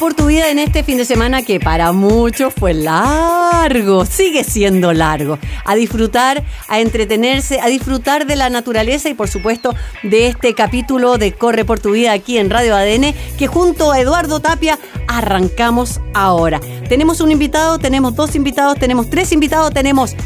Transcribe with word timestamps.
Por 0.00 0.14
tu 0.14 0.26
vida 0.26 0.50
en 0.50 0.58
este 0.58 0.82
fin 0.82 0.96
de 0.96 1.04
semana 1.04 1.42
que 1.42 1.60
para 1.60 1.92
muchos 1.92 2.52
fue 2.54 2.74
largo, 2.74 4.04
sigue 4.04 4.42
siendo 4.42 4.92
largo. 4.92 5.38
A 5.64 5.76
disfrutar, 5.76 6.42
a 6.66 6.80
entretenerse, 6.80 7.60
a 7.60 7.68
disfrutar 7.68 8.26
de 8.26 8.34
la 8.34 8.50
naturaleza 8.50 9.08
y 9.10 9.14
por 9.14 9.28
supuesto 9.28 9.76
de 10.02 10.26
este 10.26 10.54
capítulo 10.54 11.18
de 11.18 11.32
Corre 11.32 11.64
por 11.64 11.78
tu 11.78 11.92
vida 11.92 12.12
aquí 12.12 12.38
en 12.38 12.50
Radio 12.50 12.74
ADN 12.74 13.14
que 13.38 13.46
junto 13.46 13.92
a 13.92 14.00
Eduardo 14.00 14.40
Tapia 14.40 14.76
arrancamos 15.06 16.00
ahora. 16.14 16.60
Tenemos 16.88 17.20
un 17.20 17.30
invitado, 17.30 17.78
tenemos 17.78 18.16
dos 18.16 18.34
invitados, 18.34 18.78
tenemos 18.78 19.08
tres 19.08 19.30
invitados, 19.30 19.72
tenemos 19.72 20.16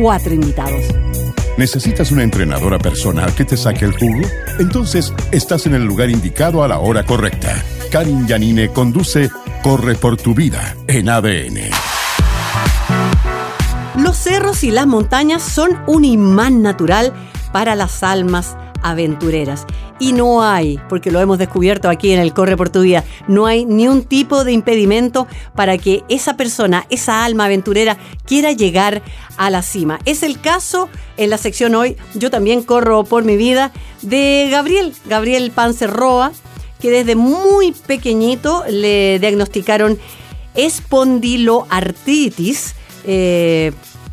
cuatro 0.00 0.34
invitados. 0.34 0.82
¿Necesitas 1.56 2.10
una 2.10 2.24
entrenadora 2.24 2.78
personal 2.78 3.32
que 3.34 3.44
te 3.44 3.56
saque 3.56 3.84
el 3.84 3.92
jugo? 3.92 4.26
Entonces 4.58 5.12
estás 5.30 5.66
en 5.66 5.74
el 5.74 5.84
lugar 5.84 6.10
indicado 6.10 6.64
a 6.64 6.68
la 6.68 6.78
hora 6.78 7.04
correcta. 7.04 7.62
Karin 7.90 8.26
Yanine 8.26 8.72
conduce 8.72 9.30
Corre 9.64 9.96
por 9.96 10.16
tu 10.16 10.32
vida 10.32 10.76
en 10.86 11.08
ADN. 11.08 11.70
Los 13.98 14.16
cerros 14.16 14.62
y 14.62 14.70
las 14.70 14.86
montañas 14.86 15.42
son 15.42 15.76
un 15.88 16.04
imán 16.04 16.62
natural 16.62 17.12
para 17.52 17.74
las 17.74 18.04
almas 18.04 18.56
aventureras. 18.82 19.66
Y 19.98 20.12
no 20.12 20.42
hay, 20.42 20.80
porque 20.88 21.10
lo 21.10 21.20
hemos 21.20 21.38
descubierto 21.38 21.90
aquí 21.90 22.12
en 22.12 22.20
el 22.20 22.32
Corre 22.32 22.56
por 22.56 22.70
tu 22.70 22.82
Vida, 22.82 23.04
no 23.28 23.46
hay 23.46 23.66
ni 23.66 23.88
un 23.88 24.04
tipo 24.04 24.44
de 24.44 24.52
impedimento 24.52 25.26
para 25.54 25.76
que 25.76 26.04
esa 26.08 26.36
persona, 26.36 26.86
esa 26.88 27.24
alma 27.24 27.46
aventurera, 27.46 27.98
quiera 28.24 28.52
llegar 28.52 29.02
a 29.36 29.50
la 29.50 29.62
cima. 29.62 29.98
Es 30.06 30.22
el 30.22 30.40
caso 30.40 30.88
en 31.16 31.28
la 31.28 31.38
sección 31.38 31.74
hoy, 31.74 31.96
yo 32.14 32.30
también 32.30 32.62
corro 32.62 33.04
por 33.04 33.24
mi 33.24 33.36
vida, 33.36 33.72
de 34.00 34.48
Gabriel, 34.50 34.94
Gabriel 35.06 35.50
Panzerroa, 35.50 36.32
que 36.80 36.90
desde 36.90 37.14
muy 37.14 37.72
pequeñito 37.72 38.64
le 38.68 39.18
diagnosticaron 39.18 39.98
espondiloartritis. 40.54 42.74
Eh, 43.04 43.72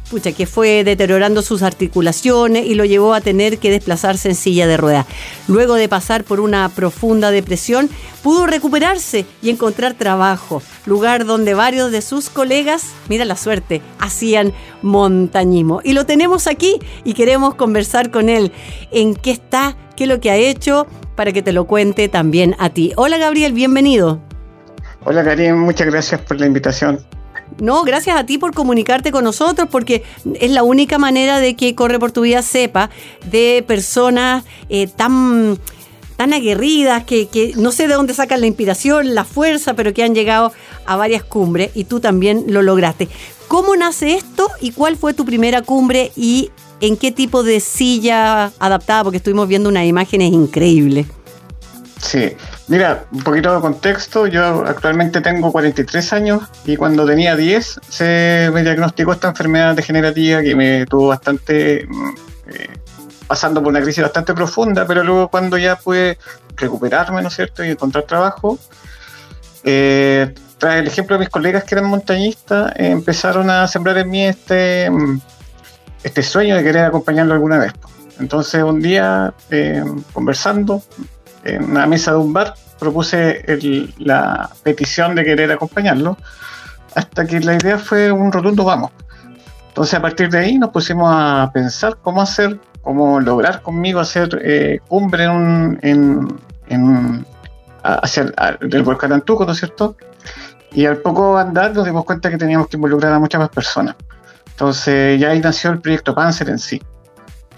pucha, 0.09 0.32
que 0.32 0.46
fue 0.46 0.84
deteriorando 0.84 1.42
sus 1.42 1.64
articulaciones 1.64 2.66
y 2.66 2.76
lo 2.76 2.86
llevó 2.86 3.14
a 3.14 3.22
tener 3.22 3.58
que 3.58 3.72
desplazarse 3.72 4.30
en 4.30 4.36
silla 4.36 4.68
de 4.68 4.78
ruedas. 4.78 5.06
Luego 5.48 5.76
de 5.76 5.90
pasar 5.90 6.24
por 6.24 6.40
una 6.40 6.70
profunda 6.70 7.32
depresión, 7.32 7.90
pudo 8.24 8.48
recuperarse 8.48 9.26
y 9.42 9.50
encontrar 9.50 9.96
trabajo, 9.96 10.62
lugar 10.86 11.26
donde 11.26 11.54
varios 11.54 11.92
de 11.92 12.02
sus 12.02 12.30
colegas, 12.30 12.86
mira 13.09 13.26
la 13.26 13.36
suerte, 13.36 13.81
hacían 14.00 14.54
montañismo. 14.81 15.81
Y 15.84 15.94
lo 15.94 16.06
tenemos 16.06 16.48
aquí 16.48 16.80
y 17.04 17.14
queremos 17.14 17.56
conversar 17.56 18.12
con 18.12 18.30
él 18.30 18.52
en 18.92 19.14
qué 19.14 19.31
está, 19.31 19.76
qué 19.96 20.06
es 20.06 20.09
lo 20.09 20.22
que 20.22 20.31
ha 20.31 20.38
hecho, 20.38 20.88
para 21.18 21.34
que 21.34 21.42
te 21.42 21.52
lo 21.52 21.66
cuente 21.66 22.08
también 22.08 22.56
a 22.60 22.70
ti. 22.70 22.94
Hola 22.96 23.18
Gabriel, 23.18 23.52
bienvenido. 23.52 24.22
Hola 25.04 25.24
Karim, 25.24 25.58
muchas 25.58 25.88
gracias 25.88 26.22
por 26.22 26.40
la 26.40 26.46
invitación. 26.46 27.00
No, 27.59 27.84
gracias 27.84 28.16
a 28.18 28.26
ti 28.26 28.38
por 28.38 28.54
comunicarte 28.54 29.12
con 29.12 29.24
nosotros, 29.24 29.68
porque 29.72 30.04
es 30.40 30.52
la 30.52 30.64
única 30.64 30.97
manera 30.97 31.40
de 31.40 31.56
que 31.56 31.74
Corre 31.75 31.97
por 31.97 32.12
tu 32.12 32.22
vida 32.22 32.41
sepa 32.41 32.90
de 33.31 33.64
personas 33.66 34.44
eh, 34.69 34.88
tan, 34.88 35.58
tan 36.18 36.34
aguerridas, 36.34 37.03
que, 37.03 37.28
que 37.28 37.53
no 37.56 37.72
sé 37.72 37.88
de 37.88 37.96
dónde 37.96 38.14
sacan 38.14 38.41
la 38.41 38.47
inspiración, 38.47 39.16
la 39.16 39.24
fuerza, 39.24 39.74
pero 39.74 39.94
que 39.94 40.03
han 40.03 40.14
llegado 40.14 40.52
a 40.86 40.97
varias 40.97 41.24
cumbres 41.24 41.72
y 41.74 41.86
tú 41.86 42.00
también 42.00 42.46
lo 42.47 42.62
lograste. 42.62 43.08
¿Cómo 43.47 43.75
nace 43.75 44.14
esto 44.14 44.50
y 44.62 44.72
cuál 44.72 44.97
fue 44.97 45.14
tu 45.14 45.25
primera 45.25 45.62
cumbre 45.62 46.12
y 46.16 46.52
en 46.81 46.97
qué 46.97 47.12
tipo 47.12 47.44
de 47.44 47.59
silla 47.59 48.52
adaptada? 48.59 49.03
Porque 49.03 49.18
estuvimos 49.18 49.47
viendo 49.47 49.70
unas 49.70 49.86
imágenes 49.86 50.31
increíbles. 50.31 51.08
Sí, 52.02 52.38
mira, 52.68 53.06
un 53.12 53.24
poquito 53.24 53.53
de 53.56 53.62
contexto, 53.62 54.28
yo 54.28 54.63
actualmente 54.66 55.19
tengo 55.22 55.52
43 55.52 56.13
años 56.13 56.44
y 56.66 56.78
cuando 56.78 57.06
tenía 57.06 57.35
10 57.35 57.80
se 57.90 58.50
me 58.53 58.62
diagnosticó 58.63 59.13
esta 59.13 59.30
enfermedad 59.30 59.75
degenerativa 59.75 60.41
que 60.41 60.56
me 60.56 60.85
tuvo 60.85 61.08
bastante, 61.08 61.88
mm, 61.88 62.09
eh, 62.50 62.69
pasando 63.25 63.62
por 63.62 63.69
una 63.69 63.81
crisis 63.81 64.03
bastante 64.03 64.34
profunda, 64.34 64.85
pero 64.85 65.03
luego 65.03 65.28
cuando 65.30 65.58
ya 65.58 65.75
pude 65.75 66.18
recuperarme, 66.56 67.22
¿no 67.22 67.30
es 67.30 67.35
cierto?, 67.35 67.63
y 67.63 67.72
encontrar 67.72 68.03
trabajo, 68.06 68.59
eh, 69.64 70.34
tras 70.58 70.75
el 70.78 70.88
ejemplo 70.88 71.16
de 71.16 71.22
mis 71.22 71.29
colegas 71.29 71.64
que 71.64 71.75
eran 71.75 71.85
montañistas, 71.90 72.74
empezaron 72.75 73.50
a 73.50 73.68
sembrar 73.68 73.97
en 73.97 74.09
mí 74.09 74.25
este, 74.25 74.90
mm, 74.90 75.19
este 76.03 76.24
sueño 76.24 76.56
de 76.56 76.64
querer 76.64 76.85
acompañarlo 76.85 77.34
alguna 77.34 77.58
vez. 77.58 77.74
Entonces 78.19 78.64
un 78.64 78.81
día, 78.81 79.34
eh, 79.50 79.84
conversando, 80.14 80.81
en 81.44 81.64
una 81.72 81.86
mesa 81.88 82.12
de 82.12 82.18
un 82.18 82.34
bar, 82.34 82.53
propuse 82.80 83.44
el- 83.52 83.94
la 83.98 84.50
petición 84.64 85.16
de 85.16 85.24
querer 85.24 85.52
acompañarlo, 85.52 86.18
hasta 86.96 87.25
que 87.25 87.40
la 87.40 87.56
idea 87.56 87.78
fue 87.78 88.12
un 88.12 88.31
rotundo 88.31 88.64
vamos. 88.64 88.92
Entonces 89.70 89.94
a 89.94 90.02
partir 90.02 90.30
de 90.30 90.40
ahí 90.40 90.58
nos 90.58 90.72
pusimos 90.72 91.09
a 91.12 91.50
pensar 91.53 91.97
cómo 92.02 92.22
hacer, 92.22 92.59
cómo 92.81 93.20
lograr 93.20 93.62
conmigo 93.62 94.00
hacer 94.00 94.40
eh, 94.44 94.80
cumbre 94.88 95.26
en, 95.26 95.80
en, 95.84 96.40
en- 96.68 97.26
hacia 97.84 98.24
el, 98.24 98.34
el 98.74 98.84
volcán 98.84 99.14
Antuco, 99.14 99.46
¿no 99.46 99.52
es 99.52 99.59
cierto? 99.59 99.96
Y 100.72 100.86
al 100.86 100.97
poco 100.97 101.38
andar 101.38 101.74
nos 101.74 101.86
dimos 101.86 102.03
cuenta 102.06 102.30
que 102.30 102.38
teníamos 102.38 102.68
que 102.68 102.76
involucrar 102.78 103.14
a 103.14 103.20
muchas 103.20 103.40
más 103.40 103.50
personas. 103.50 103.96
Entonces 104.50 105.20
ya 105.20 105.30
ahí 105.30 105.40
nació 105.40 105.72
el 105.72 105.80
proyecto 105.80 106.14
Panzer 106.14 106.50
en 106.50 106.59
sí. 106.59 106.81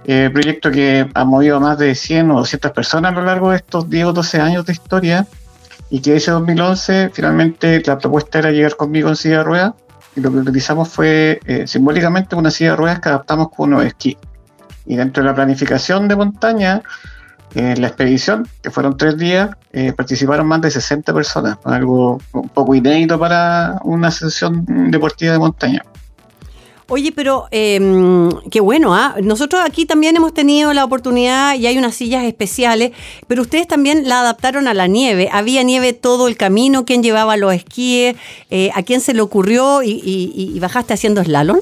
Eh, 0.06 0.30
proyecto 0.32 0.72
que 0.72 1.08
ha 1.14 1.26
movido 1.26 1.60
más 1.60 1.78
de 1.78 1.94
100 1.94 2.32
o 2.32 2.38
200 2.40 2.72
personas 2.72 3.12
a 3.12 3.16
lo 3.16 3.24
largo 3.24 3.52
de 3.52 3.58
estos 3.58 3.90
10 3.90 4.06
o 4.06 4.14
12 4.14 4.40
años 4.40 4.66
de 4.66 4.74
historia 4.74 5.28
y 5.90 6.02
que 6.02 6.16
ese 6.16 6.32
2011 6.32 7.12
finalmente 7.14 7.82
la 7.86 7.98
propuesta 7.98 8.40
era 8.40 8.52
llegar 8.52 8.76
conmigo 8.76 9.10
en 9.10 9.16
silla 9.16 9.40
de 9.40 9.44
ruedas 9.44 9.74
y 10.16 10.22
lo 10.22 10.32
que 10.32 10.38
utilizamos 10.38 10.90
fue 10.90 11.40
eh, 11.46 11.68
simbólicamente 11.68 12.36
una 12.36 12.52
silla 12.52 12.72
de 12.72 12.76
ruedas 12.78 13.00
que 13.00 13.10
adaptamos 13.10 13.50
con 13.50 13.74
unos 13.74 13.86
esquí. 13.86 14.18
Y 14.86 14.96
dentro 14.96 15.22
de 15.22 15.30
la 15.30 15.36
planificación 15.36 16.08
de 16.08 16.16
montaña, 16.16 16.82
eh, 17.54 17.76
la 17.78 17.88
expedición, 17.88 18.48
que 18.62 18.72
fueron 18.72 18.98
tres 18.98 19.18
días, 19.18 19.50
eh, 19.72 19.94
participaron 19.94 20.48
más 20.48 20.62
de 20.62 20.72
60 20.72 21.14
personas, 21.14 21.58
algo 21.64 22.20
un 22.34 22.50
poco 22.50 22.74
inédito 22.76 23.20
para 23.20 23.80
una 23.84 24.10
sesión 24.12 24.66
deportiva 24.90 25.34
de 25.34 25.40
montaña. 25.40 25.84
Oye, 26.92 27.12
pero 27.16 27.46
eh, 27.52 27.80
qué 28.50 28.62
bueno, 28.62 28.96
¿ah? 28.96 29.16
Nosotros 29.22 29.62
aquí 29.64 29.86
también 29.86 30.16
hemos 30.16 30.34
tenido 30.34 30.74
la 30.74 30.84
oportunidad 30.84 31.54
y 31.56 31.68
hay 31.68 31.78
unas 31.78 31.94
sillas 31.94 32.24
especiales, 32.24 32.92
pero 33.28 33.44
ustedes 33.44 33.68
también 33.68 34.08
la 34.10 34.22
adaptaron 34.22 34.68
a 34.68 34.74
la 34.74 34.88
nieve. 34.88 35.30
Había 35.32 35.62
nieve 35.62 35.94
todo 35.94 36.28
el 36.28 36.36
camino, 36.36 36.86
quién 36.86 37.04
llevaba 37.04 37.38
los 37.38 37.54
esquíes, 37.54 38.16
Eh, 38.50 38.72
a 38.74 38.82
quién 38.82 39.02
se 39.02 39.14
le 39.14 39.22
ocurrió 39.22 39.84
y, 39.84 39.92
y- 39.92 40.52
y 40.56 40.60
bajaste 40.60 40.94
haciendo 40.96 41.24
slalom. 41.24 41.60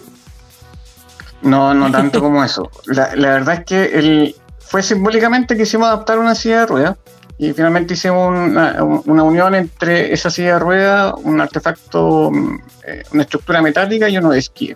No, 1.42 1.74
no 1.74 1.92
tanto 1.92 2.20
como 2.22 2.44
eso. 2.44 2.72
La, 2.86 3.14
la 3.16 3.30
verdad 3.32 3.56
es 3.56 3.66
que 3.66 4.00
el, 4.00 4.36
fue 4.60 4.82
simbólicamente 4.82 5.56
que 5.56 5.64
hicimos 5.64 5.88
adaptar 5.88 6.18
una 6.20 6.34
silla 6.36 6.62
de 6.62 6.66
ruedas 6.66 6.98
y 7.38 7.54
finalmente 7.54 7.94
hicimos 7.94 8.30
una, 8.30 8.82
una 8.84 9.24
unión 9.24 9.54
entre 9.54 10.12
esa 10.14 10.30
silla 10.32 10.54
de 10.54 10.60
ruedas, 10.60 11.14
un 11.24 11.40
artefacto, 11.40 12.32
mm, 12.32 12.60
eh, 12.88 13.04
una 13.12 13.24
estructura 13.24 13.62
metálica 13.62 14.10
y 14.10 14.18
uno 14.18 14.32
de 14.32 14.40
esquí. 14.40 14.76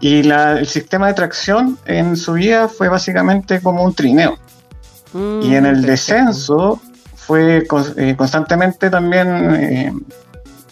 Y 0.00 0.22
la- 0.22 0.58
el 0.58 0.66
sistema 0.66 1.06
de 1.08 1.14
tracción 1.14 1.78
en 1.86 2.16
subida 2.16 2.68
fue 2.68 2.88
básicamente 2.88 3.60
como 3.60 3.82
un 3.82 3.94
trineo. 3.94 4.38
Mm, 5.12 5.42
Y 5.42 5.54
en 5.56 5.66
el 5.66 5.82
descenso 5.82 6.80
fue 7.14 7.66
eh, 7.96 8.14
constantemente 8.16 8.90
también, 8.90 9.54
eh, 9.54 9.92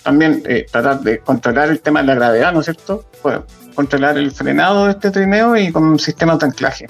también 0.02 0.42
eh, 0.46 0.66
tratar 0.70 1.00
de 1.00 1.18
controlar 1.20 1.70
el 1.70 1.80
tema 1.80 2.00
de 2.00 2.06
la 2.08 2.14
gravedad, 2.14 2.52
¿no 2.52 2.60
es 2.60 2.66
cierto? 2.66 3.04
Fue 3.22 3.40
controlar 3.74 4.18
el 4.18 4.30
frenado 4.30 4.84
de 4.84 4.92
este 4.92 5.10
trineo 5.10 5.56
y 5.56 5.72
con 5.72 5.84
un 5.84 5.98
sistema 5.98 6.36
de 6.36 6.46
anclaje. 6.46 6.86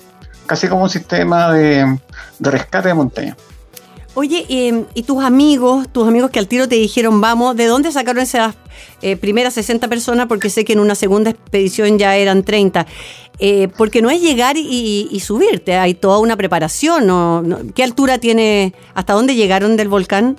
Casi 0.46 0.68
como 0.68 0.82
un 0.82 0.90
sistema 0.90 1.52
de, 1.52 1.98
de 2.38 2.50
rescate 2.50 2.88
de 2.88 2.94
montaña. 2.94 3.36
Oye, 4.16 4.46
eh, 4.48 4.84
y 4.94 5.02
tus 5.02 5.24
amigos, 5.24 5.88
tus 5.88 6.06
amigos 6.06 6.30
que 6.30 6.38
al 6.38 6.46
tiro 6.46 6.68
te 6.68 6.76
dijeron 6.76 7.20
vamos, 7.20 7.56
¿de 7.56 7.66
dónde 7.66 7.90
sacaron 7.90 8.22
esas 8.22 8.54
eh, 9.02 9.16
primeras 9.16 9.54
60 9.54 9.88
personas? 9.88 10.26
Porque 10.26 10.50
sé 10.50 10.64
que 10.64 10.72
en 10.72 10.80
una 10.80 10.94
segunda 10.94 11.30
expedición 11.30 11.98
ya 11.98 12.16
eran 12.16 12.44
30. 12.44 12.86
Eh, 13.40 13.68
porque 13.76 14.02
no 14.02 14.10
es 14.10 14.20
llegar 14.22 14.56
y, 14.56 15.20
subirte, 15.20 15.74
hay 15.76 15.94
toda 15.94 16.18
una 16.18 16.36
preparación. 16.36 17.06
¿no? 17.06 17.42
¿Qué 17.74 17.82
altura 17.82 18.18
tiene, 18.18 18.72
hasta 18.94 19.14
dónde 19.14 19.34
llegaron 19.34 19.76
del 19.76 19.88
volcán? 19.88 20.36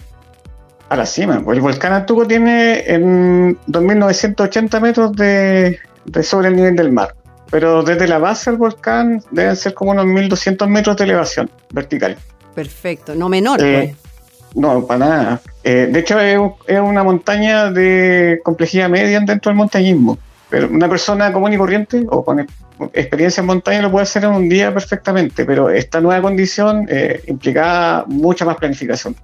a 0.89 0.95
la 0.95 1.05
cima. 1.05 1.43
El 1.47 1.61
volcán 1.61 1.93
Antuco 1.93 2.27
tiene 2.27 2.83
en 2.87 3.57
2.980 3.67 4.81
metros 4.81 5.13
de, 5.13 5.79
sobre 6.23 6.49
el 6.49 6.55
nivel 6.55 6.75
del 6.75 6.91
mar. 6.91 7.15
Pero 7.51 7.83
desde 7.83 8.07
la 8.07 8.17
base 8.17 8.51
del 8.51 8.59
volcán 8.59 9.21
deben 9.31 9.55
ser 9.55 9.73
como 9.73 9.91
unos 9.91 10.05
1.200 10.05 10.67
metros 10.67 10.97
de 10.97 11.03
elevación 11.03 11.49
vertical. 11.71 12.17
Perfecto, 12.55 13.13
no 13.13 13.29
menor. 13.29 13.61
Eh, 13.63 13.93
pues. 13.93 14.55
No, 14.55 14.87
para 14.87 14.99
nada. 14.99 15.41
Eh, 15.63 15.89
de 15.91 15.99
hecho, 15.99 16.19
es, 16.19 16.39
es, 16.65 16.79
una 16.79 17.03
montaña 17.03 17.69
de 17.69 18.39
complejidad 18.43 18.89
media 18.89 19.19
dentro 19.19 19.49
del 19.49 19.57
montañismo. 19.57 20.17
Pero 20.49 20.69
una 20.69 20.87
persona 20.87 21.33
común 21.33 21.53
y 21.53 21.57
corriente 21.57 22.05
o 22.09 22.23
con 22.23 22.45
experiencia 22.93 23.41
en 23.41 23.47
montaña 23.47 23.81
lo 23.81 23.91
puede 23.91 24.03
hacer 24.03 24.23
en 24.23 24.31
un 24.31 24.47
día 24.47 24.73
perfectamente, 24.73 25.45
pero 25.45 25.69
esta 25.69 26.01
nueva 26.01 26.21
condición 26.21 26.85
eh, 26.89 27.21
implicaba 27.27 28.05
mucha 28.07 28.45
más 28.45 28.55
planificación. 28.57 29.15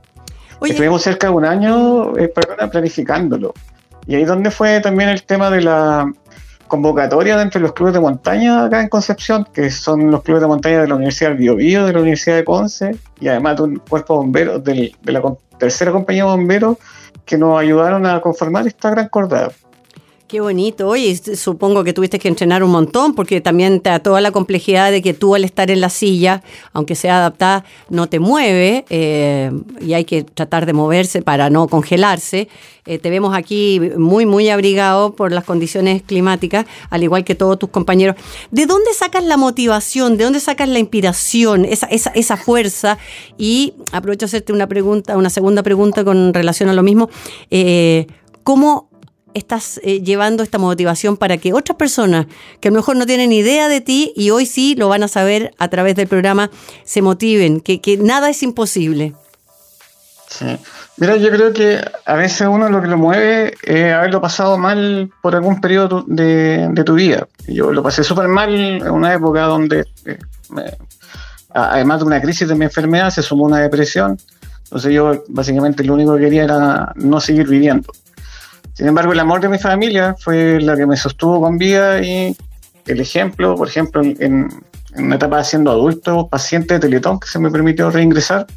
Estuvimos 0.61 1.01
cerca 1.01 1.27
de 1.27 1.33
un 1.33 1.45
año 1.45 2.17
eh, 2.17 2.31
planificándolo. 2.71 3.53
Y 4.07 4.15
ahí 4.15 4.25
donde 4.25 4.51
fue 4.51 4.79
también 4.79 5.09
el 5.09 5.23
tema 5.23 5.49
de 5.49 5.61
la 5.61 6.11
convocatoria 6.71 7.35
dentro 7.35 7.59
de 7.59 7.63
los 7.63 7.73
clubes 7.73 7.93
de 7.93 7.99
montaña 7.99 8.63
acá 8.63 8.81
en 8.81 8.87
Concepción, 8.87 9.45
que 9.53 9.69
son 9.69 10.09
los 10.09 10.23
clubes 10.23 10.41
de 10.41 10.47
montaña 10.47 10.79
de 10.79 10.87
la 10.87 10.95
Universidad 10.95 11.31
del 11.31 11.39
Biobío, 11.39 11.85
de 11.85 11.91
la 11.91 11.99
Universidad 11.99 12.37
de 12.37 12.45
Conce, 12.45 12.95
y 13.19 13.27
además 13.27 13.57
de 13.57 13.63
un 13.63 13.75
cuerpo 13.79 14.13
de 14.13 14.19
bomberos, 14.19 14.63
de 14.63 14.93
la 15.03 15.21
tercera 15.57 15.91
compañía 15.91 16.23
de 16.23 16.29
bomberos, 16.29 16.77
que 17.25 17.37
nos 17.37 17.59
ayudaron 17.59 18.05
a 18.05 18.21
conformar 18.21 18.67
esta 18.67 18.89
gran 18.89 19.09
cordada. 19.09 19.51
Qué 20.31 20.39
bonito. 20.39 20.87
Oye, 20.87 21.13
supongo 21.35 21.83
que 21.83 21.91
tuviste 21.91 22.17
que 22.17 22.29
entrenar 22.29 22.63
un 22.63 22.71
montón 22.71 23.15
porque 23.15 23.41
también 23.41 23.81
te 23.81 23.89
da 23.89 23.99
toda 23.99 24.21
la 24.21 24.31
complejidad 24.31 24.89
de 24.89 25.01
que 25.01 25.13
tú 25.13 25.35
al 25.35 25.43
estar 25.43 25.69
en 25.69 25.81
la 25.81 25.89
silla, 25.89 26.41
aunque 26.71 26.95
sea 26.95 27.17
adaptada, 27.17 27.65
no 27.89 28.07
te 28.07 28.19
mueve 28.19 28.85
eh, 28.89 29.51
y 29.81 29.91
hay 29.91 30.05
que 30.05 30.23
tratar 30.23 30.65
de 30.65 30.71
moverse 30.71 31.21
para 31.21 31.49
no 31.49 31.67
congelarse. 31.67 32.47
Eh, 32.85 32.97
te 32.97 33.09
vemos 33.09 33.35
aquí 33.35 33.81
muy, 33.97 34.25
muy 34.25 34.47
abrigado 34.47 35.17
por 35.17 35.33
las 35.33 35.43
condiciones 35.43 36.01
climáticas, 36.01 36.65
al 36.89 37.03
igual 37.03 37.25
que 37.25 37.35
todos 37.35 37.59
tus 37.59 37.69
compañeros. 37.69 38.15
¿De 38.51 38.65
dónde 38.65 38.93
sacas 38.93 39.25
la 39.25 39.35
motivación? 39.35 40.15
¿De 40.15 40.23
dónde 40.23 40.39
sacas 40.39 40.69
la 40.69 40.79
inspiración, 40.79 41.65
esa, 41.65 41.87
esa, 41.87 42.11
esa 42.11 42.37
fuerza? 42.37 42.97
Y 43.37 43.73
aprovecho 43.91 44.23
a 44.23 44.27
hacerte 44.27 44.53
una 44.53 44.67
pregunta, 44.67 45.17
una 45.17 45.29
segunda 45.29 45.61
pregunta 45.61 46.05
con 46.05 46.33
relación 46.33 46.69
a 46.69 46.73
lo 46.73 46.83
mismo. 46.83 47.09
Eh, 47.49 48.07
¿Cómo 48.43 48.90
estás 49.33 49.79
eh, 49.83 50.01
llevando 50.01 50.43
esta 50.43 50.57
motivación 50.57 51.17
para 51.17 51.37
que 51.37 51.53
otras 51.53 51.77
personas 51.77 52.27
que 52.59 52.67
a 52.67 52.71
lo 52.71 52.77
mejor 52.77 52.95
no 52.95 53.05
tienen 53.05 53.31
idea 53.31 53.67
de 53.67 53.81
ti 53.81 54.13
y 54.15 54.29
hoy 54.29 54.45
sí 54.45 54.75
lo 54.75 54.89
van 54.89 55.03
a 55.03 55.07
saber 55.07 55.53
a 55.57 55.67
través 55.69 55.95
del 55.95 56.07
programa, 56.07 56.49
se 56.83 57.01
motiven, 57.01 57.61
que, 57.61 57.97
nada 58.01 58.29
es 58.29 58.43
imposible? 58.43 59.13
Sí. 60.27 60.57
Mira, 60.97 61.15
yo 61.17 61.29
creo 61.31 61.51
que 61.51 61.81
a 62.05 62.15
veces 62.15 62.47
uno 62.47 62.69
lo 62.69 62.81
que 62.81 62.87
lo 62.87 62.97
mueve 62.97 63.55
es 63.63 63.93
haberlo 63.93 64.21
pasado 64.21 64.57
mal 64.57 65.09
por 65.21 65.35
algún 65.35 65.59
periodo 65.59 66.03
de, 66.07 66.71
tu 66.85 66.93
vida. 66.93 67.27
Yo 67.47 67.71
lo 67.71 67.81
pasé 67.81 68.03
súper 68.03 68.27
mal 68.27 68.53
en 68.53 68.89
una 68.89 69.13
época 69.13 69.41
donde, 69.43 69.85
eh, 70.05 70.19
además 71.49 71.99
de 71.99 72.05
una 72.05 72.21
crisis 72.21 72.47
de 72.47 72.55
mi 72.55 72.65
enfermedad, 72.65 73.09
se 73.09 73.23
sumó 73.23 73.45
una 73.45 73.59
depresión. 73.59 74.19
Entonces 74.65 74.93
yo 74.93 75.23
básicamente 75.27 75.83
lo 75.83 75.95
único 75.95 76.15
que 76.15 76.21
quería 76.21 76.43
era 76.43 76.93
no 76.95 77.19
seguir 77.19 77.47
viviendo. 77.47 77.91
Sin 78.73 78.87
embargo, 78.87 79.13
el 79.13 79.19
amor 79.19 79.41
de 79.41 79.49
mi 79.49 79.57
familia 79.57 80.15
fue 80.17 80.59
la 80.61 80.75
que 80.75 80.85
me 80.85 80.95
sostuvo 80.95 81.41
con 81.41 81.57
vida 81.57 82.01
y 82.01 82.35
el 82.87 82.99
ejemplo, 82.99 83.55
por 83.55 83.67
ejemplo, 83.67 84.01
en, 84.01 84.49
una 84.95 85.15
etapa 85.15 85.43
siendo 85.43 85.71
adulto, 85.71 86.27
paciente 86.27 86.73
de 86.75 86.79
Teletón, 86.81 87.19
que 87.19 87.27
se 87.27 87.39
me 87.39 87.49
permitió 87.49 87.89
reingresar, 87.89 88.47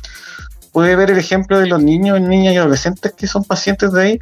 pude 0.72 0.96
ver 0.96 1.10
el 1.10 1.18
ejemplo 1.18 1.58
de 1.58 1.66
los 1.66 1.82
niños, 1.82 2.20
niñas 2.20 2.54
y 2.54 2.56
adolescentes 2.56 3.12
que 3.12 3.26
son 3.26 3.44
pacientes 3.44 3.92
de 3.92 4.02
ahí, 4.02 4.18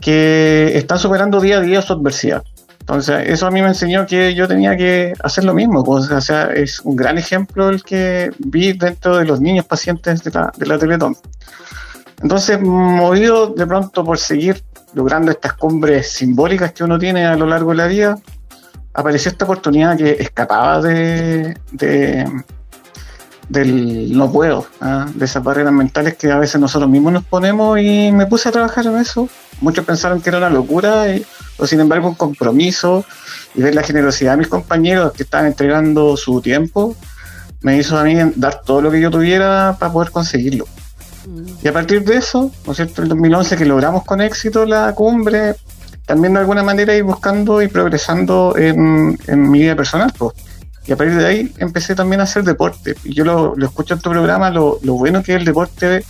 que 0.00 0.72
están 0.76 0.98
superando 0.98 1.40
día 1.40 1.58
a 1.58 1.60
día 1.60 1.82
su 1.82 1.92
adversidad. 1.92 2.44
Entonces, 2.80 3.28
eso 3.28 3.48
a 3.48 3.50
mí 3.50 3.60
me 3.60 3.68
enseñó 3.68 4.06
que 4.06 4.32
yo 4.36 4.46
tenía 4.46 4.76
que 4.76 5.12
hacer 5.24 5.42
lo 5.42 5.54
mismo. 5.54 5.82
Pues, 5.82 6.08
o 6.08 6.20
sea, 6.20 6.44
es 6.52 6.78
un 6.80 6.94
gran 6.94 7.18
ejemplo 7.18 7.68
el 7.68 7.82
que 7.82 8.30
vi 8.38 8.74
dentro 8.74 9.16
de 9.16 9.24
los 9.24 9.40
niños 9.40 9.64
pacientes 9.64 10.22
de 10.22 10.30
la, 10.30 10.52
de 10.56 10.66
la 10.66 10.78
Teletón. 10.78 11.16
Entonces, 12.22 12.60
movido 12.60 13.48
de 13.48 13.66
pronto 13.66 14.04
por 14.04 14.18
seguir 14.18 14.62
logrando 14.96 15.30
estas 15.30 15.52
cumbres 15.52 16.10
simbólicas 16.10 16.72
que 16.72 16.82
uno 16.82 16.98
tiene 16.98 17.26
a 17.26 17.36
lo 17.36 17.44
largo 17.44 17.70
de 17.72 17.76
la 17.76 17.86
vida, 17.86 18.18
apareció 18.94 19.30
esta 19.30 19.44
oportunidad 19.44 19.94
que 19.94 20.12
escapaba 20.12 20.80
de, 20.80 21.54
del 23.50 24.16
no 24.16 24.32
puedo, 24.32 24.66
¿ah? 24.80 25.06
de 25.14 25.26
esas 25.26 25.44
barreras 25.44 25.74
mentales 25.74 26.16
que 26.16 26.32
a 26.32 26.38
veces 26.38 26.58
nosotros 26.58 26.90
mismos 26.90 27.12
nos 27.12 27.24
ponemos 27.24 27.78
y 27.78 28.10
me 28.10 28.24
puse 28.24 28.48
a 28.48 28.52
trabajar 28.52 28.86
en 28.86 28.96
eso. 28.96 29.28
Muchos 29.60 29.84
pensaron 29.84 30.22
que 30.22 30.30
era 30.30 30.38
una 30.38 30.48
locura, 30.48 31.04
o 31.58 31.66
sin 31.66 31.80
embargo 31.80 32.08
un 32.08 32.14
compromiso 32.14 33.04
y 33.54 33.60
ver 33.60 33.74
la 33.74 33.82
generosidad 33.82 34.32
de 34.32 34.38
mis 34.38 34.48
compañeros 34.48 35.12
que 35.12 35.24
estaban 35.24 35.46
entregando 35.46 36.16
su 36.16 36.40
tiempo, 36.40 36.96
me 37.60 37.76
hizo 37.76 37.98
a 37.98 38.04
mí 38.04 38.16
dar 38.36 38.62
todo 38.62 38.80
lo 38.80 38.90
que 38.90 39.02
yo 39.02 39.10
tuviera 39.10 39.76
para 39.78 39.92
poder 39.92 40.10
conseguirlo. 40.10 40.66
Y 41.62 41.68
a 41.68 41.72
partir 41.72 42.04
de 42.04 42.16
eso, 42.16 42.50
¿no 42.64 42.72
es 42.72 42.76
cierto? 42.76 43.02
En 43.02 43.08
2011 43.08 43.56
que 43.56 43.64
logramos 43.64 44.04
con 44.04 44.20
éxito 44.20 44.64
la 44.64 44.94
cumbre, 44.94 45.56
también 46.06 46.34
de 46.34 46.40
alguna 46.40 46.62
manera 46.62 46.94
ir 46.94 47.02
buscando 47.02 47.60
y 47.60 47.68
progresando 47.68 48.54
en, 48.56 49.18
mi 49.50 49.60
vida 49.60 49.74
personal. 49.74 50.12
Pues. 50.16 50.34
Y 50.86 50.92
a 50.92 50.96
partir 50.96 51.16
de 51.16 51.26
ahí 51.26 51.52
empecé 51.58 51.94
también 51.94 52.20
a 52.20 52.24
hacer 52.24 52.44
deporte. 52.44 52.94
Y 53.04 53.14
yo 53.14 53.24
lo, 53.24 53.56
escucho 53.56 53.94
en 53.94 54.00
tu 54.00 54.10
programa, 54.10 54.50
lo, 54.50 54.78
bueno 54.82 55.22
que 55.22 55.34
es 55.34 55.38
el 55.38 55.44
deporte, 55.44 56.04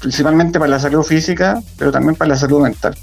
principalmente 0.00 0.58
para 0.60 0.70
la 0.70 0.78
salud 0.78 1.02
física, 1.02 1.60
pero 1.76 1.90
también 1.90 2.14
para 2.14 2.28
la 2.28 2.36
salud 2.36 2.60
mental. 2.60 2.96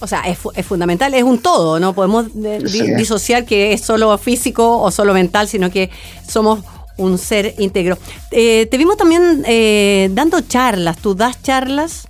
O 0.00 0.06
sea, 0.06 0.22
es, 0.22 0.38
fundamental, 0.66 1.14
es 1.14 1.22
un 1.22 1.38
todo, 1.38 1.78
no 1.78 1.94
podemos 1.94 2.26
eh, 2.44 2.60
disociar 2.96 3.46
que 3.46 3.72
es 3.72 3.82
solo 3.82 4.18
físico 4.18 4.80
o 4.80 4.90
solo 4.90 5.14
mental, 5.14 5.46
sino 5.46 5.70
que 5.70 5.90
somos 6.28 6.64
un 6.96 7.18
ser 7.18 7.54
íntegro. 7.58 7.98
Eh, 8.30 8.66
te 8.70 8.76
vimos 8.76 8.96
también 8.96 9.42
eh, 9.46 10.08
dando 10.12 10.40
charlas. 10.40 10.98
¿Tú 10.98 11.14
das 11.14 11.42
charlas? 11.42 12.08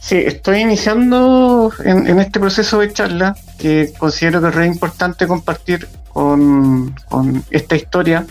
Sí, 0.00 0.16
estoy 0.16 0.60
iniciando 0.60 1.72
en, 1.84 2.18
este 2.18 2.40
proceso 2.40 2.80
de 2.80 2.92
charla 2.92 3.36
que 3.58 3.92
considero 3.96 4.40
que 4.40 4.48
es 4.48 4.54
re 4.54 4.66
importante 4.66 5.28
compartir 5.28 5.86
con, 6.12 6.94
esta 7.50 7.76
historia. 7.76 8.26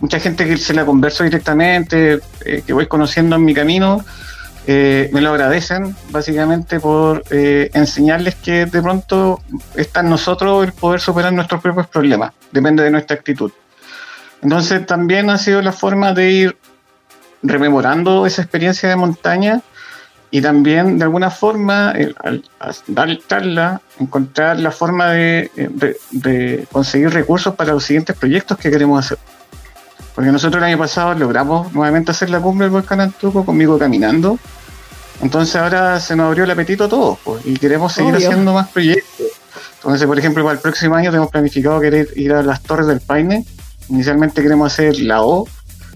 Mucha 0.00 0.20
gente 0.20 0.46
que 0.46 0.56
se 0.56 0.72
la 0.72 0.84
converso 0.84 1.24
directamente, 1.24 2.20
eh, 2.44 2.62
que 2.64 2.72
voy 2.72 2.86
conociendo 2.86 3.36
en 3.36 3.44
mi 3.44 3.54
camino, 3.54 4.04
me 4.68 5.20
lo 5.20 5.30
agradecen 5.30 5.94
básicamente 6.10 6.80
por 6.80 7.22
enseñarles 7.30 8.34
que 8.34 8.66
de 8.66 8.82
pronto 8.82 9.40
está 9.76 10.00
en 10.00 10.10
nosotros 10.10 10.64
el 10.64 10.72
poder 10.72 11.00
superar 11.00 11.32
nuestros 11.32 11.60
propios 11.60 11.86
problemas, 11.86 12.32
depende 12.50 12.82
de 12.82 12.90
nuestra 12.90 13.14
actitud. 13.14 13.52
Entonces 14.46 14.86
también 14.86 15.28
ha 15.28 15.38
sido 15.38 15.60
la 15.60 15.72
forma 15.72 16.12
de 16.12 16.30
ir 16.30 16.56
rememorando 17.42 18.26
esa 18.26 18.42
experiencia 18.42 18.88
de 18.88 18.94
montaña 18.94 19.60
y 20.30 20.40
también 20.40 20.98
de 20.98 21.04
alguna 21.04 21.32
forma 21.32 21.92
al, 22.22 22.44
dar 22.86 23.18
charla 23.26 23.80
encontrar 23.98 24.60
la 24.60 24.70
forma 24.70 25.10
de, 25.10 25.50
conseguir 26.70 27.10
recursos 27.10 27.56
para 27.56 27.72
los 27.72 27.82
siguientes 27.82 28.14
proyectos 28.14 28.56
que 28.56 28.70
queremos 28.70 29.04
hacer. 29.04 29.18
Porque 30.14 30.30
nosotros 30.30 30.62
el 30.62 30.68
año 30.68 30.78
pasado 30.78 31.12
logramos 31.14 31.72
nuevamente 31.72 32.12
hacer 32.12 32.30
la 32.30 32.38
cumbre 32.38 32.66
del 32.66 32.72
volcán 32.72 33.00
Antuco 33.00 33.44
conmigo 33.44 33.76
caminando. 33.80 34.38
Entonces 35.22 35.56
ahora 35.56 35.98
se 35.98 36.14
nos 36.14 36.28
abrió 36.28 36.44
el 36.44 36.50
apetito 36.52 36.84
a 36.84 36.88
todos 36.88 37.18
pues, 37.24 37.44
y 37.44 37.56
queremos 37.56 37.92
seguir 37.92 38.14
haciendo 38.14 38.52
más 38.52 38.68
proyectos. 38.68 39.26
Entonces, 39.78 40.06
por 40.06 40.16
ejemplo, 40.16 40.44
para 40.44 40.54
el 40.54 40.60
próximo 40.60 40.94
año 40.94 41.10
tenemos 41.10 41.32
planificado 41.32 41.80
querer 41.80 42.10
ir 42.14 42.32
a 42.32 42.44
las 42.44 42.62
Torres 42.62 42.86
del 42.86 43.00
Paine 43.00 43.44
Inicialmente 43.88 44.42
queremos 44.42 44.72
hacer 44.72 44.98
la 45.00 45.22
O. 45.22 45.46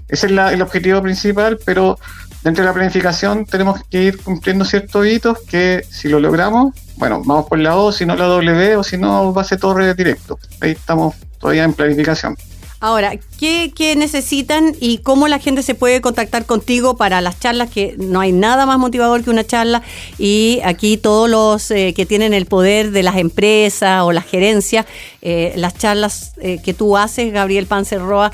Ese 0.08 0.26
es 0.26 0.32
el 0.32 0.62
objetivo 0.62 1.00
principal, 1.02 1.58
pero 1.64 1.98
dentro 2.42 2.64
de 2.64 2.68
la 2.68 2.74
planificación 2.74 3.44
tenemos 3.46 3.80
que 3.90 4.02
ir 4.02 4.22
cumpliendo 4.22 4.64
ciertos 4.64 5.06
hitos 5.06 5.38
que 5.40 5.84
si 5.88 6.08
lo 6.08 6.20
logramos, 6.20 6.74
bueno, 6.96 7.22
vamos 7.24 7.46
por 7.46 7.58
la 7.58 7.76
O, 7.76 7.92
si 7.92 8.06
no 8.06 8.16
la 8.16 8.26
W 8.26 8.76
o 8.76 8.82
si 8.82 8.96
no 8.96 9.32
base 9.32 9.56
torre 9.56 9.94
directo. 9.94 10.38
Ahí 10.60 10.72
estamos 10.72 11.14
todavía 11.38 11.64
en 11.64 11.72
planificación. 11.72 12.36
Ahora, 12.82 13.12
¿qué, 13.38 13.94
necesitan 13.94 14.74
y 14.80 14.98
cómo 14.98 15.28
la 15.28 15.38
gente 15.38 15.62
se 15.62 15.74
puede 15.74 16.00
contactar 16.00 16.46
contigo 16.46 16.96
para 16.96 17.20
las 17.20 17.38
charlas? 17.38 17.70
Que 17.70 17.94
no 17.98 18.20
hay 18.20 18.32
nada 18.32 18.64
más 18.64 18.78
motivador 18.78 19.22
que 19.22 19.28
una 19.28 19.46
charla 19.46 19.82
y 20.18 20.60
aquí 20.64 20.96
todos 20.96 21.28
los 21.28 21.70
eh, 21.70 21.92
que 21.94 22.06
tienen 22.06 22.32
el 22.32 22.46
poder 22.46 22.90
de 22.90 23.02
las 23.02 23.18
empresas 23.18 24.02
o 24.02 24.12
las 24.12 24.24
gerencias, 24.24 24.86
eh, 25.20 25.52
las 25.56 25.76
charlas 25.76 26.32
eh, 26.40 26.62
que 26.64 26.72
tú 26.72 26.96
haces, 26.96 27.30
Gabriel 27.34 27.66
Panzerroa, 27.66 28.32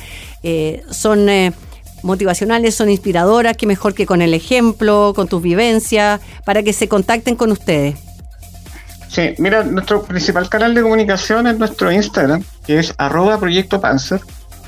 son 0.93 1.29
motivacionales, 2.05 2.77
son 2.77 2.89
inspiradoras, 2.89 3.57
qué 3.57 3.67
mejor 3.67 3.95
que 3.95 4.07
con 4.07 4.23
el 4.23 4.33
ejemplo, 4.33 5.13
con 5.17 5.27
tus 5.27 5.43
vivencias, 5.43 6.21
para 6.45 6.63
que 6.63 6.73
se 6.73 6.87
contacten 6.87 7.35
con 7.35 7.51
ustedes. 7.51 7.97
Sí, 9.09 9.35
mira, 9.39 9.63
nuestro 9.63 10.03
principal 10.03 10.49
canal 10.49 10.75
de 10.75 10.83
comunicación 10.83 11.47
es 11.47 11.59
nuestro 11.59 11.91
Instagram, 11.91 12.43
que 12.67 12.79
es 12.79 12.95
arroba 12.99 13.39
proyecto 13.39 13.81
Panzer 13.81 14.21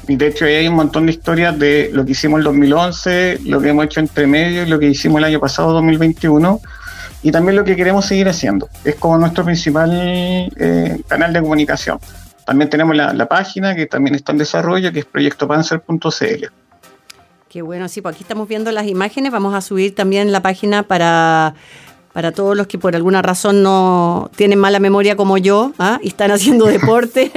Y 0.06 0.16
de 0.16 0.28
hecho 0.28 0.44
hay 0.44 0.68
un 0.68 0.74
montón 0.74 1.06
de 1.06 1.12
historias 1.12 1.58
de 1.58 1.90
lo 1.92 2.04
que 2.04 2.12
hicimos 2.12 2.38
en 2.38 2.44
2011, 2.44 3.40
lo 3.44 3.60
que 3.60 3.70
hemos 3.70 3.84
hecho 3.86 4.00
entre 4.00 4.26
medio 4.26 4.62
y 4.62 4.66
lo 4.66 4.78
que 4.78 4.86
hicimos 4.86 5.18
el 5.18 5.24
año 5.24 5.40
pasado, 5.40 5.72
2021, 5.72 6.60
y 7.22 7.32
también 7.32 7.56
lo 7.56 7.64
que 7.64 7.76
queremos 7.76 8.06
seguir 8.06 8.28
haciendo. 8.28 8.68
Es 8.84 8.94
como 8.94 9.18
nuestro 9.18 9.44
principal 9.44 9.90
eh, 10.56 11.02
canal 11.08 11.32
de 11.32 11.40
comunicación. 11.40 11.98
También 12.46 12.70
tenemos 12.70 12.96
la, 12.96 13.12
la, 13.12 13.26
página 13.26 13.74
que 13.74 13.86
también 13.86 14.14
está 14.14 14.32
en 14.32 14.38
desarrollo, 14.38 14.90
que 14.92 15.00
es 15.00 15.04
proyectopanzer.cl. 15.04 16.46
Qué 17.48 17.62
bueno, 17.62 17.88
sí, 17.88 18.02
pues 18.02 18.14
aquí 18.14 18.24
estamos 18.24 18.46
viendo 18.46 18.70
las 18.72 18.86
imágenes. 18.86 19.32
Vamos 19.32 19.54
a 19.54 19.60
subir 19.60 19.94
también 19.94 20.32
la 20.32 20.42
página 20.42 20.82
para, 20.82 21.54
para 22.18 22.32
todos 22.32 22.56
los 22.56 22.66
que 22.66 22.78
por 22.78 22.96
alguna 22.96 23.22
razón 23.22 23.62
no 23.62 24.28
tienen 24.34 24.58
mala 24.58 24.80
memoria 24.80 25.14
como 25.14 25.38
yo 25.38 25.70
¿ah? 25.78 26.00
y 26.02 26.08
están 26.08 26.32
haciendo 26.32 26.66
deporte. 26.78 27.30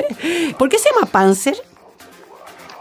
¿Por 0.58 0.70
qué 0.70 0.80
se 0.80 0.90
llama 0.90 1.06
Panzer? 1.06 1.56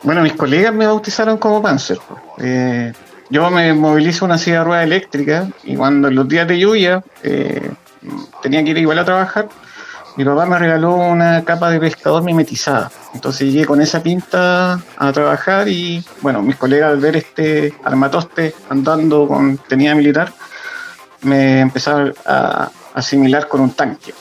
Bueno, 0.02 0.22
mis 0.22 0.32
colegas 0.32 0.72
me 0.72 0.86
bautizaron 0.86 1.36
como 1.36 1.60
Panzer. 1.60 1.98
Eh, 2.38 2.94
yo 3.28 3.50
me 3.50 3.74
movilizo 3.74 4.24
una 4.24 4.38
silla 4.38 4.60
de 4.60 4.64
rueda 4.64 4.82
eléctrica 4.82 5.50
y 5.62 5.76
cuando 5.76 6.08
en 6.08 6.14
los 6.14 6.26
días 6.26 6.48
de 6.48 6.58
lluvia 6.58 7.04
eh, 7.22 7.70
tenía 8.40 8.64
que 8.64 8.70
ir 8.70 8.78
igual 8.78 8.98
a 8.98 9.04
trabajar, 9.04 9.50
mi 10.16 10.24
papá 10.24 10.46
me 10.46 10.58
regaló 10.58 10.94
una 10.94 11.44
capa 11.44 11.68
de 11.68 11.80
pescador 11.80 12.22
mimetizada. 12.22 12.90
Entonces 13.12 13.52
llegué 13.52 13.66
con 13.66 13.82
esa 13.82 14.02
pinta 14.02 14.80
a 14.96 15.12
trabajar 15.12 15.68
y 15.68 16.02
bueno, 16.22 16.40
mis 16.40 16.56
colegas 16.56 16.92
al 16.92 16.98
ver 16.98 17.16
este 17.16 17.74
armatoste 17.84 18.54
andando 18.70 19.28
con 19.28 19.58
tenida 19.58 19.94
militar, 19.94 20.32
me 21.22 21.60
empezaron 21.60 22.14
a 22.24 22.70
asimilar 22.94 23.48
con 23.48 23.60
un 23.60 23.70
tanque. 23.70 24.12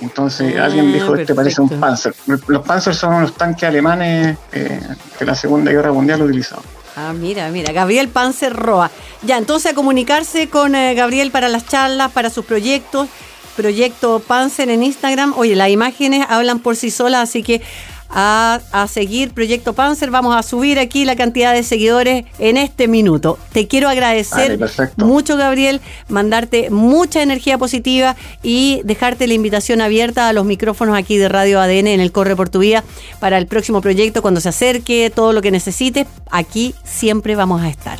Entonces 0.00 0.54
ah, 0.58 0.64
alguien 0.64 0.92
dijo, 0.92 1.14
este 1.16 1.34
parece 1.34 1.60
un 1.60 1.68
Panzer. 1.68 2.14
Los 2.26 2.62
Panzer 2.62 2.94
son 2.94 3.14
unos 3.14 3.34
tanques 3.34 3.68
alemanes 3.68 4.36
eh, 4.52 4.80
que 5.18 5.24
la 5.24 5.34
Segunda 5.34 5.70
Guerra 5.70 5.92
Mundial 5.92 6.22
utilizaban. 6.22 6.64
Ah, 6.96 7.12
mira, 7.12 7.48
mira, 7.50 7.72
Gabriel 7.72 8.08
Panzer 8.08 8.52
Roa. 8.52 8.90
Ya, 9.22 9.38
entonces 9.38 9.72
a 9.72 9.74
comunicarse 9.74 10.48
con 10.48 10.74
eh, 10.74 10.94
Gabriel 10.94 11.30
para 11.30 11.48
las 11.48 11.66
charlas, 11.66 12.12
para 12.12 12.30
sus 12.30 12.44
proyectos. 12.44 13.08
Proyecto 13.56 14.20
Panzer 14.20 14.68
en 14.68 14.82
Instagram. 14.82 15.32
Oye, 15.36 15.54
las 15.54 15.70
imágenes 15.70 16.26
hablan 16.28 16.58
por 16.58 16.76
sí 16.76 16.90
solas, 16.90 17.28
así 17.28 17.42
que 17.42 17.62
a, 18.10 18.86
seguir 18.88 19.32
Proyecto 19.32 19.72
Panzer. 19.72 20.10
Vamos 20.10 20.36
a 20.36 20.42
subir 20.42 20.78
aquí 20.78 21.04
la 21.04 21.16
cantidad 21.16 21.52
de 21.52 21.62
seguidores 21.62 22.24
en 22.38 22.56
este 22.56 22.88
minuto. 22.88 23.38
Te 23.52 23.66
quiero 23.66 23.88
agradecer 23.88 24.58
mucho, 24.96 25.36
Gabriel, 25.36 25.80
mandarte 26.08 26.70
mucha 26.70 27.22
energía 27.22 27.58
positiva 27.58 28.16
y 28.42 28.80
dejarte 28.84 29.26
la 29.26 29.34
invitación 29.34 29.80
abierta 29.80 30.28
a 30.28 30.32
los 30.32 30.44
micrófonos 30.44 30.96
aquí 30.96 31.16
de 31.16 31.28
Radio 31.28 31.60
ADN 31.60 31.88
en 31.88 32.00
el 32.00 32.12
Corre 32.12 32.36
por 32.36 32.48
tu 32.48 32.60
Vida 32.60 32.84
para 33.20 33.38
el 33.38 33.46
próximo 33.46 33.80
proyecto, 33.80 34.22
cuando 34.22 34.40
se 34.40 34.48
acerque, 34.48 35.10
todo 35.14 35.32
lo 35.32 35.42
que 35.42 35.50
necesites. 35.50 36.06
Aquí 36.30 36.74
siempre 36.84 37.36
vamos 37.36 37.62
a 37.62 37.68
estar. 37.68 37.98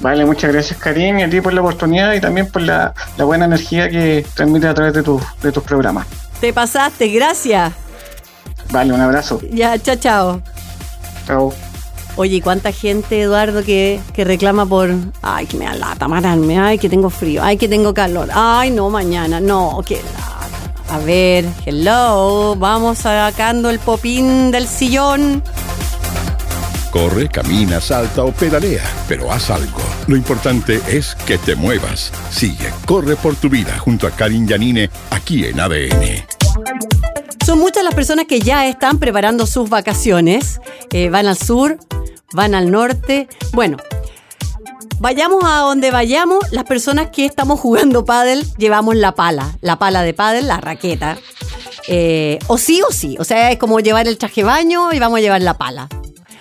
Vale, 0.00 0.24
muchas 0.24 0.52
gracias 0.52 0.78
Karim 0.78 1.18
y 1.18 1.22
a 1.24 1.30
ti 1.30 1.40
por 1.40 1.52
la 1.52 1.60
oportunidad 1.60 2.12
y 2.12 2.20
también 2.20 2.48
por 2.48 2.62
la, 2.62 2.94
buena 3.18 3.46
energía 3.46 3.90
que 3.90 4.24
transmite 4.34 4.68
a 4.68 4.74
través 4.74 4.94
de, 4.94 5.02
de 5.42 5.52
tus 5.52 5.62
programas. 5.64 6.06
Te 6.40 6.52
pasaste, 6.52 7.08
gracias. 7.08 7.87
Vale, 8.70 8.92
un 8.92 9.00
abrazo. 9.00 9.40
Ya, 9.50 9.78
chao, 9.78 9.96
chao. 9.96 10.42
Chao. 11.26 11.52
Oye, 12.16 12.42
¿cuánta 12.42 12.72
gente, 12.72 13.22
Eduardo, 13.22 13.62
que, 13.62 14.00
que 14.12 14.24
reclama 14.24 14.66
por, 14.66 14.90
ay, 15.22 15.46
que 15.46 15.56
me 15.56 15.66
da 15.66 15.74
lata 15.74 16.08
mararme, 16.08 16.58
ay, 16.58 16.76
que 16.76 16.88
tengo 16.88 17.10
frío, 17.10 17.44
ay, 17.44 17.56
que 17.56 17.68
tengo 17.68 17.94
calor, 17.94 18.28
ay, 18.34 18.72
no, 18.72 18.90
mañana, 18.90 19.38
no, 19.38 19.80
qué 19.86 20.02
lata. 20.02 20.38
A 20.90 20.98
ver, 20.98 21.44
hello, 21.64 22.56
vamos 22.56 22.98
sacando 22.98 23.70
el 23.70 23.78
popín 23.78 24.50
del 24.50 24.66
sillón. 24.66 25.44
Corre, 26.90 27.28
camina, 27.28 27.80
salta 27.80 28.24
o 28.24 28.32
pedalea, 28.32 28.82
pero 29.06 29.30
haz 29.30 29.50
algo. 29.50 29.78
Lo 30.08 30.16
importante 30.16 30.80
es 30.88 31.14
que 31.26 31.38
te 31.38 31.54
muevas. 31.54 32.10
Sigue, 32.30 32.72
corre 32.86 33.14
por 33.14 33.36
tu 33.36 33.48
vida 33.48 33.78
junto 33.78 34.06
a 34.06 34.10
Karin 34.10 34.48
Yanine 34.48 34.90
aquí 35.10 35.44
en 35.44 35.60
ADN. 35.60 36.97
Son 37.48 37.58
muchas 37.58 37.82
las 37.82 37.94
personas 37.94 38.26
que 38.26 38.40
ya 38.40 38.68
están 38.68 38.98
preparando 38.98 39.46
sus 39.46 39.70
vacaciones. 39.70 40.60
Eh, 40.92 41.08
van 41.08 41.26
al 41.26 41.38
sur, 41.38 41.78
van 42.34 42.54
al 42.54 42.70
norte. 42.70 43.26
Bueno, 43.54 43.78
vayamos 44.98 45.42
a 45.46 45.60
donde 45.60 45.90
vayamos, 45.90 46.44
las 46.52 46.64
personas 46.64 47.08
que 47.08 47.24
estamos 47.24 47.58
jugando 47.58 48.04
pádel 48.04 48.44
llevamos 48.58 48.96
la 48.96 49.14
pala, 49.14 49.56
la 49.62 49.78
pala 49.78 50.02
de 50.02 50.12
pádel, 50.12 50.46
la 50.46 50.60
raqueta. 50.60 51.16
Eh, 51.86 52.38
o 52.48 52.58
sí 52.58 52.82
o 52.86 52.92
sí, 52.92 53.16
o 53.18 53.24
sea, 53.24 53.50
es 53.50 53.56
como 53.56 53.80
llevar 53.80 54.08
el 54.08 54.18
traje 54.18 54.44
baño 54.44 54.92
y 54.92 54.98
vamos 54.98 55.16
a 55.16 55.22
llevar 55.22 55.40
la 55.40 55.56
pala 55.56 55.88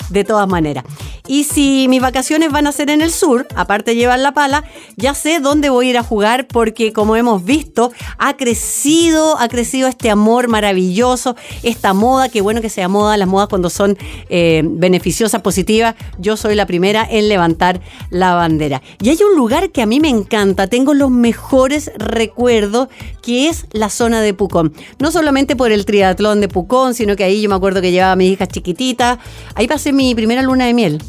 de 0.10 0.26
todas 0.26 0.50
maneras. 0.50 0.84
Y 1.27 1.43
si 1.43 1.88
mis 1.89 2.01
vacaciones 2.01 2.51
van 2.51 2.67
a 2.67 2.72
ser 2.72 2.89
en 2.89 3.01
el 3.01 3.12
sur, 3.12 3.48
aparte 3.55 3.91
de 3.91 3.98
llevar 3.98 4.19
la 4.19 4.34
pala, 4.34 4.63
ya 4.96 5.13
sé 5.13 5.39
dónde 5.39 5.69
voy 5.69 5.88
a 5.88 5.89
ir 5.89 5.98
a 5.98 6.03
jugar 6.03 6.48
porque 6.48 6.93
como 6.93 7.17
hemos 7.17 7.43
visto, 7.43 7.91
ha 8.17 8.38
crecido, 8.38 9.38
ha 9.38 9.50
crecido 9.50 9.89
este 9.89 10.10
amor 10.10 10.48
maravilloso, 10.48 11.36
esta 11.63 11.93
moda, 11.93 12.29
qué 12.29 12.39
bueno 12.39 12.62
que 12.62 12.69
sea 12.69 12.88
moda, 12.88 13.17
las 13.17 13.27
modas 13.27 13.50
cuando 13.50 13.69
son 13.69 13.98
eh, 14.29 14.63
beneficiosas, 14.65 15.41
positivas, 15.41 15.96
yo 16.17 16.38
soy 16.38 16.55
la 16.55 16.65
primera 16.65 17.05
en 17.10 17.27
levantar 17.27 17.81
la 18.10 18.34
bandera. 18.34 18.81
Y 19.01 19.10
hay 19.10 19.19
un 19.29 19.36
lugar 19.36 19.72
que 19.72 19.81
a 19.81 19.86
mí 19.86 20.00
me 20.00 20.10
encanta, 20.10 20.67
tengo 20.67 20.93
los 20.93 21.12
mejores 21.12 21.91
recuerdos, 21.98 22.88
que 23.22 23.50
es 23.50 23.65
la 23.72 23.89
zona 23.89 24.22
de 24.22 24.34
Pucón. 24.34 24.74
No 25.00 25.12
solamente 25.12 25.57
por 25.57 25.74
el 25.74 25.86
triatlón 25.86 26.39
de 26.39 26.48
Pucón, 26.48 26.93
sino 26.93 27.17
que 27.17 27.25
ahí 27.25 27.41
yo 27.41 27.50
me 27.50 27.55
acuerdo 27.55 27.81
que 27.81 27.91
llevaba 27.91 28.13
a 28.13 28.15
mis 28.15 28.31
hijas 28.31 28.48
chiquititas, 28.48 29.19
ahí 29.55 29.67
pasé 29.67 29.91
mi 29.91 30.15
primera 30.15 30.41
luna 30.41 30.65
de 30.65 30.74
miel. 30.74 31.01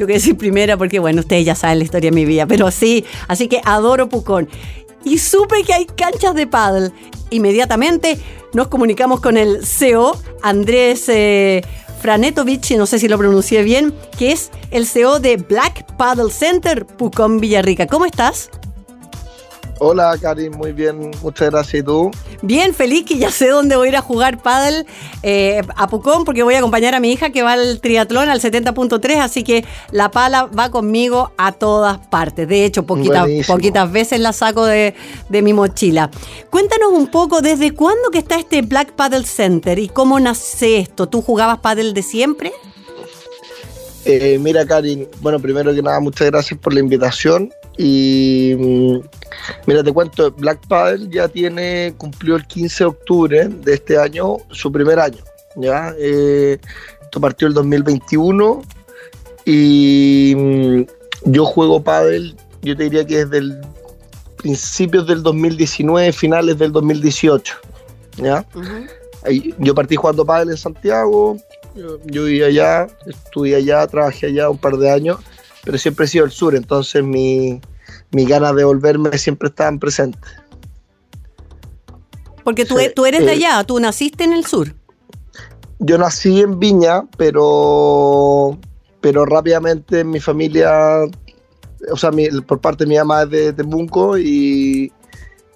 Tengo 0.00 0.06
que 0.08 0.14
decir 0.14 0.34
primera 0.34 0.78
porque, 0.78 0.98
bueno, 0.98 1.20
ustedes 1.20 1.44
ya 1.44 1.54
saben 1.54 1.76
la 1.76 1.84
historia 1.84 2.10
de 2.10 2.14
mi 2.14 2.24
vida, 2.24 2.46
pero 2.46 2.70
sí, 2.70 3.04
así 3.28 3.48
que 3.48 3.60
adoro 3.66 4.08
Pucón. 4.08 4.48
Y 5.04 5.18
supe 5.18 5.62
que 5.62 5.74
hay 5.74 5.84
canchas 5.84 6.34
de 6.34 6.46
paddle. 6.46 6.90
Inmediatamente 7.28 8.18
nos 8.54 8.68
comunicamos 8.68 9.20
con 9.20 9.36
el 9.36 9.66
CEO, 9.66 10.18
Andrés 10.40 11.04
eh, 11.10 11.60
Franetovich, 12.00 12.74
no 12.78 12.86
sé 12.86 12.98
si 12.98 13.08
lo 13.08 13.18
pronuncié 13.18 13.62
bien, 13.62 13.92
que 14.18 14.32
es 14.32 14.50
el 14.70 14.86
CEO 14.86 15.20
de 15.20 15.36
Black 15.36 15.94
Paddle 15.98 16.32
Center, 16.32 16.86
Pucón 16.86 17.38
Villarrica. 17.38 17.86
¿Cómo 17.86 18.06
estás? 18.06 18.48
Hola, 19.82 20.14
Karim, 20.20 20.52
muy 20.58 20.72
bien, 20.72 21.10
muchas 21.22 21.48
gracias. 21.48 21.80
¿Y 21.80 21.82
tú? 21.82 22.10
Bien, 22.42 22.74
feliz 22.74 23.06
que 23.06 23.16
ya 23.16 23.30
sé 23.30 23.48
dónde 23.48 23.76
voy 23.76 23.86
a 23.86 23.90
ir 23.92 23.96
a 23.96 24.02
jugar 24.02 24.42
paddle 24.42 24.84
eh, 25.22 25.62
a 25.74 25.88
Pucón, 25.88 26.26
porque 26.26 26.42
voy 26.42 26.52
a 26.52 26.58
acompañar 26.58 26.94
a 26.94 27.00
mi 27.00 27.10
hija 27.10 27.30
que 27.30 27.42
va 27.42 27.54
al 27.54 27.80
triatlón 27.80 28.28
al 28.28 28.42
70.3, 28.42 29.16
así 29.16 29.42
que 29.42 29.64
la 29.90 30.10
pala 30.10 30.44
va 30.46 30.70
conmigo 30.70 31.32
a 31.38 31.52
todas 31.52 31.96
partes. 32.08 32.46
De 32.46 32.66
hecho, 32.66 32.84
poquitas, 32.84 33.26
poquitas 33.46 33.90
veces 33.90 34.20
la 34.20 34.34
saco 34.34 34.66
de, 34.66 34.94
mi 35.30 35.54
mochila. 35.54 36.10
Cuéntanos 36.50 36.92
un 36.92 37.06
poco, 37.10 37.40
¿desde 37.40 37.72
cuándo 37.72 38.10
que 38.10 38.18
está 38.18 38.38
este 38.38 38.60
Black 38.60 38.92
Paddle 38.92 39.24
Center 39.24 39.78
y 39.78 39.88
cómo 39.88 40.20
nace 40.20 40.76
esto? 40.76 41.08
¿Tú 41.08 41.22
jugabas 41.22 41.60
paddle 41.60 41.94
de 41.94 42.02
siempre? 42.02 42.52
Eh, 44.04 44.38
mira, 44.38 44.66
Karin, 44.66 45.08
bueno, 45.22 45.40
primero 45.40 45.74
que 45.74 45.80
nada, 45.80 46.00
muchas 46.00 46.30
gracias 46.30 46.60
por 46.60 46.74
la 46.74 46.80
invitación. 46.80 47.50
Y 47.76 48.54
mm, 48.58 49.00
mira, 49.66 49.82
te 49.82 49.92
cuento, 49.92 50.30
Black 50.32 50.66
Paddle 50.68 51.08
ya 51.10 51.28
tiene, 51.28 51.94
cumplió 51.96 52.36
el 52.36 52.46
15 52.46 52.84
de 52.84 52.88
octubre 52.88 53.48
de 53.48 53.74
este 53.74 53.98
año 53.98 54.38
su 54.50 54.70
primer 54.70 54.98
año. 54.98 55.22
¿ya? 55.56 55.94
Eh, 55.98 56.58
esto 57.02 57.20
partió 57.20 57.48
el 57.48 57.54
2021 57.54 58.62
y 59.44 60.34
mm, 60.36 60.82
yo 61.24 61.44
juego 61.44 61.82
paddle, 61.82 62.34
yo 62.62 62.76
te 62.76 62.84
diría 62.84 63.06
que 63.06 63.24
desde 63.24 63.38
el 63.38 63.60
principios 64.40 65.06
del 65.06 65.22
2019, 65.22 66.12
finales 66.12 66.58
del 66.58 66.72
2018. 66.72 67.56
¿ya? 68.16 68.46
yo 69.58 69.74
partí 69.74 69.96
jugando 69.96 70.24
paddle 70.24 70.52
en 70.52 70.56
Santiago, 70.56 71.36
yo, 71.74 71.98
yo 72.06 72.24
vivía 72.24 72.46
allá, 72.46 72.86
estudié 73.06 73.56
allá, 73.56 73.86
trabajé 73.86 74.26
allá 74.26 74.48
un 74.50 74.58
par 74.58 74.76
de 74.76 74.90
años, 74.90 75.18
pero 75.64 75.78
siempre 75.78 76.06
he 76.06 76.08
sido 76.08 76.24
el 76.24 76.30
sur, 76.30 76.54
entonces 76.54 77.02
mi, 77.02 77.60
mis 78.12 78.28
ganas 78.28 78.54
de 78.54 78.64
volverme 78.64 79.16
siempre 79.18 79.48
estaban 79.48 79.78
presentes. 79.78 80.30
Porque 82.44 82.64
tú, 82.64 82.76
tú 82.94 83.06
eres 83.06 83.20
de 83.20 83.32
eh, 83.32 83.36
allá, 83.36 83.64
tú 83.64 83.78
naciste 83.78 84.24
en 84.24 84.32
el 84.32 84.46
sur. 84.46 84.74
Yo 85.78 85.98
nací 85.98 86.40
en 86.40 86.58
Viña, 86.58 87.04
pero, 87.16 88.58
pero 89.00 89.24
rápidamente 89.24 90.04
mi 90.04 90.20
familia, 90.20 91.02
o 91.90 91.96
sea, 91.96 92.10
por 92.46 92.60
parte 92.60 92.84
de 92.84 92.88
mi 92.88 92.96
mamá 92.96 93.22
es 93.22 93.30
de 93.30 93.52
Temuco 93.52 94.18
y, 94.18 94.92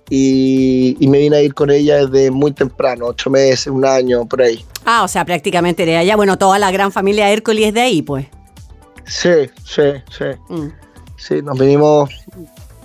y, 0.08 1.06
me 1.08 1.18
vine 1.18 1.37
a 1.37 1.42
ir 1.42 1.54
con 1.54 1.70
ella 1.70 2.06
desde 2.06 2.30
muy 2.30 2.52
temprano, 2.52 3.06
ocho 3.06 3.30
meses, 3.30 3.66
un 3.66 3.84
año, 3.84 4.26
por 4.26 4.42
ahí. 4.42 4.64
Ah, 4.84 5.02
o 5.02 5.08
sea, 5.08 5.25
prácticamente 5.25 5.84
de 5.87 5.96
allá. 5.96 6.16
Bueno, 6.16 6.38
toda 6.38 6.58
la 6.58 6.70
gran 6.70 6.92
familia 6.92 7.30
Hércules 7.30 7.68
es 7.68 7.75
de 7.75 7.80
ahí, 7.80 8.02
pues. 8.02 8.26
Sí, 9.06 9.50
sí, 9.64 9.82
sí. 10.11 10.25
Mm. 10.49 10.68
Sí, 11.16 11.42
nos 11.42 11.58
vinimos 11.58 12.11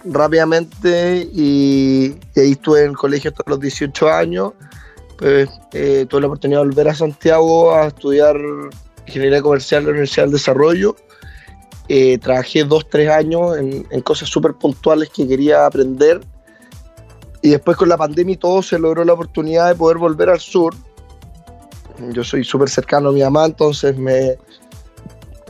rápidamente 0.06 1.30
y, 1.34 2.16
ahí 2.36 2.52
estuve 2.52 2.84
en 2.84 2.92
el 2.92 2.98
colegio 2.98 3.32
hasta 3.32 3.44
los 3.48 3.60
18 3.60 4.10
años. 4.10 4.54
Pues 5.18 5.50
eh, 5.74 6.06
tuve 6.10 6.22
la 6.22 6.28
oportunidad 6.28 6.62
de 6.62 6.68
volver 6.68 6.88
a 6.88 6.96
Santiago 6.96 7.74
a 7.74 7.88
estudiar 7.88 8.38
ingeniería 9.06 9.42
comercial 9.42 9.82
en 9.82 9.86
la 9.86 9.92
Universidad 9.92 10.24
del 10.24 10.34
Desarrollo. 10.34 10.96
Eh, 11.90 12.18
trabajé 12.20 12.64
dos, 12.64 12.88
tres 12.90 13.10
años 13.10 13.58
en, 13.58 13.86
en 13.90 14.02
cosas 14.02 14.30
súper 14.30 14.54
puntuales 14.54 15.10
que 15.10 15.28
quería 15.28 15.66
aprender. 15.66 16.22
Y 17.42 17.50
después 17.50 17.78
con 17.78 17.90
la 17.90 17.98
pandemia 17.98 18.34
y 18.34 18.38
todo 18.38 18.62
se 18.62 18.78
logró 18.78 19.04
la 19.04 19.14
oportunidad 19.14 19.70
de 19.70 19.76
poder 19.76 19.98
volver 19.98 20.30
al 20.30 20.40
sur. 20.40 20.76
Yo 22.12 22.24
soy 22.24 22.44
súper 22.44 22.70
cercano 22.70 23.10
a 23.10 23.12
mi 23.12 23.22
mamá, 23.22 23.46
entonces 23.46 23.98
me, 23.98 24.38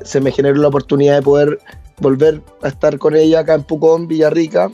se 0.03 0.21
me 0.21 0.31
generó 0.31 0.61
la 0.61 0.67
oportunidad 0.67 1.15
de 1.15 1.21
poder 1.21 1.59
volver 1.99 2.41
a 2.61 2.69
estar 2.69 2.97
con 2.97 3.15
ella 3.15 3.41
acá 3.41 3.53
en 3.55 3.63
Pucón, 3.63 4.07
Villarrica, 4.07 4.71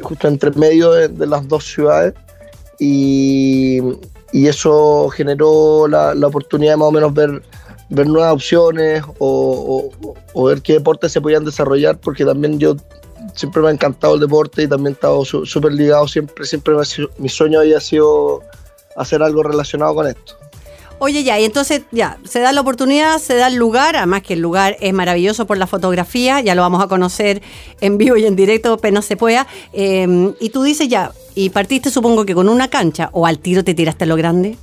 justo 0.00 0.28
entre 0.28 0.50
medio 0.52 0.92
de, 0.92 1.26
las 1.26 1.46
dos 1.48 1.64
ciudades. 1.64 2.14
Y, 2.78 3.80
y 4.32 4.46
eso 4.46 5.08
generó 5.10 5.86
la, 5.86 6.14
la, 6.14 6.26
oportunidad 6.26 6.72
de 6.72 6.76
más 6.78 6.88
o 6.88 6.92
menos 6.92 7.12
ver, 7.12 7.42
ver 7.90 8.06
nuevas 8.06 8.32
opciones 8.32 9.02
o, 9.18 9.90
ver 10.46 10.62
qué 10.62 10.74
deportes 10.74 11.12
se 11.12 11.20
podían 11.20 11.44
desarrollar, 11.44 11.98
porque 11.98 12.24
también 12.24 12.58
yo 12.58 12.76
siempre 13.34 13.60
me 13.62 13.68
ha 13.68 13.72
encantado 13.72 14.14
el 14.14 14.20
deporte 14.20 14.62
y 14.62 14.68
también 14.68 14.92
he 14.92 14.94
estado 14.94 15.24
súper 15.24 15.72
ligado, 15.72 16.08
siempre, 16.08 16.46
siempre 16.46 16.74
me, 16.74 16.82
mi 17.18 17.28
sueño 17.28 17.60
había 17.60 17.80
sido 17.80 18.40
hacer 18.96 19.22
algo 19.22 19.42
relacionado 19.42 19.94
con 19.94 20.06
esto. 20.06 20.36
Oye, 21.02 21.24
ya, 21.24 21.40
y 21.40 21.46
entonces 21.46 21.80
ya, 21.92 22.18
se 22.24 22.40
da 22.40 22.52
la 22.52 22.60
oportunidad, 22.60 23.18
se 23.18 23.34
da 23.34 23.48
el 23.48 23.54
lugar, 23.54 23.96
además 23.96 24.20
que 24.20 24.34
el 24.34 24.40
lugar 24.40 24.76
es 24.80 24.92
maravilloso 24.92 25.46
por 25.46 25.56
la 25.56 25.66
fotografía, 25.66 26.42
ya 26.42 26.54
lo 26.54 26.60
vamos 26.60 26.82
a 26.84 26.88
conocer 26.88 27.40
en 27.80 27.96
vivo 27.96 28.18
y 28.18 28.26
en 28.26 28.36
directo, 28.36 28.74
apenas 28.74 29.06
se 29.06 29.16
pueda. 29.16 29.46
Eh, 29.72 30.34
y 30.38 30.50
tú 30.50 30.62
dices 30.62 30.88
ya, 30.88 31.10
y 31.34 31.48
partiste 31.48 31.88
supongo 31.88 32.26
que 32.26 32.34
con 32.34 32.50
una 32.50 32.68
cancha, 32.68 33.08
o 33.12 33.26
al 33.26 33.38
tiro 33.38 33.64
te 33.64 33.72
tiraste 33.72 34.04
a 34.04 34.08
lo 34.08 34.16
grande. 34.16 34.58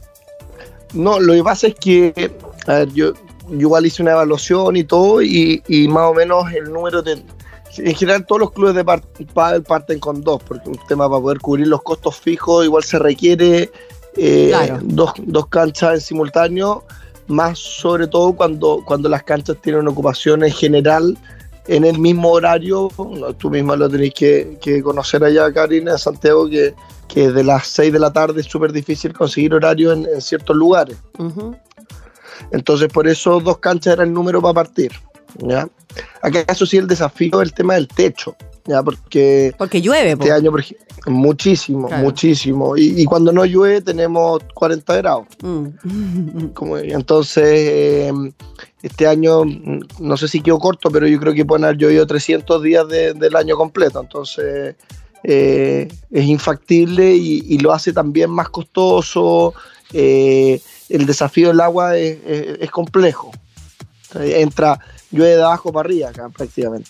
No, 0.93 1.19
lo 1.19 1.33
que 1.33 1.43
pasa 1.43 1.67
es 1.67 1.73
que, 1.73 2.31
a 2.67 2.73
ver, 2.73 2.93
yo, 2.93 3.13
yo 3.49 3.59
igual 3.59 3.87
hice 3.87 4.03
una 4.03 4.11
evaluación 4.11 4.75
y 4.75 4.83
todo, 4.83 5.23
y, 5.23 5.63
y 5.67 5.87
más 5.87 6.11
o 6.11 6.13
menos 6.13 6.53
el 6.53 6.71
número 6.71 7.01
de, 7.01 7.19
en 7.77 7.95
general 7.95 8.25
todos 8.27 8.41
los 8.41 8.51
clubes 8.51 8.75
de 8.75 8.85
pádel 9.33 9.63
parten 9.63 9.99
con 9.99 10.21
dos, 10.21 10.41
porque 10.47 10.69
un 10.69 10.79
tema 10.87 11.09
para 11.09 11.21
poder 11.21 11.39
cubrir 11.39 11.67
los 11.67 11.81
costos 11.81 12.15
fijos 12.17 12.65
igual 12.65 12.83
se 12.83 12.99
requiere 12.99 13.71
eh, 14.17 14.47
claro. 14.49 14.79
dos, 14.83 15.13
dos, 15.17 15.47
canchas 15.47 15.93
en 15.93 16.01
simultáneo, 16.01 16.83
más 17.27 17.59
sobre 17.59 18.07
todo 18.07 18.33
cuando, 18.33 18.83
cuando 18.85 19.09
las 19.09 19.23
canchas 19.23 19.57
tienen 19.61 19.81
una 19.81 19.91
ocupación 19.91 20.43
en 20.43 20.51
general 20.51 21.17
en 21.67 21.83
el 21.83 21.99
mismo 21.99 22.31
horario. 22.31 22.89
Tú 23.37 23.49
misma 23.49 23.75
lo 23.75 23.89
tenéis 23.89 24.13
que, 24.13 24.57
que 24.61 24.81
conocer 24.81 25.23
allá, 25.23 25.51
Karina, 25.51 25.91
en 25.93 25.97
Santiago, 25.97 26.49
que, 26.49 26.73
que 27.07 27.31
de 27.31 27.43
las 27.43 27.67
6 27.67 27.93
de 27.93 27.99
la 27.99 28.11
tarde 28.11 28.41
es 28.41 28.47
súper 28.47 28.71
difícil 28.71 29.13
conseguir 29.13 29.53
horario 29.53 29.91
en, 29.91 30.05
en 30.05 30.21
ciertos 30.21 30.55
lugares. 30.55 30.97
Uh 31.17 31.29
-huh. 31.29 31.59
Entonces, 32.51 32.87
por 32.87 33.07
eso 33.07 33.39
dos 33.39 33.57
canchas 33.57 33.93
era 33.93 34.03
el 34.03 34.13
número 34.13 34.41
para 34.41 34.53
partir. 34.53 34.91
¿ya? 35.39 35.67
Acá 36.21 36.43
eso 36.47 36.65
sí 36.65 36.77
el 36.77 36.87
desafío 36.87 37.41
es 37.41 37.49
el 37.49 37.53
tema 37.53 37.75
del 37.75 37.87
techo, 37.87 38.35
¿ya? 38.67 38.83
Porque, 38.83 39.53
porque 39.57 39.81
llueve. 39.81 40.11
Este 40.11 40.27
po. 40.27 40.33
año, 40.33 40.51
por 40.51 40.59
ejemplo, 40.59 40.85
muchísimo, 41.07 41.87
claro. 41.87 42.03
muchísimo. 42.03 42.77
Y, 42.77 43.01
y, 43.01 43.05
cuando 43.05 43.31
no 43.31 43.45
llueve 43.45 43.81
tenemos 43.81 44.41
40 44.53 44.95
grados. 44.97 45.27
Mm. 45.41 46.47
Como, 46.53 46.77
entonces, 46.77 47.43
eh, 47.45 48.11
este 48.81 49.07
año, 49.07 49.43
no 49.99 50.17
sé 50.17 50.27
si 50.27 50.41
quedó 50.41 50.59
corto, 50.59 50.91
pero 50.91 51.07
yo 51.07 51.19
creo 51.19 51.33
que 51.33 51.45
pueden 51.45 51.65
haber 51.65 51.77
llovido 51.77 52.05
300 52.05 52.61
días 52.61 52.87
de, 52.87 53.13
del 53.13 53.35
año 53.35 53.55
completo. 53.55 54.01
Entonces, 54.01 54.75
eh, 55.23 55.87
es 56.11 56.25
infactible 56.25 57.15
y, 57.15 57.43
y, 57.47 57.57
lo 57.59 57.73
hace 57.73 57.93
también 57.93 58.29
más 58.29 58.49
costoso. 58.49 59.53
Eh, 59.93 60.61
el 60.89 61.05
desafío 61.05 61.49
del 61.49 61.61
agua 61.61 61.97
es, 61.97 62.17
es, 62.25 62.57
es 62.61 62.71
complejo. 62.71 63.31
Entra 64.15 64.79
llueve 65.11 65.35
de 65.35 65.43
abajo 65.43 65.71
para 65.71 65.87
arriba 65.87 66.09
acá 66.09 66.29
prácticamente. 66.29 66.89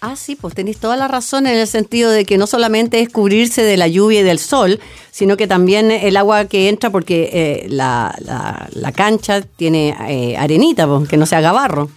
Ah, 0.00 0.14
sí, 0.14 0.36
pues 0.36 0.54
tenéis 0.54 0.78
toda 0.78 0.96
la 0.96 1.08
razón 1.08 1.46
en 1.46 1.56
el 1.56 1.66
sentido 1.66 2.10
de 2.10 2.24
que 2.24 2.36
no 2.36 2.46
solamente 2.46 3.00
es 3.00 3.08
cubrirse 3.08 3.62
de 3.62 3.76
la 3.76 3.88
lluvia 3.88 4.20
y 4.20 4.22
del 4.22 4.38
sol, 4.38 4.78
sino 5.10 5.36
que 5.36 5.46
también 5.46 5.90
el 5.90 6.16
agua 6.16 6.44
que 6.44 6.68
entra, 6.68 6.90
porque 6.90 7.30
eh, 7.32 7.66
la, 7.70 8.14
la, 8.20 8.68
la, 8.72 8.92
cancha 8.92 9.40
tiene 9.40 9.96
eh, 10.08 10.36
arenita, 10.36 10.86
pues, 10.86 11.08
que 11.08 11.16
no 11.16 11.24
se 11.24 11.36
haga 11.36 11.52
barro. 11.52 11.88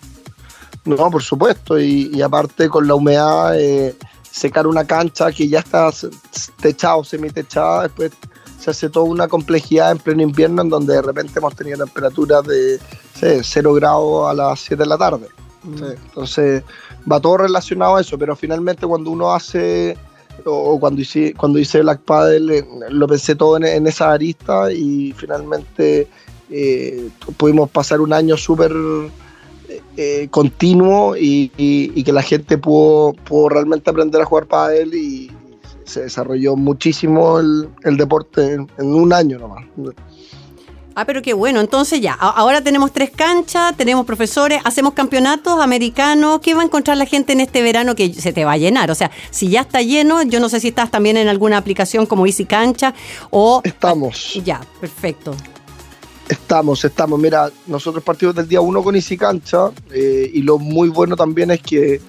No, 0.85 1.11
por 1.11 1.21
supuesto, 1.21 1.79
y, 1.79 2.09
y 2.13 2.21
aparte 2.21 2.69
con 2.69 2.87
la 2.87 2.95
humedad, 2.95 3.59
eh, 3.59 3.95
secar 4.31 4.65
una 4.65 4.85
cancha 4.85 5.31
que 5.31 5.47
ya 5.47 5.59
está 5.59 5.91
techada 6.61 6.95
o 6.95 7.03
semitechada, 7.03 7.83
después 7.83 8.11
se 8.59 8.71
hace 8.71 8.89
toda 8.89 9.05
una 9.05 9.27
complejidad 9.27 9.91
en 9.91 9.97
pleno 9.99 10.21
invierno 10.21 10.61
en 10.61 10.69
donde 10.69 10.93
de 10.93 11.01
repente 11.01 11.39
hemos 11.39 11.55
tenido 11.55 11.77
temperaturas 11.77 12.43
de 12.45 12.79
0 13.43 13.73
grados 13.73 14.29
a 14.29 14.33
las 14.33 14.59
7 14.61 14.83
de 14.83 14.89
la 14.89 14.97
tarde. 14.97 15.27
Sí, 15.63 15.83
entonces 15.83 16.63
va 17.09 17.19
todo 17.19 17.37
relacionado 17.37 17.95
a 17.95 18.01
eso, 18.01 18.17
pero 18.17 18.35
finalmente 18.35 18.85
cuando 18.85 19.11
uno 19.11 19.33
hace 19.33 19.97
o 20.45 20.79
cuando 20.79 21.01
hice, 21.01 21.33
cuando 21.33 21.59
hice 21.59 21.81
Black 21.81 22.01
Paddle 22.01 22.65
lo 22.89 23.07
pensé 23.07 23.35
todo 23.35 23.57
en, 23.57 23.87
esa 23.87 24.11
arista 24.11 24.71
y 24.71 25.13
finalmente 25.13 26.07
eh, 26.49 27.09
pudimos 27.37 27.69
pasar 27.69 28.01
un 28.01 28.13
año 28.13 28.37
súper 28.37 28.73
eh, 29.97 30.27
continuo 30.31 31.15
y, 31.17 31.49
que 32.03 32.11
la 32.11 32.21
gente 32.21 32.57
pudo, 32.57 33.13
pudo 33.13 33.49
realmente 33.49 33.89
aprender 33.89 34.21
a 34.21 34.25
jugar 34.25 34.47
pádel 34.47 34.93
y 34.93 35.31
se 35.83 36.01
desarrolló 36.01 36.55
muchísimo 36.55 37.39
el, 37.39 37.69
el 37.83 37.97
deporte 37.97 38.53
en, 38.53 38.67
en 38.77 38.93
un 38.93 39.11
año 39.13 39.39
nomás. 39.39 39.65
Ah, 40.95 41.05
pero 41.05 41.21
qué 41.21 41.33
bueno. 41.33 41.61
Entonces 41.61 42.01
ya, 42.01 42.13
ahora 42.13 42.61
tenemos 42.61 42.91
tres 42.91 43.11
canchas, 43.11 43.75
tenemos 43.77 44.05
profesores, 44.05 44.61
hacemos 44.65 44.93
campeonatos 44.93 45.59
americanos. 45.61 46.39
¿Qué 46.41 46.53
va 46.53 46.61
a 46.61 46.65
encontrar 46.65 46.97
la 46.97 47.05
gente 47.05 47.33
en 47.33 47.41
este 47.41 47.61
verano 47.61 47.95
que 47.95 48.13
se 48.13 48.33
te 48.33 48.43
va 48.45 48.53
a 48.53 48.57
llenar? 48.57 48.91
O 48.91 48.95
sea, 48.95 49.11
si 49.31 49.49
ya 49.49 49.61
está 49.61 49.81
lleno, 49.81 50.21
yo 50.23 50.39
no 50.39 50.49
sé 50.49 50.59
si 50.59 50.69
estás 50.69 50.91
también 50.91 51.17
en 51.17 51.27
alguna 51.27 51.57
aplicación 51.57 52.05
como 52.05 52.25
Easy 52.25 52.45
Cancha 52.45 52.93
o... 53.29 53.61
Estamos. 53.63 54.33
Ya, 54.43 54.61
perfecto. 54.81 55.35
Estamos, 56.27 56.83
estamos. 56.85 57.19
Mira, 57.19 57.49
nosotros 57.65 58.03
partimos 58.03 58.35
del 58.35 58.47
día 58.47 58.61
uno 58.61 58.83
con 58.83 58.95
Easy 58.95 59.17
Cancha 59.17 59.71
eh, 59.91 60.29
y 60.31 60.41
lo 60.41 60.59
muy 60.59 60.89
bueno 60.89 61.15
también 61.15 61.49
es 61.51 61.61
que 61.61 62.01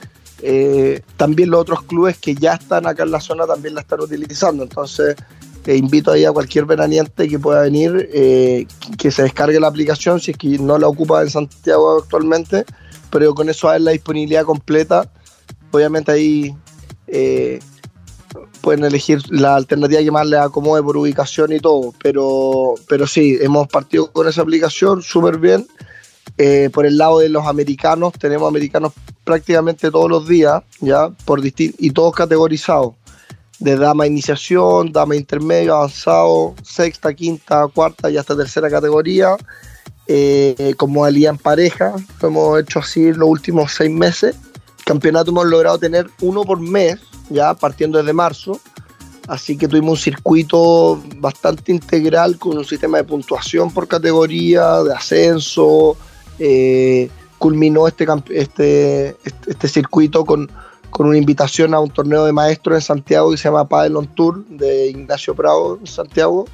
eh, 0.42 1.02
también 1.16 1.50
los 1.50 1.60
otros 1.60 1.82
clubes 1.82 2.18
que 2.18 2.34
ya 2.34 2.54
están 2.54 2.86
acá 2.86 3.02
en 3.02 3.12
la 3.12 3.20
zona 3.20 3.46
también 3.46 3.74
la 3.74 3.82
están 3.82 4.00
utilizando. 4.00 4.62
Entonces, 4.62 5.16
te 5.62 5.76
invito 5.76 6.12
ahí 6.12 6.24
a 6.24 6.32
cualquier 6.32 6.64
veraniente 6.64 7.28
que 7.28 7.38
pueda 7.38 7.62
venir, 7.62 8.08
eh, 8.12 8.66
que 8.98 9.10
se 9.10 9.22
descargue 9.22 9.60
la 9.60 9.68
aplicación 9.68 10.20
si 10.20 10.32
es 10.32 10.36
que 10.36 10.58
no 10.58 10.78
la 10.78 10.88
ocupa 10.88 11.22
en 11.22 11.30
Santiago 11.30 11.98
actualmente, 11.98 12.64
pero 13.10 13.34
con 13.34 13.48
eso 13.48 13.68
hay 13.68 13.80
la 13.80 13.90
disponibilidad 13.90 14.44
completa. 14.44 15.10
Obviamente 15.70 16.12
ahí 16.12 16.56
eh, 17.06 17.60
pueden 18.60 18.84
elegir 18.84 19.20
la 19.30 19.56
alternativa 19.56 20.00
que 20.00 20.10
más 20.10 20.26
les 20.26 20.40
acomode 20.40 20.82
por 20.82 20.96
ubicación 20.96 21.52
y 21.52 21.60
todo, 21.60 21.92
pero, 22.02 22.74
pero 22.88 23.06
sí, 23.06 23.38
hemos 23.40 23.68
partido 23.68 24.10
con 24.12 24.28
esa 24.28 24.42
aplicación 24.42 25.02
súper 25.02 25.38
bien. 25.38 25.66
Eh, 26.38 26.70
por 26.72 26.86
el 26.86 26.96
lado 26.96 27.18
de 27.18 27.28
los 27.28 27.46
americanos, 27.46 28.14
tenemos 28.18 28.48
americanos 28.48 28.92
prácticamente 29.24 29.90
todos 29.90 30.08
los 30.08 30.26
días, 30.26 30.62
ya, 30.80 31.10
por 31.24 31.40
y 31.44 31.90
todos 31.90 32.14
categorizados 32.14 32.94
de 33.60 33.76
dama 33.76 34.06
iniciación, 34.06 34.90
dama 34.90 35.14
intermedio, 35.14 35.76
avanzado, 35.76 36.54
sexta, 36.62 37.12
quinta, 37.12 37.66
cuarta 37.68 38.10
y 38.10 38.16
hasta 38.16 38.36
tercera 38.36 38.70
categoría, 38.70 39.36
eh, 40.06 40.74
con 40.76 40.90
modalidad 40.90 41.32
en 41.32 41.38
pareja. 41.38 41.94
Lo 42.20 42.28
hemos 42.28 42.60
hecho 42.60 42.78
así 42.78 43.12
los 43.12 43.28
últimos 43.28 43.72
seis 43.72 43.90
meses. 43.90 44.34
Campeonato 44.84 45.30
hemos 45.30 45.46
logrado 45.46 45.78
tener 45.78 46.08
uno 46.22 46.42
por 46.42 46.58
mes, 46.58 46.98
ya 47.28 47.54
partiendo 47.54 47.98
desde 47.98 48.14
marzo. 48.14 48.58
Así 49.28 49.56
que 49.56 49.68
tuvimos 49.68 49.90
un 49.90 50.04
circuito 50.04 51.00
bastante 51.18 51.70
integral 51.70 52.38
con 52.38 52.56
un 52.56 52.64
sistema 52.64 52.98
de 52.98 53.04
puntuación 53.04 53.70
por 53.70 53.86
categoría, 53.86 54.82
de 54.82 54.94
ascenso. 54.94 55.96
Eh, 56.38 57.10
culminó 57.38 57.86
este, 57.86 58.06
este, 58.30 59.08
este, 59.22 59.50
este 59.50 59.68
circuito 59.68 60.24
con, 60.24 60.50
con 60.90 61.06
una 61.06 61.18
invitación 61.18 61.74
a 61.74 61.80
un 61.80 61.90
torneo 61.90 62.24
de 62.24 62.32
maestros 62.32 62.76
en 62.76 62.82
Santiago 62.82 63.30
que 63.30 63.36
se 63.36 63.44
llama 63.44 63.68
Padel 63.68 63.96
on 63.96 64.06
Tour 64.14 64.44
de 64.46 64.88
Ignacio 64.88 65.34
Prado 65.34 65.78
en 65.80 65.86
Santiago. 65.86 66.46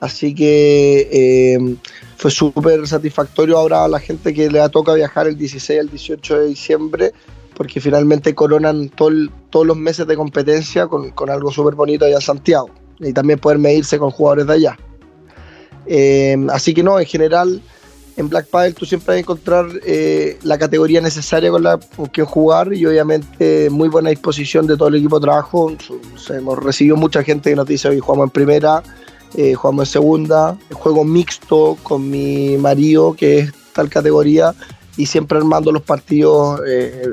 Así 0.00 0.34
que 0.34 1.08
eh, 1.10 1.76
fue 2.16 2.30
súper 2.30 2.86
satisfactorio 2.86 3.58
ahora 3.58 3.84
a 3.84 3.88
la 3.88 3.98
gente 3.98 4.32
que 4.32 4.48
le 4.50 4.66
toca 4.68 4.94
viajar 4.94 5.26
el 5.26 5.36
16 5.36 5.80
al 5.80 5.90
18 5.90 6.38
de 6.40 6.46
diciembre, 6.46 7.12
porque 7.54 7.80
finalmente 7.80 8.34
coronan 8.34 8.90
todos 8.90 9.66
los 9.66 9.76
meses 9.76 10.06
de 10.06 10.16
competencia 10.16 10.86
con, 10.86 11.10
con 11.10 11.30
algo 11.30 11.50
súper 11.50 11.74
bonito 11.74 12.04
allá 12.04 12.16
en 12.16 12.22
Santiago. 12.22 12.70
Y 13.00 13.12
también 13.12 13.38
poder 13.38 13.58
medirse 13.58 13.98
con 13.98 14.10
jugadores 14.10 14.46
de 14.46 14.52
allá. 14.52 14.78
Eh, 15.86 16.36
así 16.50 16.74
que 16.74 16.82
no, 16.82 17.00
en 17.00 17.06
general 17.06 17.62
en 18.18 18.28
Black 18.28 18.48
Paddle 18.48 18.72
tú 18.72 18.84
siempre 18.84 19.12
vas 19.12 19.16
a 19.16 19.20
encontrar 19.20 19.66
eh, 19.86 20.38
la 20.42 20.58
categoría 20.58 21.00
necesaria 21.00 21.50
con 21.50 21.62
la 21.62 21.78
que 22.12 22.24
jugar 22.24 22.74
y 22.74 22.84
obviamente 22.84 23.70
muy 23.70 23.88
buena 23.88 24.10
disposición 24.10 24.66
de 24.66 24.76
todo 24.76 24.88
el 24.88 24.96
equipo 24.96 25.20
de 25.20 25.24
trabajo. 25.24 25.72
Hemos 26.28 26.58
recibido 26.58 26.96
mucha 26.96 27.22
gente 27.22 27.50
que 27.50 27.56
nos 27.56 27.66
dice 27.66 27.88
hoy 27.88 28.00
jugamos 28.00 28.26
en 28.26 28.30
primera, 28.30 28.82
eh, 29.36 29.54
jugamos 29.54 29.88
en 29.88 29.92
segunda, 29.92 30.58
juego 30.72 31.04
mixto 31.04 31.78
con 31.84 32.10
mi 32.10 32.56
marido 32.56 33.14
que 33.14 33.38
es 33.38 33.52
tal 33.72 33.88
categoría 33.88 34.52
y 34.96 35.06
siempre 35.06 35.38
armando 35.38 35.70
los 35.70 35.82
partidos 35.82 36.60
eh, 36.66 37.12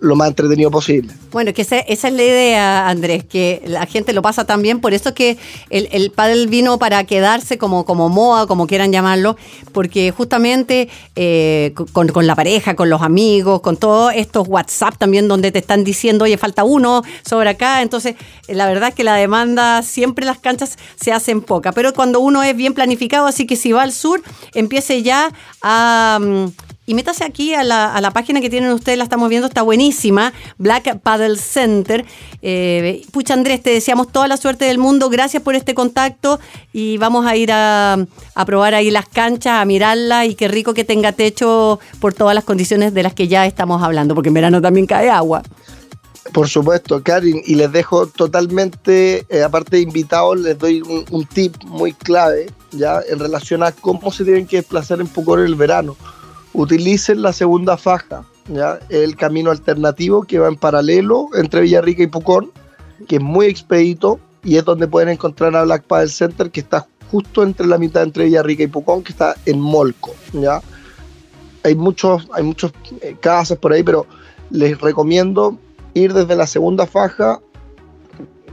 lo 0.00 0.16
más 0.16 0.28
entretenido 0.28 0.70
posible. 0.70 1.12
Bueno, 1.30 1.52
que 1.54 1.62
esa, 1.62 1.78
es 1.78 2.02
la 2.02 2.22
idea, 2.22 2.88
Andrés, 2.88 3.24
que 3.24 3.62
la 3.66 3.86
gente 3.86 4.12
lo 4.12 4.22
pasa 4.22 4.44
tan 4.44 4.62
bien, 4.62 4.80
por 4.80 4.92
eso 4.92 5.10
es 5.10 5.14
que 5.14 5.38
el, 5.70 5.88
el 5.92 6.10
pádel 6.10 6.46
vino 6.48 6.78
para 6.78 7.04
quedarse 7.04 7.58
como, 7.58 7.84
como 7.84 8.08
moda, 8.08 8.46
como 8.46 8.66
quieran 8.66 8.92
llamarlo, 8.92 9.36
porque 9.72 10.10
justamente 10.10 10.88
eh, 11.16 11.72
con, 11.92 12.08
con, 12.08 12.26
la 12.26 12.34
pareja, 12.34 12.76
con 12.76 12.90
los 12.90 13.02
amigos, 13.02 13.60
con 13.60 13.76
todos 13.76 14.12
estos 14.14 14.48
WhatsApp 14.48 14.96
también 14.98 15.28
donde 15.28 15.52
te 15.52 15.60
están 15.60 15.84
diciendo, 15.84 16.24
oye, 16.24 16.36
falta 16.36 16.64
uno 16.64 17.02
sobre 17.24 17.50
acá, 17.50 17.82
entonces 17.82 18.16
la 18.48 18.66
verdad 18.66 18.90
es 18.90 18.94
que 18.94 19.04
la 19.04 19.14
demanda, 19.14 19.82
siempre 19.82 20.26
las 20.26 20.38
canchas 20.38 20.76
se 20.96 21.12
hacen 21.12 21.40
poca, 21.40 21.72
pero 21.72 21.92
cuando 21.94 22.20
uno 22.20 22.42
es 22.42 22.56
bien 22.56 22.74
planificado, 22.74 23.26
así 23.26 23.46
que 23.46 23.56
si 23.56 23.72
va 23.72 23.82
al 23.82 23.92
sur, 23.92 24.22
empiece 24.54 25.02
ya 25.02 25.32
a... 25.62 26.18
Mm, 26.20 26.71
y 26.84 26.94
métase 26.94 27.24
aquí 27.24 27.54
a 27.54 27.62
la, 27.62 27.94
a 27.94 28.00
la, 28.00 28.10
página 28.10 28.40
que 28.40 28.50
tienen 28.50 28.72
ustedes, 28.72 28.98
la 28.98 29.04
estamos 29.04 29.28
viendo, 29.28 29.46
está 29.46 29.62
buenísima, 29.62 30.32
Black 30.58 30.98
Paddle 30.98 31.36
Center. 31.36 32.04
Eh, 32.42 33.02
pucha 33.12 33.34
Andrés, 33.34 33.62
te 33.62 33.70
deseamos 33.70 34.10
toda 34.10 34.26
la 34.26 34.36
suerte 34.36 34.64
del 34.64 34.78
mundo, 34.78 35.08
gracias 35.08 35.42
por 35.44 35.54
este 35.54 35.74
contacto 35.74 36.40
y 36.72 36.98
vamos 36.98 37.24
a 37.24 37.36
ir 37.36 37.52
a, 37.52 38.04
a 38.34 38.44
probar 38.46 38.74
ahí 38.74 38.90
las 38.90 39.08
canchas, 39.08 39.60
a 39.60 39.64
mirarlas 39.64 40.26
y 40.26 40.34
qué 40.34 40.48
rico 40.48 40.74
que 40.74 40.84
tenga 40.84 41.12
techo 41.12 41.78
por 42.00 42.14
todas 42.14 42.34
las 42.34 42.44
condiciones 42.44 42.92
de 42.92 43.04
las 43.04 43.14
que 43.14 43.28
ya 43.28 43.46
estamos 43.46 43.80
hablando, 43.80 44.16
porque 44.16 44.28
en 44.28 44.34
verano 44.34 44.60
también 44.60 44.86
cae 44.86 45.08
agua. 45.08 45.42
Por 46.32 46.48
supuesto, 46.48 47.02
Karin, 47.02 47.42
y 47.44 47.56
les 47.56 47.70
dejo 47.70 48.06
totalmente, 48.06 49.26
eh, 49.28 49.42
aparte 49.42 49.76
de 49.76 49.82
invitados, 49.82 50.40
les 50.40 50.58
doy 50.58 50.80
un, 50.80 51.26
tip 51.26 51.62
muy 51.64 51.92
clave, 51.92 52.50
ya, 52.70 53.00
en 53.08 53.18
relación 53.18 53.62
a 53.62 53.70
cómo 53.70 54.10
se 54.10 54.24
tienen 54.24 54.46
que 54.46 54.56
desplazar 54.56 55.00
en 55.00 55.08
Pucón 55.08 55.40
en 55.40 55.46
el 55.46 55.54
verano 55.56 55.96
utilicen 56.54 57.22
la 57.22 57.32
segunda 57.32 57.76
faja, 57.76 58.24
¿ya? 58.48 58.78
el 58.88 59.16
camino 59.16 59.50
alternativo 59.50 60.22
que 60.22 60.38
va 60.38 60.48
en 60.48 60.56
paralelo 60.56 61.28
entre 61.34 61.62
Villarrica 61.62 62.02
y 62.02 62.06
Pucón, 62.06 62.50
que 63.08 63.16
es 63.16 63.22
muy 63.22 63.46
expedito 63.46 64.20
y 64.44 64.56
es 64.56 64.64
donde 64.64 64.88
pueden 64.88 65.08
encontrar 65.08 65.54
a 65.56 65.64
Black 65.64 65.84
Paddle 65.84 66.08
Center, 66.08 66.50
que 66.50 66.60
está 66.60 66.86
justo 67.10 67.42
entre 67.42 67.66
la 67.66 67.78
mitad 67.78 68.02
entre 68.02 68.24
Villarrica 68.24 68.62
y 68.62 68.68
Pucón, 68.68 69.02
que 69.02 69.12
está 69.12 69.36
en 69.46 69.60
Molco. 69.60 70.14
¿ya? 70.32 70.60
Hay 71.64 71.74
muchos, 71.74 72.28
hay 72.32 72.42
muchos 72.42 72.72
eh, 73.00 73.16
casas 73.20 73.58
por 73.58 73.72
ahí, 73.72 73.82
pero 73.82 74.06
les 74.50 74.80
recomiendo 74.80 75.58
ir 75.94 76.12
desde 76.12 76.36
la 76.36 76.46
segunda 76.46 76.86
faja, 76.86 77.40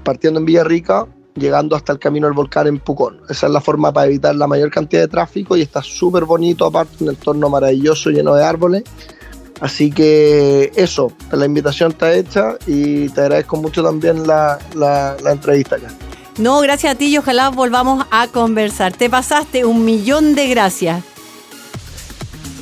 partiendo 0.03 0.39
en 0.39 0.45
Villarrica, 0.45 1.07
llegando 1.39 1.75
hasta 1.75 1.93
el 1.93 1.99
camino 1.99 2.28
del 2.28 2.34
volcán 2.34 2.67
en 2.67 2.80
Pucón. 2.80 3.21
Esa 3.30 3.47
es 3.47 3.54
la 3.54 3.62
forma 3.62 3.91
para 3.91 4.08
evitar 4.08 4.36
la 4.36 4.47
mayor 4.47 4.69
cantidad 4.71 5.02
de 5.02 5.08
tráfico 5.08 5.58
y 5.58 5.62
está 5.62 5.82
súper 5.82 6.25
bonito, 6.25 6.65
aparte, 6.65 7.04
un 7.04 7.10
entorno 7.10 7.49
maravilloso 7.49 8.10
lleno 8.10 8.36
de 8.36 8.43
árboles. 8.43 8.84
Así 9.62 9.91
que 9.91 10.71
eso, 10.75 11.12
la 11.32 11.45
invitación 11.45 11.91
está 11.91 12.13
hecha 12.13 12.58
y 12.65 13.10
te 13.10 13.21
agradezco 13.21 13.58
mucho 13.58 13.84
también 13.84 14.25
la, 14.25 14.58
la, 14.75 15.17
la 15.21 15.32
entrevista 15.32 15.78
ya. 15.78 15.89
No, 16.38 16.62
gracias 16.62 16.93
a 16.93 16.97
ti 16.97 17.08
y 17.08 17.17
ojalá 17.17 17.49
volvamos 17.49 18.06
a 18.12 18.28
conversar. 18.28 18.93
Te 18.93 19.10
pasaste 19.10 19.65
un 19.65 19.84
millón 19.84 20.36
de 20.36 20.47
gracias. 20.47 21.04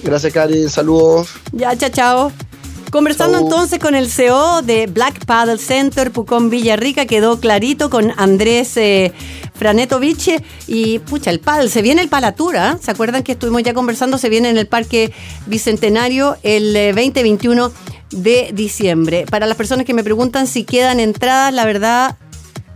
Gracias, 0.04 0.34
Cari. 0.34 0.68
Saludos. 0.70 1.30
Ya, 1.52 1.76
chao, 1.76 1.90
chao. 1.90 2.47
Conversando 2.92 3.40
entonces 3.40 3.80
con 3.80 3.96
el 3.96 4.10
CEO 4.10 4.62
de 4.62 4.88
Black 4.88 5.26
Paddle 5.26 5.58
Center 5.58 6.12
Pucón 6.12 6.50
Villarrica, 6.50 7.06
quedó 7.06 7.40
clarito 7.40 7.90
con 7.90 8.14
Andrés 8.16 8.78
eh, 8.78 9.12
Franetovich 9.56 10.42
y 10.68 11.00
pucha, 11.00 11.32
el 11.32 11.42
paddle, 11.42 11.70
se 11.70 11.82
viene 11.82 12.02
el 12.02 12.08
Palatura, 12.08 12.74
¿eh? 12.74 12.78
¿se 12.82 12.92
acuerdan 12.92 13.24
que 13.24 13.34
estuvimos 13.34 13.64
ya 13.64 13.74
conversando? 13.74 14.18
Se 14.18 14.30
viene 14.30 14.50
en 14.50 14.58
el 14.58 14.68
Parque 14.68 15.12
Bicentenario 15.48 16.38
el 16.44 16.74
2021 16.96 17.68
eh, 17.68 17.72
de 18.12 18.52
diciembre. 18.54 19.26
Para 19.30 19.48
las 19.48 19.58
personas 19.58 19.86
que 19.86 19.94
me 19.94 20.04
preguntan 20.04 20.48
si 20.48 20.64
quedan 20.64 21.02
entradas, 21.02 21.54
la 21.54 21.66
verdad, 21.66 22.18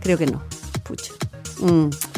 creo 0.00 0.18
que 0.18 0.26
no. 0.26 0.42
Pucha. 0.84 1.12
Mm 1.60 2.11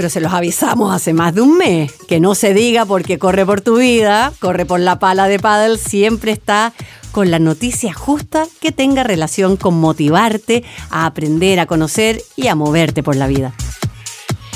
pero 0.00 0.08
se 0.08 0.22
los 0.22 0.32
avisamos 0.32 0.94
hace 0.94 1.12
más 1.12 1.34
de 1.34 1.42
un 1.42 1.58
mes. 1.58 1.92
Que 2.08 2.20
no 2.20 2.34
se 2.34 2.54
diga 2.54 2.86
porque 2.86 3.18
corre 3.18 3.44
por 3.44 3.60
tu 3.60 3.76
vida, 3.76 4.32
corre 4.40 4.64
por 4.64 4.80
la 4.80 4.98
pala 4.98 5.28
de 5.28 5.38
paddle, 5.38 5.76
siempre 5.76 6.32
está 6.32 6.72
con 7.12 7.30
la 7.30 7.38
noticia 7.38 7.92
justa 7.92 8.46
que 8.62 8.72
tenga 8.72 9.04
relación 9.04 9.58
con 9.58 9.78
motivarte 9.78 10.64
a 10.88 11.04
aprender, 11.04 11.60
a 11.60 11.66
conocer 11.66 12.22
y 12.34 12.46
a 12.46 12.54
moverte 12.54 13.02
por 13.02 13.14
la 13.14 13.26
vida. 13.26 13.52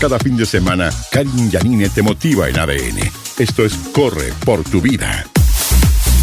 Cada 0.01 0.19
fin 0.19 0.35
de 0.39 0.47
semana, 0.47 0.91
Karin 1.13 1.51
Yanine 1.51 1.91
te 1.91 2.01
motiva 2.01 2.49
en 2.49 2.59
ADN. 2.59 3.01
Esto 3.37 3.67
es 3.67 3.75
Corre 3.93 4.33
por 4.47 4.65
tu 4.65 4.81
vida. 4.81 5.27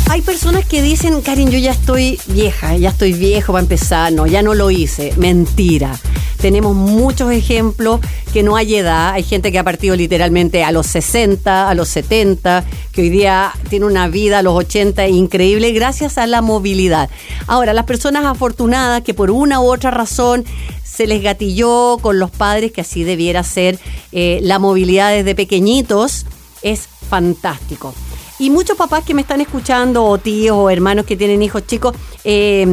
Hay 0.09 0.21
personas 0.21 0.65
que 0.65 0.81
dicen, 0.81 1.21
Karin, 1.21 1.49
yo 1.51 1.57
ya 1.57 1.71
estoy 1.71 2.19
vieja, 2.27 2.75
ya 2.75 2.89
estoy 2.89 3.13
viejo 3.13 3.53
para 3.53 3.63
empezar, 3.63 4.11
no, 4.11 4.27
ya 4.27 4.41
no 4.41 4.53
lo 4.53 4.69
hice. 4.69 5.13
Mentira. 5.17 5.97
Tenemos 6.41 6.75
muchos 6.75 7.31
ejemplos 7.31 7.99
que 8.33 8.41
no 8.41 8.55
hay 8.55 8.75
edad. 8.75 9.11
Hay 9.11 9.23
gente 9.23 9.51
que 9.51 9.59
ha 9.59 9.63
partido 9.63 9.95
literalmente 9.95 10.63
a 10.63 10.71
los 10.71 10.87
60, 10.87 11.69
a 11.69 11.73
los 11.75 11.87
70, 11.89 12.65
que 12.91 13.01
hoy 13.03 13.09
día 13.09 13.53
tiene 13.69 13.85
una 13.85 14.07
vida 14.07 14.39
a 14.39 14.41
los 14.41 14.55
80 14.55 15.07
increíble 15.07 15.71
gracias 15.71 16.17
a 16.17 16.25
la 16.25 16.41
movilidad. 16.41 17.09
Ahora, 17.45 17.73
las 17.73 17.85
personas 17.85 18.25
afortunadas 18.25 19.03
que 19.03 19.13
por 19.13 19.29
una 19.29 19.61
u 19.61 19.71
otra 19.71 19.91
razón 19.91 20.43
se 20.83 21.05
les 21.07 21.21
gatilló 21.21 21.99
con 22.01 22.19
los 22.19 22.31
padres, 22.31 22.71
que 22.71 22.81
así 22.81 23.03
debiera 23.03 23.43
ser 23.43 23.79
eh, 24.11 24.39
la 24.41 24.59
movilidad 24.59 25.11
desde 25.11 25.35
pequeñitos, 25.35 26.25
es 26.63 26.87
fantástico. 27.09 27.93
Y 28.41 28.49
muchos 28.49 28.75
papás 28.75 29.03
que 29.05 29.13
me 29.13 29.21
están 29.21 29.39
escuchando, 29.39 30.03
o 30.03 30.17
tíos 30.17 30.57
o 30.57 30.71
hermanos 30.71 31.05
que 31.05 31.15
tienen 31.15 31.43
hijos 31.43 31.67
chicos, 31.67 31.95
eh, 32.23 32.65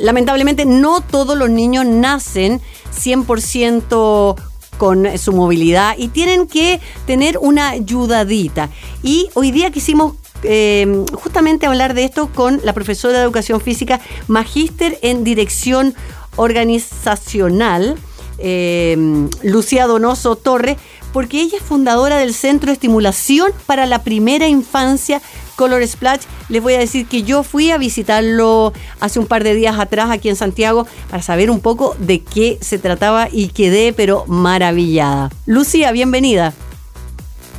lamentablemente 0.00 0.64
no 0.64 1.00
todos 1.00 1.38
los 1.38 1.48
niños 1.48 1.86
nacen 1.86 2.60
100% 2.90 4.34
con 4.78 5.18
su 5.18 5.32
movilidad 5.32 5.94
y 5.96 6.08
tienen 6.08 6.48
que 6.48 6.80
tener 7.06 7.38
una 7.38 7.68
ayudadita. 7.68 8.68
Y 9.04 9.28
hoy 9.34 9.52
día 9.52 9.70
quisimos 9.70 10.16
eh, 10.42 11.04
justamente 11.14 11.66
hablar 11.66 11.94
de 11.94 12.02
esto 12.02 12.28
con 12.34 12.60
la 12.64 12.72
profesora 12.72 13.18
de 13.18 13.22
educación 13.22 13.60
física, 13.60 14.00
magíster 14.26 14.98
en 15.02 15.22
dirección 15.22 15.94
organizacional, 16.34 17.96
eh, 18.38 18.96
Lucía 19.44 19.86
Donoso 19.86 20.34
Torre, 20.34 20.78
porque 21.12 21.40
ella 21.40 21.58
es 21.58 21.62
fundadora 21.62 22.16
del 22.18 22.34
Centro 22.34 22.68
de 22.68 22.74
Estimulación 22.74 23.52
para 23.66 23.86
la 23.86 24.02
Primera 24.02 24.48
Infancia 24.48 25.20
Color 25.56 25.86
Splash. 25.86 26.22
Les 26.48 26.62
voy 26.62 26.74
a 26.74 26.78
decir 26.78 27.06
que 27.06 27.22
yo 27.22 27.42
fui 27.42 27.70
a 27.70 27.78
visitarlo 27.78 28.72
hace 29.00 29.18
un 29.18 29.26
par 29.26 29.44
de 29.44 29.54
días 29.54 29.78
atrás 29.78 30.10
aquí 30.10 30.28
en 30.28 30.36
Santiago 30.36 30.86
para 31.10 31.22
saber 31.22 31.50
un 31.50 31.60
poco 31.60 31.94
de 31.98 32.20
qué 32.22 32.58
se 32.60 32.78
trataba 32.78 33.28
y 33.30 33.48
quedé 33.48 33.92
pero 33.92 34.24
maravillada. 34.26 35.30
Lucía, 35.46 35.92
bienvenida. 35.92 36.52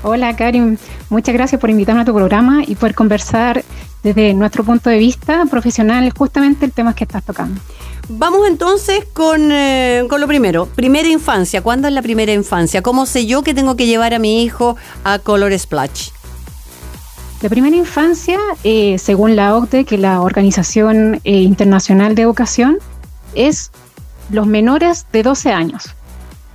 Hola 0.05 0.35
Karim, 0.35 0.77
muchas 1.09 1.33
gracias 1.33 1.61
por 1.61 1.69
invitarme 1.69 2.01
a 2.01 2.05
tu 2.05 2.13
programa 2.13 2.63
y 2.67 2.75
por 2.75 2.93
conversar 2.93 3.63
desde 4.03 4.33
nuestro 4.33 4.63
punto 4.63 4.89
de 4.89 4.97
vista 4.97 5.45
profesional 5.49 6.11
justamente 6.15 6.65
el 6.65 6.71
tema 6.71 6.93
que 6.93 7.05
estás 7.05 7.23
tocando. 7.23 7.59
Vamos 8.09 8.47
entonces 8.47 9.05
con, 9.13 9.51
eh, 9.51 10.05
con, 10.09 10.19
lo 10.19 10.27
primero. 10.27 10.65
Primera 10.65 11.07
infancia. 11.07 11.61
¿Cuándo 11.61 11.87
es 11.87 11.93
la 11.93 12.01
primera 12.01 12.33
infancia? 12.33 12.81
¿Cómo 12.81 13.05
sé 13.05 13.25
yo 13.25 13.43
que 13.43 13.53
tengo 13.53 13.77
que 13.77 13.85
llevar 13.85 14.13
a 14.13 14.19
mi 14.19 14.43
hijo 14.43 14.75
a 15.05 15.19
Color 15.19 15.57
Splash? 15.57 16.09
La 17.41 17.49
primera 17.49 17.75
infancia, 17.75 18.39
eh, 18.63 18.97
según 18.97 19.35
la 19.35 19.55
OCDE, 19.55 19.85
que 19.85 19.95
es 19.95 20.01
la 20.01 20.21
Organización 20.21 21.19
eh, 21.23 21.41
Internacional 21.41 22.15
de 22.15 22.21
Educación, 22.21 22.77
es 23.35 23.71
los 24.29 24.47
menores 24.47 25.05
de 25.11 25.23
12 25.23 25.51
años. 25.51 25.93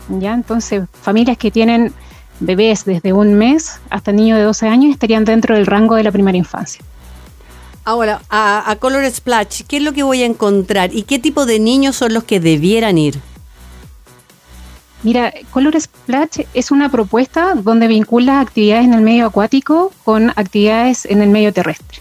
¿ya? 0.08 0.34
Entonces, 0.34 0.84
familias 1.02 1.38
que 1.38 1.50
tienen 1.50 1.92
bebés 2.40 2.84
desde 2.84 3.12
un 3.12 3.34
mes 3.34 3.80
hasta 3.90 4.12
niños 4.12 4.38
de 4.38 4.44
12 4.44 4.68
años 4.68 4.92
estarían 4.92 5.24
dentro 5.24 5.54
del 5.54 5.66
rango 5.66 5.94
de 5.94 6.04
la 6.04 6.12
primera 6.12 6.38
infancia. 6.38 6.82
Ahora, 7.88 8.20
a, 8.28 8.70
a, 8.70 8.76
Color 8.76 9.10
Splash, 9.10 9.62
¿qué 9.66 9.78
es 9.78 9.82
lo 9.82 9.94
que 9.94 10.02
voy 10.02 10.22
a 10.22 10.26
encontrar 10.26 10.94
y 10.94 11.04
qué 11.04 11.18
tipo 11.18 11.46
de 11.46 11.58
niños 11.58 11.96
son 11.96 12.12
los 12.12 12.22
que 12.22 12.38
debieran 12.38 12.98
ir? 12.98 13.18
Mira, 15.02 15.32
Color 15.52 15.80
Splash 15.80 16.40
es 16.52 16.70
una 16.70 16.90
propuesta 16.90 17.54
donde 17.54 17.86
vincula 17.86 18.40
actividades 18.40 18.84
en 18.84 18.92
el 18.92 19.00
medio 19.00 19.24
acuático 19.24 19.90
con 20.04 20.28
actividades 20.36 21.06
en 21.06 21.22
el 21.22 21.30
medio 21.30 21.50
terrestre. 21.54 22.00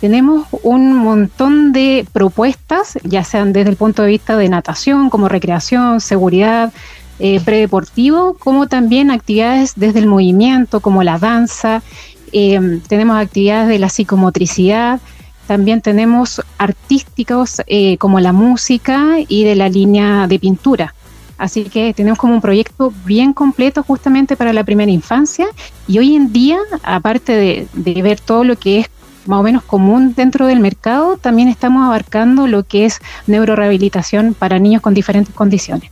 Tenemos 0.00 0.46
un 0.62 0.94
montón 0.94 1.72
de 1.72 2.06
propuestas, 2.12 2.96
ya 3.02 3.24
sean 3.24 3.52
desde 3.52 3.70
el 3.70 3.76
punto 3.76 4.02
de 4.02 4.10
vista 4.10 4.36
de 4.36 4.48
natación, 4.48 5.10
como 5.10 5.28
recreación, 5.28 6.00
seguridad, 6.00 6.72
eh, 7.18 7.40
predeportivo, 7.40 8.36
como 8.38 8.68
también 8.68 9.10
actividades 9.10 9.72
desde 9.74 9.98
el 9.98 10.06
movimiento, 10.06 10.78
como 10.78 11.02
la 11.02 11.18
danza. 11.18 11.82
Eh, 12.30 12.80
tenemos 12.86 13.16
actividades 13.16 13.66
de 13.66 13.80
la 13.80 13.88
psicomotricidad, 13.88 15.00
también 15.46 15.80
tenemos 15.80 16.42
artísticos 16.58 17.62
eh, 17.66 17.96
como 17.98 18.20
la 18.20 18.32
música 18.32 19.16
y 19.28 19.44
de 19.44 19.54
la 19.54 19.68
línea 19.68 20.26
de 20.26 20.38
pintura. 20.38 20.94
Así 21.36 21.64
que 21.64 21.92
tenemos 21.94 22.18
como 22.18 22.34
un 22.34 22.40
proyecto 22.40 22.92
bien 23.04 23.32
completo 23.32 23.82
justamente 23.82 24.36
para 24.36 24.52
la 24.52 24.64
primera 24.64 24.90
infancia 24.90 25.46
y 25.88 25.98
hoy 25.98 26.14
en 26.14 26.32
día, 26.32 26.58
aparte 26.82 27.66
de, 27.74 28.02
ver 28.02 28.20
todo 28.20 28.44
lo 28.44 28.56
que 28.56 28.80
es 28.80 28.86
más 29.26 29.40
o 29.40 29.42
menos 29.42 29.64
común 29.64 30.14
dentro 30.14 30.46
del 30.46 30.60
mercado, 30.60 31.16
también 31.16 31.48
estamos 31.48 31.84
abarcando 31.84 32.46
lo 32.46 32.62
que 32.62 32.84
es 32.84 33.00
neurorehabilitación 33.26 34.34
para 34.34 34.58
niños 34.58 34.80
con 34.80 34.94
diferentes 34.94 35.34
condiciones. 35.34 35.90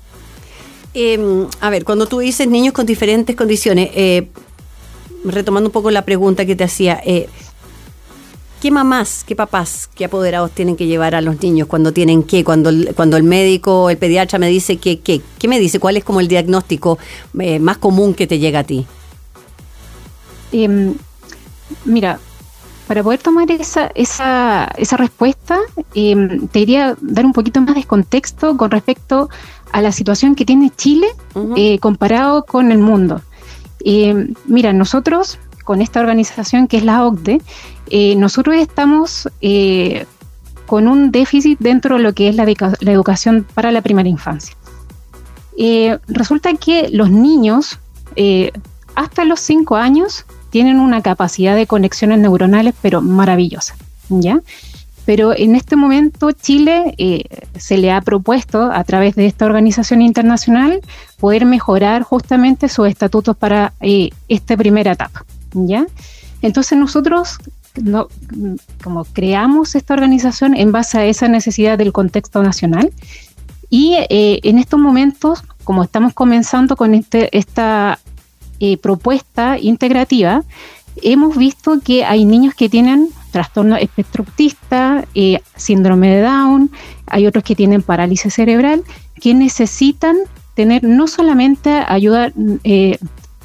Eh, 0.94 1.18
a 1.60 1.70
ver, 1.70 1.84
cuando 1.84 2.06
tú 2.06 2.18
dices 2.18 2.46
niños 2.46 2.74
con 2.74 2.86
diferentes 2.86 3.34
condiciones, 3.34 3.90
eh, 3.94 4.28
retomando 5.24 5.68
un 5.68 5.72
poco 5.72 5.90
la 5.90 6.04
pregunta 6.04 6.44
que 6.44 6.54
te 6.54 6.64
hacía, 6.64 7.00
eh, 7.04 7.28
¿qué 8.62 8.70
mamás, 8.70 9.24
qué 9.26 9.34
papás, 9.34 9.90
qué 9.92 10.04
apoderados 10.04 10.52
tienen 10.52 10.76
que 10.76 10.86
llevar 10.86 11.16
a 11.16 11.20
los 11.20 11.42
niños 11.42 11.66
cuando 11.66 11.92
tienen 11.92 12.22
qué? 12.22 12.44
Cuando 12.44 12.68
el, 12.68 12.94
cuando 12.94 13.16
el 13.16 13.24
médico, 13.24 13.90
el 13.90 13.98
pediatra 13.98 14.38
me 14.38 14.46
dice 14.46 14.76
que, 14.76 15.00
qué, 15.00 15.20
¿qué 15.40 15.48
me 15.48 15.58
dice? 15.58 15.80
¿Cuál 15.80 15.96
es 15.96 16.04
como 16.04 16.20
el 16.20 16.28
diagnóstico 16.28 16.96
eh, 17.40 17.58
más 17.58 17.78
común 17.78 18.14
que 18.14 18.28
te 18.28 18.38
llega 18.38 18.60
a 18.60 18.62
ti? 18.62 18.86
Em, 20.52 20.94
mira, 21.84 22.20
para 22.86 23.02
poder 23.02 23.18
tomar 23.18 23.50
esa, 23.50 23.90
esa, 23.96 24.70
esa 24.76 24.96
respuesta, 24.96 25.58
em, 25.96 26.46
te 26.46 26.60
iría 26.60 26.96
dar 27.00 27.26
un 27.26 27.32
poquito 27.32 27.60
más 27.62 27.74
de 27.74 27.82
contexto 27.82 28.56
con 28.56 28.70
respecto 28.70 29.28
a 29.72 29.82
la 29.82 29.90
situación 29.90 30.36
que 30.36 30.44
tiene 30.44 30.70
Chile 30.70 31.08
eh, 31.56 31.80
comparado 31.80 32.44
con 32.44 32.70
el 32.70 32.78
mundo. 32.78 33.22
Eh, 33.84 34.28
mira, 34.46 34.72
nosotros, 34.72 35.40
con 35.62 35.80
esta 35.82 36.00
organización 36.00 36.68
que 36.68 36.76
es 36.78 36.84
la 36.84 37.04
OCDE, 37.06 37.40
eh, 37.90 38.14
nosotros 38.16 38.56
estamos 38.56 39.28
eh, 39.40 40.06
con 40.66 40.88
un 40.88 41.10
déficit 41.10 41.58
dentro 41.58 41.96
de 41.96 42.02
lo 42.02 42.12
que 42.14 42.28
es 42.28 42.36
la, 42.36 42.44
educa- 42.44 42.76
la 42.80 42.92
educación 42.92 43.46
para 43.54 43.70
la 43.72 43.82
primera 43.82 44.08
infancia. 44.08 44.56
Eh, 45.58 45.98
resulta 46.08 46.54
que 46.54 46.88
los 46.90 47.10
niños, 47.10 47.78
eh, 48.16 48.52
hasta 48.94 49.24
los 49.24 49.40
5 49.40 49.76
años, 49.76 50.24
tienen 50.50 50.80
una 50.80 51.02
capacidad 51.02 51.54
de 51.56 51.66
conexiones 51.66 52.18
neuronales, 52.18 52.74
pero 52.80 53.00
maravillosa, 53.02 53.74
¿ya? 54.08 54.40
Pero 55.04 55.34
en 55.36 55.56
este 55.56 55.74
momento 55.76 56.30
Chile 56.30 56.94
se 57.58 57.76
le 57.76 57.90
ha 57.90 58.00
propuesto 58.02 58.70
a 58.70 58.84
través 58.84 59.16
de 59.16 59.26
esta 59.26 59.46
organización 59.46 60.00
internacional 60.00 60.80
poder 61.18 61.44
mejorar 61.44 62.02
justamente 62.02 62.68
sus 62.68 62.86
estatutos 62.86 63.36
para 63.36 63.72
esta 63.80 64.56
primera 64.56 64.92
etapa, 64.92 65.24
¿ya? 65.54 65.86
Entonces 66.42 66.78
nosotros 66.78 67.38
no, 67.80 68.08
como 68.82 69.04
creamos 69.04 69.74
esta 69.74 69.94
organización 69.94 70.54
en 70.54 70.72
base 70.72 70.98
a 70.98 71.04
esa 71.06 71.28
necesidad 71.28 71.78
del 71.78 71.92
contexto 71.92 72.42
nacional 72.42 72.92
y 73.72 73.94
eh, 74.10 74.40
en 74.42 74.58
estos 74.58 74.78
momentos, 74.78 75.42
como 75.64 75.82
estamos 75.82 76.12
comenzando 76.12 76.76
con 76.76 76.92
este, 76.92 77.34
esta 77.36 77.98
eh, 78.60 78.76
propuesta 78.76 79.58
integrativa, 79.58 80.44
hemos 80.96 81.38
visto 81.38 81.80
que 81.80 82.04
hay 82.04 82.26
niños 82.26 82.54
que 82.54 82.68
tienen 82.68 83.08
trastorno 83.30 83.76
espectro 83.76 84.26
eh, 85.14 85.40
síndrome 85.56 86.14
de 86.14 86.20
Down, 86.20 86.70
hay 87.06 87.26
otros 87.26 87.44
que 87.44 87.54
tienen 87.56 87.80
parálisis 87.80 88.34
cerebral, 88.34 88.84
que 89.18 89.32
necesitan 89.32 90.18
tener 90.54 90.84
no 90.84 91.06
solamente 91.06 91.70
ayuda 91.70 92.30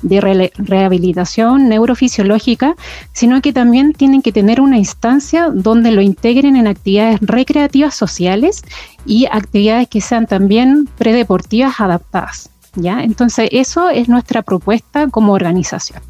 de 0.02 0.22
re- 0.22 0.52
rehabilitación 0.58 1.70
neurofisiológica, 1.70 2.76
sino 3.14 3.42
que 3.42 3.54
también 3.54 3.94
tienen 3.94 4.22
que 4.22 4.32
tener 4.32 4.62
una 4.62 4.78
instancia 4.78 5.50
donde 5.54 5.92
lo 5.92 6.02
integren 6.02 6.56
en 6.56 6.68
actividades 6.68 7.20
recreativas 7.22 7.96
sociales 7.96 8.62
y 9.06 9.26
actividades 9.32 9.88
que 9.88 10.02
sean 10.02 10.28
también 10.28 10.88
predeportivas 10.98 11.80
adaptadas. 11.80 12.50
¿ya? 12.76 13.04
Entonces, 13.04 13.50
eso 13.52 13.90
es 13.90 14.08
nuestra 14.08 14.42
propuesta 14.42 15.08
como 15.08 15.34
organización. 15.34 16.02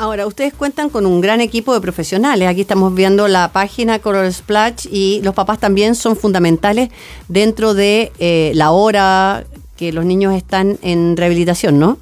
Ahora, 0.00 0.28
ustedes 0.28 0.54
cuentan 0.54 0.90
con 0.90 1.06
un 1.06 1.20
gran 1.20 1.40
equipo 1.40 1.74
de 1.74 1.80
profesionales. 1.80 2.48
Aquí 2.48 2.60
estamos 2.60 2.94
viendo 2.94 3.26
la 3.26 3.48
página 3.48 3.98
Color 3.98 4.32
Splash 4.32 4.86
y 4.92 5.20
los 5.24 5.34
papás 5.34 5.58
también 5.58 5.96
son 5.96 6.16
fundamentales 6.16 6.90
dentro 7.26 7.74
de 7.74 8.12
eh, 8.20 8.52
la 8.54 8.70
hora 8.70 9.44
que 9.76 9.92
los 9.92 10.04
niños 10.04 10.34
están 10.34 10.78
en 10.82 11.16
rehabilitación, 11.16 11.80
¿no? 11.80 11.98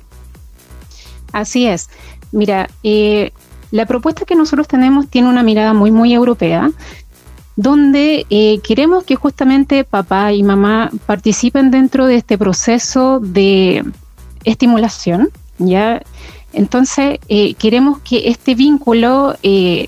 Así 1.32 1.66
es. 1.66 1.88
Mira, 2.32 2.68
eh, 2.82 3.32
la 3.70 3.86
propuesta 3.86 4.24
que 4.24 4.34
nosotros 4.34 4.68
tenemos 4.68 5.08
tiene 5.08 5.28
una 5.28 5.42
mirada 5.42 5.72
muy, 5.72 5.90
muy 5.90 6.12
europea, 6.12 6.70
donde 7.56 8.26
eh, 8.28 8.60
queremos 8.62 9.04
que 9.04 9.16
justamente 9.16 9.84
papá 9.84 10.32
y 10.32 10.42
mamá 10.42 10.90
participen 11.06 11.70
dentro 11.70 12.06
de 12.06 12.16
este 12.16 12.36
proceso 12.36 13.18
de 13.20 13.84
estimulación, 14.44 15.30
¿ya? 15.58 16.02
Entonces, 16.52 17.18
eh, 17.28 17.54
queremos 17.54 17.98
que 18.00 18.28
este 18.28 18.54
vínculo 18.54 19.34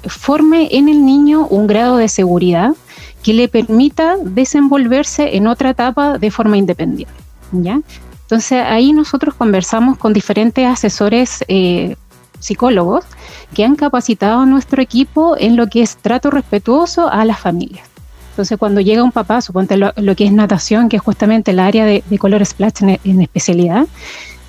forme 0.07 0.69
en 0.73 0.89
el 0.89 1.05
niño 1.05 1.47
un 1.47 1.67
grado 1.67 1.97
de 1.97 2.09
seguridad 2.09 2.75
que 3.23 3.33
le 3.33 3.49
permita 3.49 4.17
desenvolverse 4.23 5.37
en 5.37 5.47
otra 5.47 5.71
etapa 5.71 6.19
de 6.19 6.31
forma 6.31 6.57
independiente, 6.57 7.15
¿ya? 7.53 7.81
Entonces 8.29 8.63
ahí 8.63 8.93
nosotros 8.93 9.35
conversamos 9.35 9.97
con 9.97 10.13
diferentes 10.13 10.67
asesores 10.67 11.43
eh, 11.49 11.97
psicólogos 12.41 13.07
que 13.55 13.65
han 13.65 13.75
capacitado 13.75 14.41
a 14.41 14.47
nuestro 14.47 14.83
equipo 14.83 15.35
en 15.39 15.57
lo 15.57 15.69
que 15.69 15.81
es 15.81 15.97
trato 15.97 16.31
respetuoso 16.31 17.09
a 17.09 17.25
las 17.25 17.41
familias. 17.41 17.89
Entonces 18.33 18.59
cuando 18.59 18.83
llega 18.83 19.03
un 19.03 19.13
papá, 19.13 19.41
suponte 19.41 19.79
lo, 19.79 19.95
lo 19.97 20.15
que 20.15 20.27
es 20.27 20.33
natación, 20.33 20.91
que 20.91 20.97
es 20.97 21.03
justamente 21.03 21.53
el 21.53 21.59
área 21.59 21.87
de, 21.87 22.03
color 22.19 22.45
splash 22.45 22.83
en, 22.83 23.01
en 23.03 23.23
especialidad, 23.23 23.87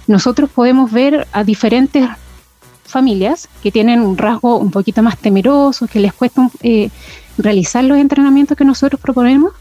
nosotros 0.07 0.49
podemos 0.49 0.91
ver 0.91 1.25
a 1.31 1.45
diferentes 1.45 2.05
familias 2.83 3.47
que 3.63 3.71
tienen 3.71 4.01
un 4.01 4.17
rasgo 4.17 4.57
un 4.57 4.71
poquito 4.71 5.01
más 5.01 5.17
temeroso, 5.17 5.87
que 5.87 6.01
les 6.01 6.11
cuesta 6.11 6.49
eh, 6.61 6.89
realizar 7.37 7.83
los 7.85 7.97
entrenamientos 7.97 8.57
que 8.57 8.65
nosotros 8.65 8.99
proponemos, 8.99 9.53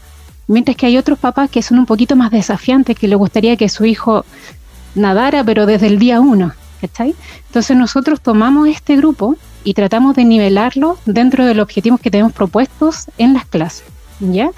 mientras 0.49 0.75
que 0.75 0.87
hay 0.87 0.97
otros 0.97 1.19
papás 1.19 1.49
que 1.49 1.61
son 1.61 1.79
un 1.79 1.85
poquito 1.85 2.15
más 2.15 2.31
desafiantes, 2.31 2.97
que 2.97 3.07
les 3.07 3.17
gustaría 3.17 3.55
que 3.55 3.69
su 3.69 3.85
hijo 3.85 4.25
nadara, 4.95 5.43
pero 5.43 5.65
desde 5.65 5.87
el 5.87 5.99
día 5.99 6.19
uno, 6.19 6.53
¿cachai? 6.81 7.15
Entonces 7.45 7.77
nosotros 7.77 8.19
tomamos 8.19 8.67
este 8.67 8.97
grupo 8.97 9.35
y 9.63 9.75
tratamos 9.75 10.15
de 10.15 10.25
nivelarlo 10.25 10.97
dentro 11.05 11.45
de 11.45 11.53
los 11.53 11.63
objetivos 11.63 12.01
que 12.01 12.09
tenemos 12.09 12.33
propuestos 12.33 13.05
en 13.19 13.33
las 13.33 13.45
clases, 13.45 13.83
¿ya? 14.19 14.49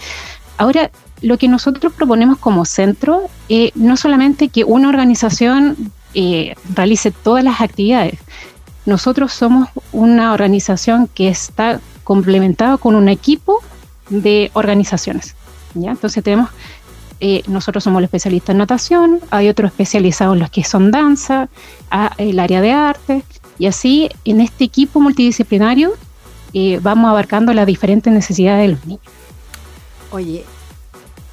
Ahora, 0.57 0.91
lo 1.21 1.37
que 1.37 1.49
nosotros 1.49 1.91
proponemos 1.93 2.37
como 2.37 2.63
centro, 2.65 3.23
eh, 3.49 3.71
no 3.75 3.97
solamente 3.97 4.47
que 4.47 4.63
una 4.63 4.87
organización 4.87 5.91
eh, 6.13 6.55
realice 6.73 7.11
todas 7.11 7.43
las 7.43 7.59
actividades, 7.59 8.17
nosotros 8.85 9.33
somos 9.33 9.67
una 9.91 10.31
organización 10.31 11.09
que 11.13 11.27
está 11.27 11.81
complementada 12.05 12.77
con 12.77 12.95
un 12.95 13.09
equipo 13.09 13.59
de 14.09 14.51
organizaciones. 14.53 15.35
Entonces 15.75 16.23
tenemos, 16.23 16.49
eh, 17.19 17.43
nosotros 17.47 17.83
somos 17.83 18.01
los 18.01 18.07
especialistas 18.07 18.53
en 18.53 18.57
natación, 18.57 19.19
hay 19.29 19.49
otros 19.49 19.71
especializados 19.71 20.35
en 20.35 20.39
los 20.39 20.49
que 20.49 20.63
son 20.63 20.91
danza, 20.91 21.49
el 22.17 22.39
área 22.39 22.61
de 22.61 22.71
arte, 22.71 23.23
y 23.59 23.67
así 23.67 24.09
en 24.25 24.41
este 24.41 24.63
equipo 24.63 24.99
multidisciplinario 24.99 25.93
eh, 26.53 26.79
vamos 26.81 27.09
abarcando 27.09 27.53
las 27.53 27.65
diferentes 27.65 28.11
necesidades 28.11 28.67
de 28.67 28.73
los 28.75 28.85
niños. 28.85 29.03
Oye, 30.11 30.43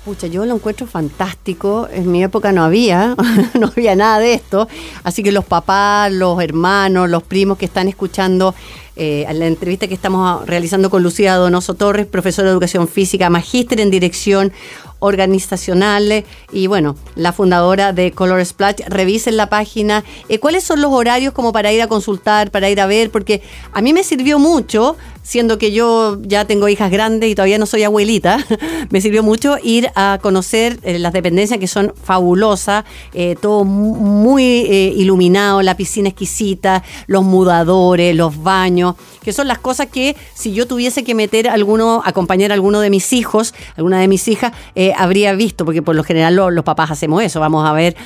pucha, 0.08 0.26
yo 0.26 0.46
lo 0.46 0.54
encuentro 0.54 0.86
fantástico. 0.86 1.86
En 1.92 2.10
mi 2.10 2.24
época 2.24 2.50
no 2.50 2.64
había, 2.64 3.14
no 3.60 3.66
había 3.66 3.94
nada 3.94 4.18
de 4.18 4.32
esto. 4.32 4.66
Así 5.04 5.22
que 5.22 5.32
los 5.32 5.44
papás, 5.44 6.10
los 6.10 6.42
hermanos, 6.42 7.10
los 7.10 7.22
primos 7.22 7.58
que 7.58 7.66
están 7.66 7.88
escuchando 7.88 8.54
eh, 8.96 9.26
la 9.32 9.46
entrevista 9.46 9.86
que 9.86 9.92
estamos 9.92 10.46
realizando 10.46 10.88
con 10.88 11.02
Lucía 11.02 11.36
Donoso 11.36 11.74
Torres, 11.74 12.06
profesora 12.06 12.48
de 12.48 12.52
educación 12.52 12.88
física, 12.88 13.28
magíster 13.28 13.80
en 13.80 13.90
dirección 13.90 14.50
organizacional 14.98 16.24
y 16.50 16.66
bueno, 16.66 16.96
la 17.14 17.32
fundadora 17.32 17.92
de 17.92 18.10
Color 18.10 18.44
Splash, 18.44 18.80
revisen 18.88 19.36
la 19.36 19.48
página. 19.48 20.04
Eh, 20.28 20.40
¿Cuáles 20.40 20.64
son 20.64 20.80
los 20.80 20.90
horarios 20.90 21.32
como 21.32 21.52
para 21.52 21.70
ir 21.70 21.82
a 21.82 21.86
consultar, 21.86 22.50
para 22.50 22.70
ir 22.70 22.80
a 22.80 22.86
ver? 22.86 23.10
Porque 23.10 23.42
a 23.72 23.82
mí 23.82 23.92
me 23.92 24.02
sirvió 24.02 24.38
mucho, 24.38 24.96
siendo 25.22 25.58
que 25.58 25.72
yo 25.72 26.18
ya 26.22 26.46
tengo 26.46 26.68
hijas 26.68 26.90
grandes 26.90 27.30
y 27.30 27.34
todavía 27.34 27.58
no 27.58 27.66
soy 27.66 27.82
abuelita, 27.82 28.44
me 28.90 29.00
sirvió 29.00 29.22
mucho 29.22 29.56
ir 29.62 29.90
a 29.94 30.18
conocer 30.22 30.78
eh, 30.82 30.98
las 30.98 31.12
dependencias 31.12 31.58
que 31.58 31.66
son 31.66 31.92
fabulosas, 32.02 32.84
eh, 33.12 33.36
todo 33.40 33.64
muy 33.64 34.42
eh, 34.42 34.92
iluminado, 34.96 35.62
la 35.62 35.76
piscina 35.76 36.08
exquisita, 36.08 36.82
los 37.06 37.24
mudadores, 37.24 38.14
los 38.16 38.42
baños, 38.42 38.94
que 39.22 39.32
son 39.32 39.48
las 39.48 39.58
cosas 39.58 39.88
que 39.88 40.16
si 40.34 40.52
yo 40.52 40.66
tuviese 40.66 41.04
que 41.04 41.14
meter 41.14 41.48
alguno, 41.48 42.02
acompañar 42.04 42.50
a 42.50 42.54
alguno 42.54 42.80
de 42.80 42.90
mis 42.90 43.12
hijos, 43.12 43.54
alguna 43.76 44.00
de 44.00 44.08
mis 44.08 44.26
hijas, 44.28 44.52
habría 44.96 45.34
visto, 45.34 45.64
porque 45.64 45.82
por 45.82 45.94
lo 45.94 46.04
general 46.04 46.36
lo, 46.36 46.50
los 46.50 46.64
papás 46.64 46.90
hacemos 46.90 47.22
eso, 47.22 47.40
vamos 47.40 47.68
a 47.68 47.72
ver 47.72 47.96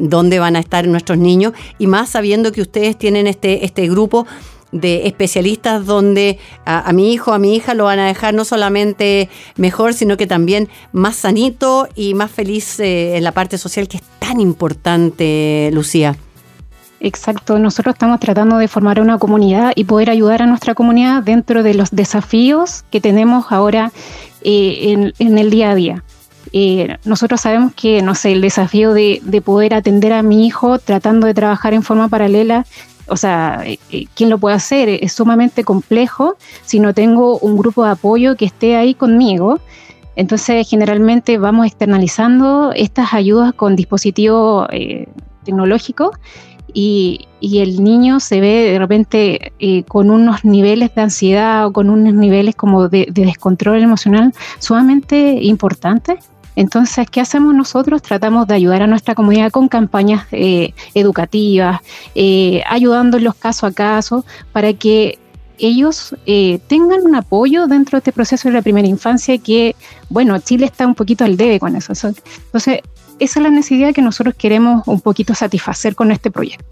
dónde 0.00 0.38
van 0.38 0.56
a 0.56 0.60
estar 0.60 0.86
nuestros 0.86 1.18
niños 1.18 1.52
y 1.78 1.86
más 1.86 2.10
sabiendo 2.10 2.52
que 2.52 2.62
ustedes 2.62 2.96
tienen 2.96 3.26
este, 3.26 3.64
este 3.64 3.88
grupo 3.88 4.26
de 4.72 5.06
especialistas 5.06 5.86
donde 5.86 6.38
a, 6.64 6.92
mi 6.92 7.12
hijo, 7.12 7.32
a 7.32 7.38
mi 7.38 7.54
hija 7.54 7.74
lo 7.74 7.84
van 7.84 7.98
a 8.00 8.06
dejar 8.06 8.34
no 8.34 8.44
solamente 8.44 9.28
mejor, 9.56 9.94
sino 9.94 10.16
que 10.16 10.26
también 10.26 10.68
más 10.92 11.16
sanito 11.16 11.88
y 11.94 12.14
más 12.14 12.30
feliz 12.30 12.80
eh, 12.80 13.16
en 13.16 13.24
la 13.24 13.32
parte 13.32 13.58
social 13.58 13.86
que 13.86 13.98
es 13.98 14.02
tan 14.18 14.32
tan 14.32 14.40
importante, 14.40 15.70
Lucía. 15.72 16.16
Exacto, 17.00 17.58
nosotros 17.58 17.94
estamos 17.94 18.18
tratando 18.18 18.56
de 18.56 18.66
formar 18.66 18.98
una 19.00 19.18
comunidad 19.18 19.72
y 19.74 19.84
poder 19.84 20.08
ayudar 20.08 20.40
a 20.40 20.46
nuestra 20.46 20.74
comunidad 20.74 21.22
dentro 21.22 21.62
de 21.62 21.74
los 21.74 21.90
desafíos 21.90 22.84
que 22.90 23.00
tenemos 23.00 23.46
ahora 23.50 23.92
eh, 24.42 25.12
en, 25.18 25.38
el 25.38 25.50
día 25.50 25.72
a 25.72 25.74
día. 25.74 26.04
Eh, 26.54 26.96
nosotros 27.04 27.42
sabemos 27.42 27.72
que, 27.74 28.00
no 28.00 28.14
sé, 28.14 28.32
el 28.32 28.40
desafío 28.40 28.94
de, 28.94 29.42
poder 29.44 29.74
atender 29.74 30.12
a 30.12 30.22
mi 30.22 30.46
hijo 30.46 30.78
tratando 30.78 31.26
de 31.26 31.34
trabajar 31.34 31.74
en 31.74 31.82
forma 31.82 32.08
paralela, 32.08 32.64
o 33.06 33.16
sea, 33.16 33.62
eh, 33.64 34.06
¿quién 34.14 34.30
lo 34.30 34.38
puede 34.38 34.56
hacer? 34.56 34.88
Es 34.88 35.12
sumamente 35.12 35.64
complejo 35.64 36.36
si 36.64 36.80
no 36.80 36.94
tengo 36.94 37.38
un 37.38 37.56
grupo 37.56 37.84
de 37.84 37.90
apoyo 37.90 38.36
que 38.36 38.44
esté 38.44 38.76
ahí 38.76 38.94
conmigo. 38.94 39.60
Entonces, 40.14 40.68
generalmente 40.68 41.38
vamos 41.38 41.66
externalizando 41.66 42.72
estas 42.74 43.14
ayudas 43.14 43.54
con 43.54 43.76
dispositivos 43.76 44.68
tecnológicos 45.44 46.10
y, 46.74 47.28
el 47.42 47.82
niño 47.82 48.20
se 48.20 48.40
ve 48.40 48.70
de 48.72 48.78
repente 48.78 49.52
eh, 49.58 49.82
con 49.84 50.10
unos 50.10 50.44
niveles 50.44 50.94
de 50.94 51.02
ansiedad 51.02 51.66
o 51.66 51.72
con 51.72 51.90
unos 51.90 52.14
niveles 52.14 52.54
como 52.54 52.88
de, 52.88 53.08
descontrol 53.10 53.82
emocional 53.82 54.32
sumamente 54.58 55.38
importantes. 55.42 56.30
Entonces, 56.56 57.08
¿qué 57.10 57.20
hacemos 57.20 57.54
nosotros? 57.54 58.02
Tratamos 58.02 58.46
de 58.46 58.54
ayudar 58.54 58.82
a 58.82 58.86
nuestra 58.86 59.14
comunidad 59.14 59.50
con 59.50 59.68
campañas 59.68 60.26
eh, 60.32 60.74
educativas, 60.94 61.80
eh, 62.14 62.62
ayudándolos 62.68 63.34
caso 63.34 63.66
a 63.66 63.72
caso 63.72 64.24
para 64.52 64.72
que 64.72 65.18
ellos 65.58 66.14
eh, 66.26 66.58
tengan 66.66 67.02
un 67.02 67.14
apoyo 67.14 67.66
dentro 67.66 67.96
de 67.96 67.98
este 67.98 68.12
proceso 68.12 68.48
de 68.48 68.54
la 68.54 68.62
primera 68.62 68.88
infancia 68.88 69.38
que, 69.38 69.76
bueno, 70.08 70.38
Chile 70.40 70.66
está 70.66 70.86
un 70.86 70.94
poquito 70.94 71.24
al 71.24 71.36
debe 71.36 71.60
con 71.60 71.76
eso. 71.76 71.92
Entonces, 71.92 72.80
esa 73.22 73.38
es 73.38 73.42
la 73.44 73.50
necesidad 73.50 73.94
que 73.94 74.02
nosotros 74.02 74.34
queremos 74.36 74.82
un 74.86 75.00
poquito 75.00 75.34
satisfacer 75.34 75.94
con 75.94 76.10
este 76.10 76.30
proyecto. 76.30 76.64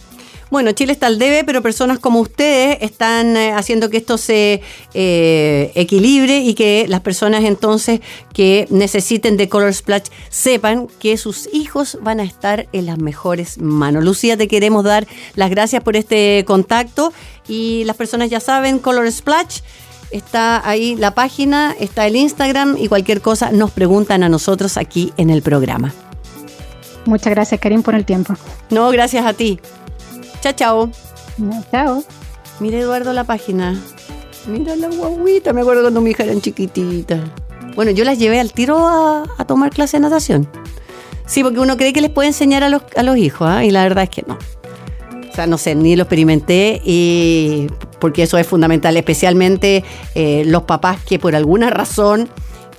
Bueno, 0.50 0.72
Chile 0.72 0.92
está 0.92 1.06
al 1.06 1.20
debe, 1.20 1.44
pero 1.44 1.62
personas 1.62 2.00
como 2.00 2.18
ustedes 2.18 2.78
están 2.80 3.36
eh, 3.36 3.52
haciendo 3.52 3.88
que 3.88 3.98
esto 3.98 4.18
se 4.18 4.62
eh, 4.94 5.70
equilibre 5.76 6.40
y 6.40 6.54
que 6.54 6.86
las 6.88 7.02
personas 7.02 7.44
entonces 7.44 8.00
que 8.34 8.66
necesiten 8.68 9.36
de 9.36 9.48
Color 9.48 9.72
Splash 9.72 10.08
sepan 10.28 10.88
que 10.98 11.16
sus 11.18 11.48
hijos 11.52 11.98
van 12.02 12.18
a 12.18 12.24
estar 12.24 12.68
en 12.72 12.86
las 12.86 12.98
mejores 12.98 13.58
manos. 13.60 14.02
Lucía, 14.02 14.36
te 14.36 14.48
queremos 14.48 14.82
dar 14.82 15.06
las 15.36 15.50
gracias 15.50 15.84
por 15.84 15.94
este 15.94 16.44
contacto 16.48 17.12
y 17.46 17.84
las 17.84 17.94
personas 17.94 18.28
ya 18.28 18.40
saben, 18.40 18.80
Color 18.80 19.10
Splash. 19.12 19.60
Está 20.10 20.68
ahí 20.68 20.96
la 20.96 21.14
página, 21.14 21.76
está 21.78 22.08
el 22.08 22.16
Instagram 22.16 22.76
y 22.76 22.88
cualquier 22.88 23.20
cosa 23.20 23.52
nos 23.52 23.70
preguntan 23.70 24.24
a 24.24 24.28
nosotros 24.28 24.76
aquí 24.76 25.12
en 25.16 25.30
el 25.30 25.42
programa. 25.42 25.94
Muchas 27.10 27.34
gracias, 27.34 27.60
Karim, 27.60 27.82
por 27.82 27.96
el 27.96 28.04
tiempo. 28.04 28.34
No, 28.70 28.88
gracias 28.90 29.26
a 29.26 29.32
ti. 29.32 29.58
Chao, 30.40 30.52
chao. 30.52 30.90
Chao. 31.72 32.04
Mira, 32.60 32.78
Eduardo, 32.78 33.12
la 33.12 33.24
página. 33.24 33.82
Mira 34.46 34.76
la 34.76 34.88
guaguita. 34.88 35.52
Me 35.52 35.62
acuerdo 35.62 35.82
cuando 35.82 36.00
mi 36.00 36.10
hija 36.10 36.22
era 36.22 36.40
chiquitita. 36.40 37.18
Bueno, 37.74 37.90
yo 37.90 38.04
las 38.04 38.20
llevé 38.20 38.38
al 38.38 38.52
tiro 38.52 38.78
a, 38.86 39.44
tomar 39.44 39.70
clase 39.70 39.96
de 39.96 40.02
natación. 40.02 40.48
Sí, 41.26 41.42
porque 41.42 41.58
uno 41.58 41.76
cree 41.76 41.92
que 41.92 42.00
les 42.00 42.12
puede 42.12 42.28
enseñar 42.28 42.62
a 42.62 42.68
los, 42.68 42.82
a 42.94 43.02
los 43.02 43.16
hijos, 43.16 43.48
¿ah? 43.50 43.64
y 43.64 43.72
la 43.72 43.82
verdad 43.82 44.04
es 44.04 44.10
que 44.10 44.22
no. 44.28 44.38
O 45.28 45.34
sea, 45.34 45.48
no 45.48 45.58
sé, 45.58 45.74
ni 45.74 45.96
lo 45.96 46.04
experimenté 46.04 46.80
y 46.84 47.66
porque 47.98 48.22
eso 48.22 48.38
es 48.38 48.46
fundamental, 48.46 48.96
especialmente 48.96 49.82
eh, 50.14 50.44
los 50.46 50.62
papás 50.62 51.02
que 51.02 51.18
por 51.18 51.34
alguna 51.34 51.70
razón, 51.70 52.28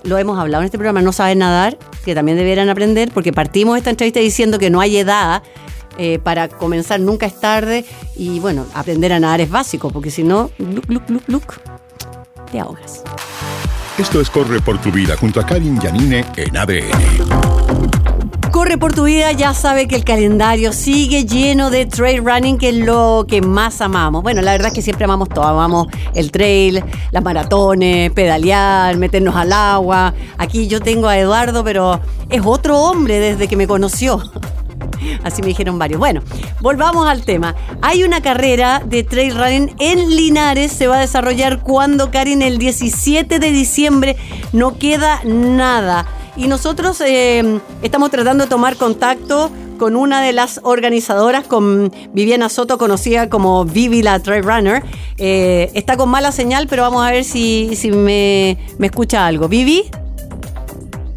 lo 0.03 0.17
hemos 0.17 0.39
hablado 0.39 0.61
en 0.61 0.65
este 0.65 0.77
programa, 0.77 1.01
no 1.01 1.11
saben 1.11 1.39
nadar, 1.39 1.77
que 2.03 2.15
también 2.15 2.37
debieran 2.37 2.69
aprender, 2.69 3.11
porque 3.13 3.33
partimos 3.33 3.77
esta 3.77 3.89
entrevista 3.89 4.19
diciendo 4.19 4.59
que 4.59 4.69
no 4.69 4.81
hay 4.81 4.97
edad 4.97 5.43
eh, 5.97 6.19
para 6.19 6.47
comenzar, 6.47 6.99
nunca 6.99 7.25
es 7.25 7.39
tarde, 7.39 7.85
y 8.15 8.39
bueno, 8.39 8.65
aprender 8.73 9.13
a 9.13 9.19
nadar 9.19 9.41
es 9.41 9.49
básico, 9.49 9.89
porque 9.91 10.11
si 10.11 10.23
no, 10.23 10.49
look, 10.57 10.85
look, 10.87 11.03
look, 11.09 11.23
look, 11.27 11.53
te 12.51 12.59
ahogas. 12.59 13.03
Esto 13.97 14.21
es 14.21 14.29
Corre 14.29 14.61
por 14.61 14.79
tu 14.79 14.91
vida 14.91 15.15
junto 15.17 15.39
a 15.39 15.45
Karin 15.45 15.79
Yanine 15.79 16.25
en 16.37 16.57
ADN. 16.57 17.80
Corre 18.51 18.77
por 18.77 18.93
tu 18.93 19.05
vida 19.05 19.31
ya 19.31 19.53
sabe 19.53 19.87
que 19.87 19.95
el 19.95 20.03
calendario 20.03 20.73
sigue 20.73 21.23
lleno 21.23 21.69
de 21.69 21.85
trail 21.85 22.21
running, 22.21 22.57
que 22.57 22.69
es 22.69 22.75
lo 22.75 23.25
que 23.25 23.41
más 23.41 23.79
amamos. 23.79 24.23
Bueno, 24.23 24.41
la 24.41 24.51
verdad 24.51 24.67
es 24.67 24.73
que 24.73 24.81
siempre 24.81 25.05
amamos 25.05 25.29
todo. 25.29 25.45
Amamos 25.45 25.87
el 26.13 26.31
trail, 26.31 26.83
las 27.11 27.23
maratones, 27.23 28.11
pedalear, 28.11 28.97
meternos 28.97 29.37
al 29.37 29.53
agua. 29.53 30.13
Aquí 30.37 30.67
yo 30.67 30.81
tengo 30.81 31.07
a 31.07 31.17
Eduardo, 31.17 31.63
pero 31.63 32.01
es 32.29 32.41
otro 32.43 32.77
hombre 32.77 33.21
desde 33.21 33.47
que 33.47 33.55
me 33.55 33.67
conoció. 33.67 34.21
Así 35.23 35.41
me 35.41 35.47
dijeron 35.47 35.79
varios. 35.79 35.99
Bueno, 35.99 36.21
volvamos 36.59 37.07
al 37.07 37.23
tema. 37.23 37.55
Hay 37.81 38.03
una 38.03 38.21
carrera 38.21 38.81
de 38.85 39.05
trail 39.05 39.33
running 39.33 39.75
en 39.79 40.13
Linares. 40.13 40.73
Se 40.73 40.87
va 40.87 40.97
a 40.97 40.99
desarrollar 40.99 41.61
cuando, 41.61 42.11
Karin, 42.11 42.41
el 42.41 42.57
17 42.57 43.39
de 43.39 43.51
diciembre. 43.51 44.17
No 44.51 44.77
queda 44.77 45.21
nada. 45.23 46.05
Y 46.35 46.47
nosotros 46.47 47.01
eh, 47.01 47.59
estamos 47.81 48.09
tratando 48.09 48.45
de 48.45 48.49
tomar 48.49 48.77
contacto 48.77 49.51
con 49.77 49.95
una 49.95 50.21
de 50.21 50.31
las 50.31 50.59
organizadoras, 50.63 51.45
con 51.47 51.91
Viviana 52.13 52.49
Soto, 52.49 52.77
conocida 52.77 53.29
como 53.29 53.65
Vivi 53.65 54.01
la 54.03 54.19
Trail 54.19 54.43
Runner. 54.43 54.83
Eh, 55.17 55.71
está 55.73 55.97
con 55.97 56.09
mala 56.09 56.31
señal, 56.31 56.67
pero 56.67 56.83
vamos 56.83 57.03
a 57.05 57.11
ver 57.11 57.23
si, 57.23 57.75
si 57.75 57.91
me, 57.91 58.57
me 58.77 58.87
escucha 58.87 59.25
algo. 59.25 59.47
¿Vivi? 59.47 59.89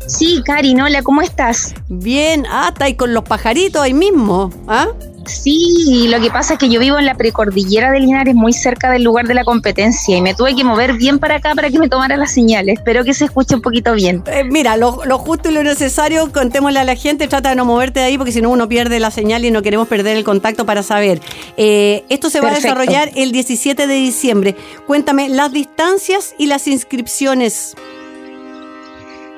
Sí, 0.07 0.43
Karin, 0.45 0.81
hola, 0.81 1.03
¿cómo 1.03 1.23
estás? 1.23 1.75
Bien, 1.89 2.47
ah, 2.51 2.71
está 2.73 2.87
ahí 2.87 2.95
con 2.95 3.15
los 3.15 3.25
pajaritos 3.25 3.81
ahí 3.81 3.95
mismo, 3.95 4.51
¿ah? 4.67 4.89
Sí, 5.27 6.07
lo 6.09 6.21
que 6.21 6.31
pasa 6.31 6.55
es 6.55 6.59
que 6.59 6.69
yo 6.69 6.81
vivo 6.81 6.99
en 6.99 7.07
la 7.07 7.15
precordillera 7.15 7.91
de 7.91 8.01
Linares, 8.01 8.35
muy 8.35 8.53
cerca 8.53 8.91
del 8.91 9.03
lugar 9.03 9.27
de 9.27 9.35
la 9.35 9.45
competencia, 9.45 10.17
y 10.17 10.23
me 10.23 10.35
tuve 10.35 10.55
que 10.55 10.65
mover 10.65 10.95
bien 10.95 11.19
para 11.19 11.37
acá 11.37 11.55
para 11.55 11.71
que 11.71 11.79
me 11.79 11.89
tomara 11.89 12.17
las 12.17 12.33
señales. 12.33 12.79
Espero 12.79 13.05
que 13.05 13.15
se 13.15 13.27
escuche 13.27 13.55
un 13.55 13.63
poquito 13.63 13.95
bien. 13.95 14.23
Eh, 14.27 14.45
mira, 14.45 14.77
lo, 14.77 14.93
justo 15.19 15.51
y 15.51 15.55
lo 15.55 15.63
necesario, 15.63 16.31
contémosle 16.33 16.81
a 16.81 16.85
la 16.85 16.97
gente, 16.97 17.29
trata 17.29 17.51
de 17.51 17.57
no 17.57 17.65
moverte 17.65 18.01
de 18.01 18.07
ahí 18.07 18.19
porque 18.19 18.33
si 18.33 18.41
no 18.41 18.51
uno 18.51 18.69
pierde 18.69 19.01
la 19.01 19.11
señal 19.11 19.45
y 19.45 19.51
no 19.51 19.63
queremos 19.63 19.89
perder 19.89 20.17
el 20.17 20.25
contacto 20.25 20.67
para 20.67 20.83
saber. 20.83 21.21
Eh, 21.57 22.05
esto 22.09 22.31
se 22.31 22.41
va 22.41 22.51
a 22.51 22.55
desarrollar 22.55 23.11
el 23.15 23.33
17 23.33 23.87
de 23.87 23.95
diciembre. 23.95 24.57
Cuéntame 24.87 25.29
las 25.29 25.53
distancias 25.53 26.35
y 26.39 26.47
las 26.47 26.67
inscripciones. 26.67 27.75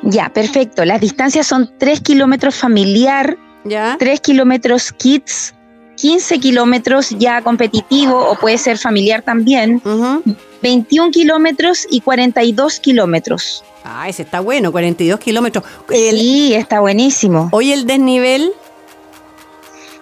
Ya, 0.03 0.29
perfecto. 0.29 0.85
Las 0.85 1.01
distancias 1.01 1.47
son 1.47 1.71
3 1.79 2.01
kilómetros 2.01 2.55
familiar, 2.55 3.37
¿Ya? 3.65 3.97
3 3.99 4.21
kilómetros 4.21 4.93
kids, 4.93 5.56
15 5.97 6.39
kilómetros 6.41 7.11
ya 7.11 7.43
competitivo 7.43 8.19
o 8.19 8.37
puede 8.37 8.59
ser 8.59 8.79
familiar 8.79 9.23
también, 9.23 9.83
21 10.63 11.11
kilómetros 11.11 11.87
y 11.91 12.01
42 12.01 12.81
kilómetros. 12.81 13.65
Ah, 13.85 14.09
ese 14.09 14.23
está 14.23 14.41
bueno, 14.41 14.73
42 14.73 15.21
kilómetros. 15.21 15.65
sí, 15.89 16.55
está 16.55 16.81
buenísimo. 16.81 17.49
Hoy 17.53 17.73
el 17.73 17.87
desnivel. 17.87 18.53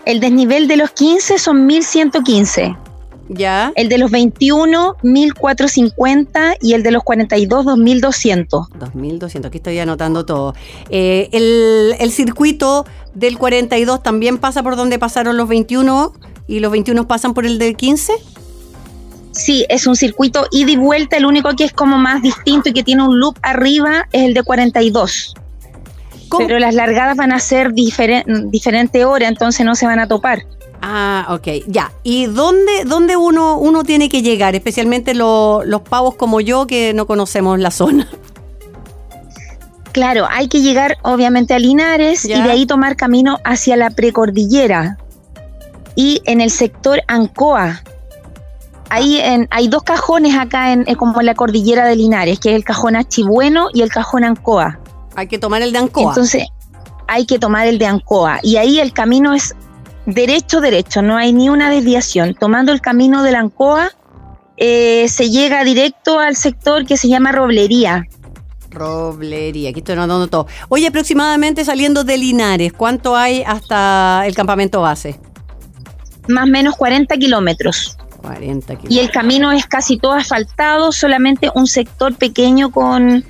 El 0.06 0.20
desnivel 0.20 0.68
de 0.68 0.76
los 0.76 0.90
15 0.90 1.38
son 1.38 1.66
1115. 1.66 2.76
Ya. 3.28 3.72
El 3.74 3.88
de 3.88 3.98
los 3.98 4.10
21, 4.10 4.96
1450 5.02 6.56
y 6.60 6.74
el 6.74 6.82
de 6.82 6.90
los 6.90 7.02
42, 7.02 7.64
2200. 7.64 8.68
2200, 8.78 9.48
aquí 9.48 9.58
estoy 9.58 9.78
anotando 9.78 10.26
todo. 10.26 10.54
Eh, 10.90 11.28
el, 11.32 11.94
el, 11.98 12.10
circuito 12.10 12.84
del 13.14 13.38
42 13.38 14.02
también 14.02 14.38
pasa 14.38 14.62
por 14.62 14.76
donde 14.76 14.98
pasaron 14.98 15.36
los 15.36 15.48
21 15.48 16.12
y 16.46 16.60
los 16.60 16.70
21 16.70 17.08
pasan 17.08 17.34
por 17.34 17.46
el 17.46 17.58
del 17.58 17.76
15. 17.76 18.12
Sí, 19.32 19.66
es 19.68 19.86
un 19.86 19.96
circuito 19.96 20.46
ida 20.52 20.70
y 20.70 20.76
vuelta. 20.76 21.16
El 21.16 21.26
único 21.26 21.50
que 21.56 21.64
es 21.64 21.72
como 21.72 21.98
más 21.98 22.22
distinto 22.22 22.68
y 22.68 22.72
que 22.72 22.84
tiene 22.84 23.02
un 23.02 23.18
loop 23.18 23.36
arriba 23.42 24.06
es 24.12 24.22
el 24.22 24.34
de 24.34 24.42
42. 24.42 25.34
Pero 26.38 26.58
las 26.58 26.74
largadas 26.74 27.16
van 27.16 27.32
a 27.32 27.38
ser 27.38 27.72
diferente 27.72 29.04
hora, 29.04 29.28
entonces 29.28 29.64
no 29.64 29.74
se 29.74 29.86
van 29.86 29.98
a 29.98 30.08
topar. 30.08 30.44
Ah, 30.86 31.28
ok, 31.30 31.64
ya. 31.66 31.92
¿Y 32.02 32.26
dónde, 32.26 32.84
dónde 32.84 33.16
uno, 33.16 33.56
uno 33.56 33.84
tiene 33.84 34.10
que 34.10 34.20
llegar? 34.20 34.54
Especialmente 34.54 35.14
los 35.14 35.80
pavos 35.88 36.14
como 36.16 36.42
yo 36.42 36.66
que 36.66 36.92
no 36.92 37.06
conocemos 37.06 37.58
la 37.58 37.70
zona. 37.70 38.06
Claro, 39.92 40.26
hay 40.30 40.48
que 40.48 40.60
llegar 40.60 40.98
obviamente 41.00 41.54
a 41.54 41.58
Linares 41.58 42.26
y 42.26 42.34
de 42.34 42.50
ahí 42.50 42.66
tomar 42.66 42.96
camino 42.96 43.38
hacia 43.44 43.78
la 43.78 43.88
precordillera. 43.88 44.98
Y 45.96 46.20
en 46.26 46.42
el 46.42 46.50
sector 46.50 47.00
Ancoa. 47.06 47.82
Ahí 48.90 49.20
ah. 49.20 49.34
en, 49.34 49.48
hay 49.52 49.68
dos 49.68 49.84
cajones 49.84 50.36
acá 50.36 50.74
en, 50.74 50.84
como 50.96 51.18
en 51.18 51.26
la 51.26 51.34
cordillera 51.34 51.86
de 51.86 51.96
Linares, 51.96 52.38
que 52.40 52.50
es 52.50 52.56
el 52.56 52.64
cajón 52.64 52.94
Achibueno 52.94 53.68
y 53.72 53.80
el 53.80 53.88
cajón 53.88 54.24
Ancoa. 54.24 54.80
Hay 55.16 55.28
que 55.28 55.38
tomar 55.38 55.62
el 55.62 55.72
de 55.72 55.78
Ancoa. 55.78 56.08
Entonces, 56.08 56.44
hay 57.08 57.24
que 57.24 57.38
tomar 57.38 57.66
el 57.66 57.78
de 57.78 57.86
Ancoa. 57.86 58.40
Y 58.42 58.56
ahí 58.56 58.80
el 58.80 58.92
camino 58.92 59.32
es 59.32 59.54
derecho, 60.06 60.60
derecho, 60.60 61.02
no 61.02 61.16
hay 61.16 61.32
ni 61.32 61.48
una 61.48 61.70
desviación. 61.70 62.34
Tomando 62.34 62.72
el 62.72 62.80
camino 62.80 63.22
de 63.22 63.32
la 63.32 63.40
Ancoa, 63.40 63.90
eh, 64.56 65.08
se 65.08 65.30
llega 65.30 65.64
directo 65.64 66.18
al 66.18 66.36
sector 66.36 66.86
que 66.86 66.96
se 66.96 67.08
llama 67.08 67.32
Roblería. 67.32 68.04
Roblería, 68.70 69.70
aquí 69.70 69.80
estoy 69.80 69.94
anotando 69.94 70.28
todo. 70.28 70.46
Oye, 70.68 70.88
aproximadamente 70.88 71.64
saliendo 71.64 72.04
de 72.04 72.18
Linares, 72.18 72.72
¿cuánto 72.72 73.16
hay 73.16 73.42
hasta 73.42 74.24
el 74.26 74.34
campamento 74.34 74.80
base? 74.80 75.18
Más 76.28 76.44
o 76.44 76.48
menos 76.48 76.74
40 76.76 77.16
kilómetros. 77.16 77.96
40 78.22 78.66
kilómetros. 78.66 78.94
Y 78.94 78.98
el 78.98 79.10
camino 79.10 79.52
es 79.52 79.66
casi 79.66 79.96
todo 79.96 80.12
asfaltado, 80.12 80.92
solamente 80.92 81.50
un 81.54 81.66
sector 81.66 82.14
pequeño 82.14 82.70
con, 82.70 83.24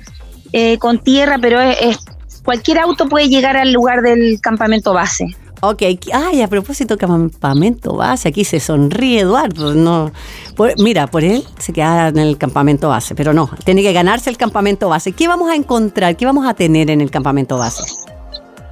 eh, 0.51 0.77
con 0.79 0.99
tierra, 0.99 1.37
pero 1.39 1.59
es, 1.61 1.99
cualquier 2.43 2.79
auto 2.79 3.07
puede 3.07 3.27
llegar 3.29 3.57
al 3.57 3.71
lugar 3.71 4.01
del 4.01 4.39
campamento 4.41 4.93
base. 4.93 5.35
Ok, 5.61 5.81
ay, 6.13 6.41
a 6.41 6.47
propósito, 6.47 6.97
campamento 6.97 7.95
base, 7.95 8.29
aquí 8.29 8.43
se 8.43 8.59
sonríe 8.59 9.21
Eduardo. 9.21 9.73
No, 9.73 10.11
mira, 10.77 11.07
por 11.07 11.23
él 11.23 11.43
se 11.59 11.73
queda 11.73 12.09
en 12.09 12.17
el 12.17 12.37
campamento 12.37 12.89
base, 12.89 13.15
pero 13.15 13.33
no, 13.33 13.49
tiene 13.63 13.81
que 13.81 13.93
ganarse 13.93 14.29
el 14.29 14.37
campamento 14.37 14.89
base. 14.89 15.13
¿Qué 15.13 15.27
vamos 15.27 15.49
a 15.49 15.55
encontrar? 15.55 16.17
¿Qué 16.17 16.25
vamos 16.25 16.45
a 16.45 16.53
tener 16.53 16.89
en 16.91 17.01
el 17.01 17.09
campamento 17.09 17.57
base? 17.57 17.83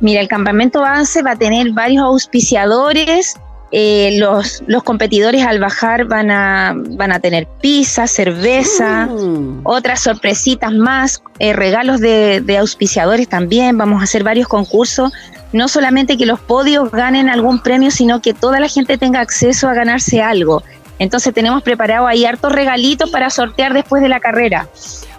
Mira, 0.02 0.20
el 0.20 0.28
campamento 0.28 0.82
base 0.82 1.22
va 1.22 1.32
a 1.32 1.36
tener 1.38 1.72
varios 1.72 2.04
auspiciadores. 2.04 3.36
Eh, 3.72 4.18
los, 4.20 4.62
los 4.68 4.84
competidores 4.84 5.44
al 5.44 5.60
bajar 5.60 6.06
van 6.06 6.30
a, 6.30 6.76
van 6.76 7.12
a 7.12 7.20
tener 7.20 7.48
pizza, 7.60 8.06
cerveza, 8.06 9.08
mm. 9.08 9.62
otras 9.64 10.02
sorpresitas 10.02 10.72
más, 10.74 11.24
eh, 11.40 11.54
regalos 11.54 12.00
de, 12.00 12.42
de 12.42 12.58
auspiciadores 12.60 13.28
también. 13.28 13.76
Vamos 13.78 14.02
a 14.02 14.04
hacer 14.04 14.24
varios 14.24 14.48
concursos 14.48 15.12
no 15.54 15.68
solamente 15.68 16.18
que 16.18 16.26
los 16.26 16.40
podios 16.40 16.92
ganen 16.92 17.30
algún 17.30 17.60
premio, 17.60 17.92
sino 17.92 18.22
que 18.22 18.34
toda 18.34 18.60
la 18.60 18.68
gente 18.68 18.98
tenga 18.98 19.22
acceso 19.22 19.70
a 19.70 19.74
ganarse 19.74 20.22
algo. 20.22 20.64
Entonces 21.00 21.34
tenemos 21.34 21.64
preparado 21.64 22.08
ahí 22.08 22.26
hartos 22.26 22.52
regalitos 22.52 23.10
para 23.10 23.30
sortear 23.30 23.74
después 23.74 24.02
de 24.02 24.10
la 24.10 24.20
carrera. 24.20 24.68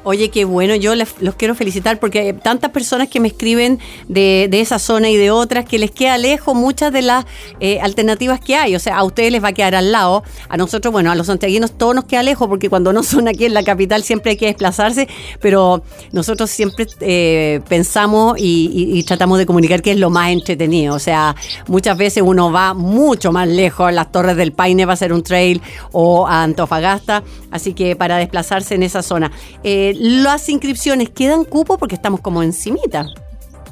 Oye, 0.04 0.28
qué 0.28 0.44
bueno, 0.44 0.74
yo 0.74 0.94
los 0.94 1.34
quiero 1.36 1.54
felicitar 1.54 1.98
porque 1.98 2.20
hay 2.20 2.32
tantas 2.34 2.70
personas 2.70 3.08
que 3.08 3.20
me 3.20 3.28
escriben 3.28 3.78
de, 4.06 4.48
de 4.50 4.60
esa 4.60 4.78
zona 4.78 5.08
y 5.08 5.16
de 5.16 5.30
otras 5.30 5.64
que 5.64 5.78
les 5.78 5.90
queda 5.90 6.18
lejos 6.18 6.54
muchas 6.54 6.92
de 6.92 7.02
las 7.02 7.24
eh, 7.60 7.80
alternativas 7.80 8.40
que 8.40 8.56
hay. 8.56 8.76
O 8.76 8.80
sea, 8.80 8.96
a 8.96 9.04
ustedes 9.04 9.32
les 9.32 9.42
va 9.42 9.48
a 9.48 9.52
quedar 9.52 9.74
al 9.74 9.92
lado, 9.92 10.22
a 10.48 10.56
nosotros, 10.56 10.92
bueno, 10.92 11.10
a 11.10 11.14
los 11.14 11.26
santiaguinos 11.28 11.72
todo 11.78 11.94
nos 11.94 12.04
queda 12.04 12.22
lejos 12.22 12.48
porque 12.48 12.68
cuando 12.68 12.92
no 12.92 13.02
son 13.02 13.28
aquí 13.28 13.46
en 13.46 13.54
la 13.54 13.64
capital 13.64 14.02
siempre 14.02 14.32
hay 14.32 14.36
que 14.36 14.46
desplazarse, 14.46 15.08
pero 15.40 15.82
nosotros 16.12 16.50
siempre 16.50 16.86
eh, 17.00 17.60
pensamos 17.68 18.36
y, 18.38 19.02
tratamos 19.04 19.38
de 19.38 19.46
comunicar 19.46 19.82
que 19.82 19.92
es 19.92 19.98
lo 19.98 20.10
más 20.10 20.30
entretenido. 20.30 20.94
O 20.94 20.98
sea, 20.98 21.34
muchas 21.66 21.96
veces 21.96 22.22
uno 22.24 22.52
va 22.52 22.74
mucho 22.74 23.32
más 23.32 23.48
lejos, 23.48 23.92
las 23.92 24.10
Torres 24.12 24.36
del 24.36 24.52
Paine 24.52 24.86
va 24.86 24.92
a 24.92 24.96
ser 24.96 25.12
un 25.12 25.22
trail 25.22 25.60
o 25.92 26.26
a 26.26 26.42
Antofagasta, 26.42 27.22
así 27.50 27.74
que 27.74 27.96
para 27.96 28.16
desplazarse 28.16 28.74
en 28.74 28.82
esa 28.82 29.02
zona. 29.02 29.30
Eh, 29.62 29.93
las 29.98 30.48
inscripciones 30.48 31.10
quedan 31.10 31.44
cupo 31.44 31.78
porque 31.78 31.94
estamos 31.94 32.20
como 32.20 32.42
encimita. 32.42 33.06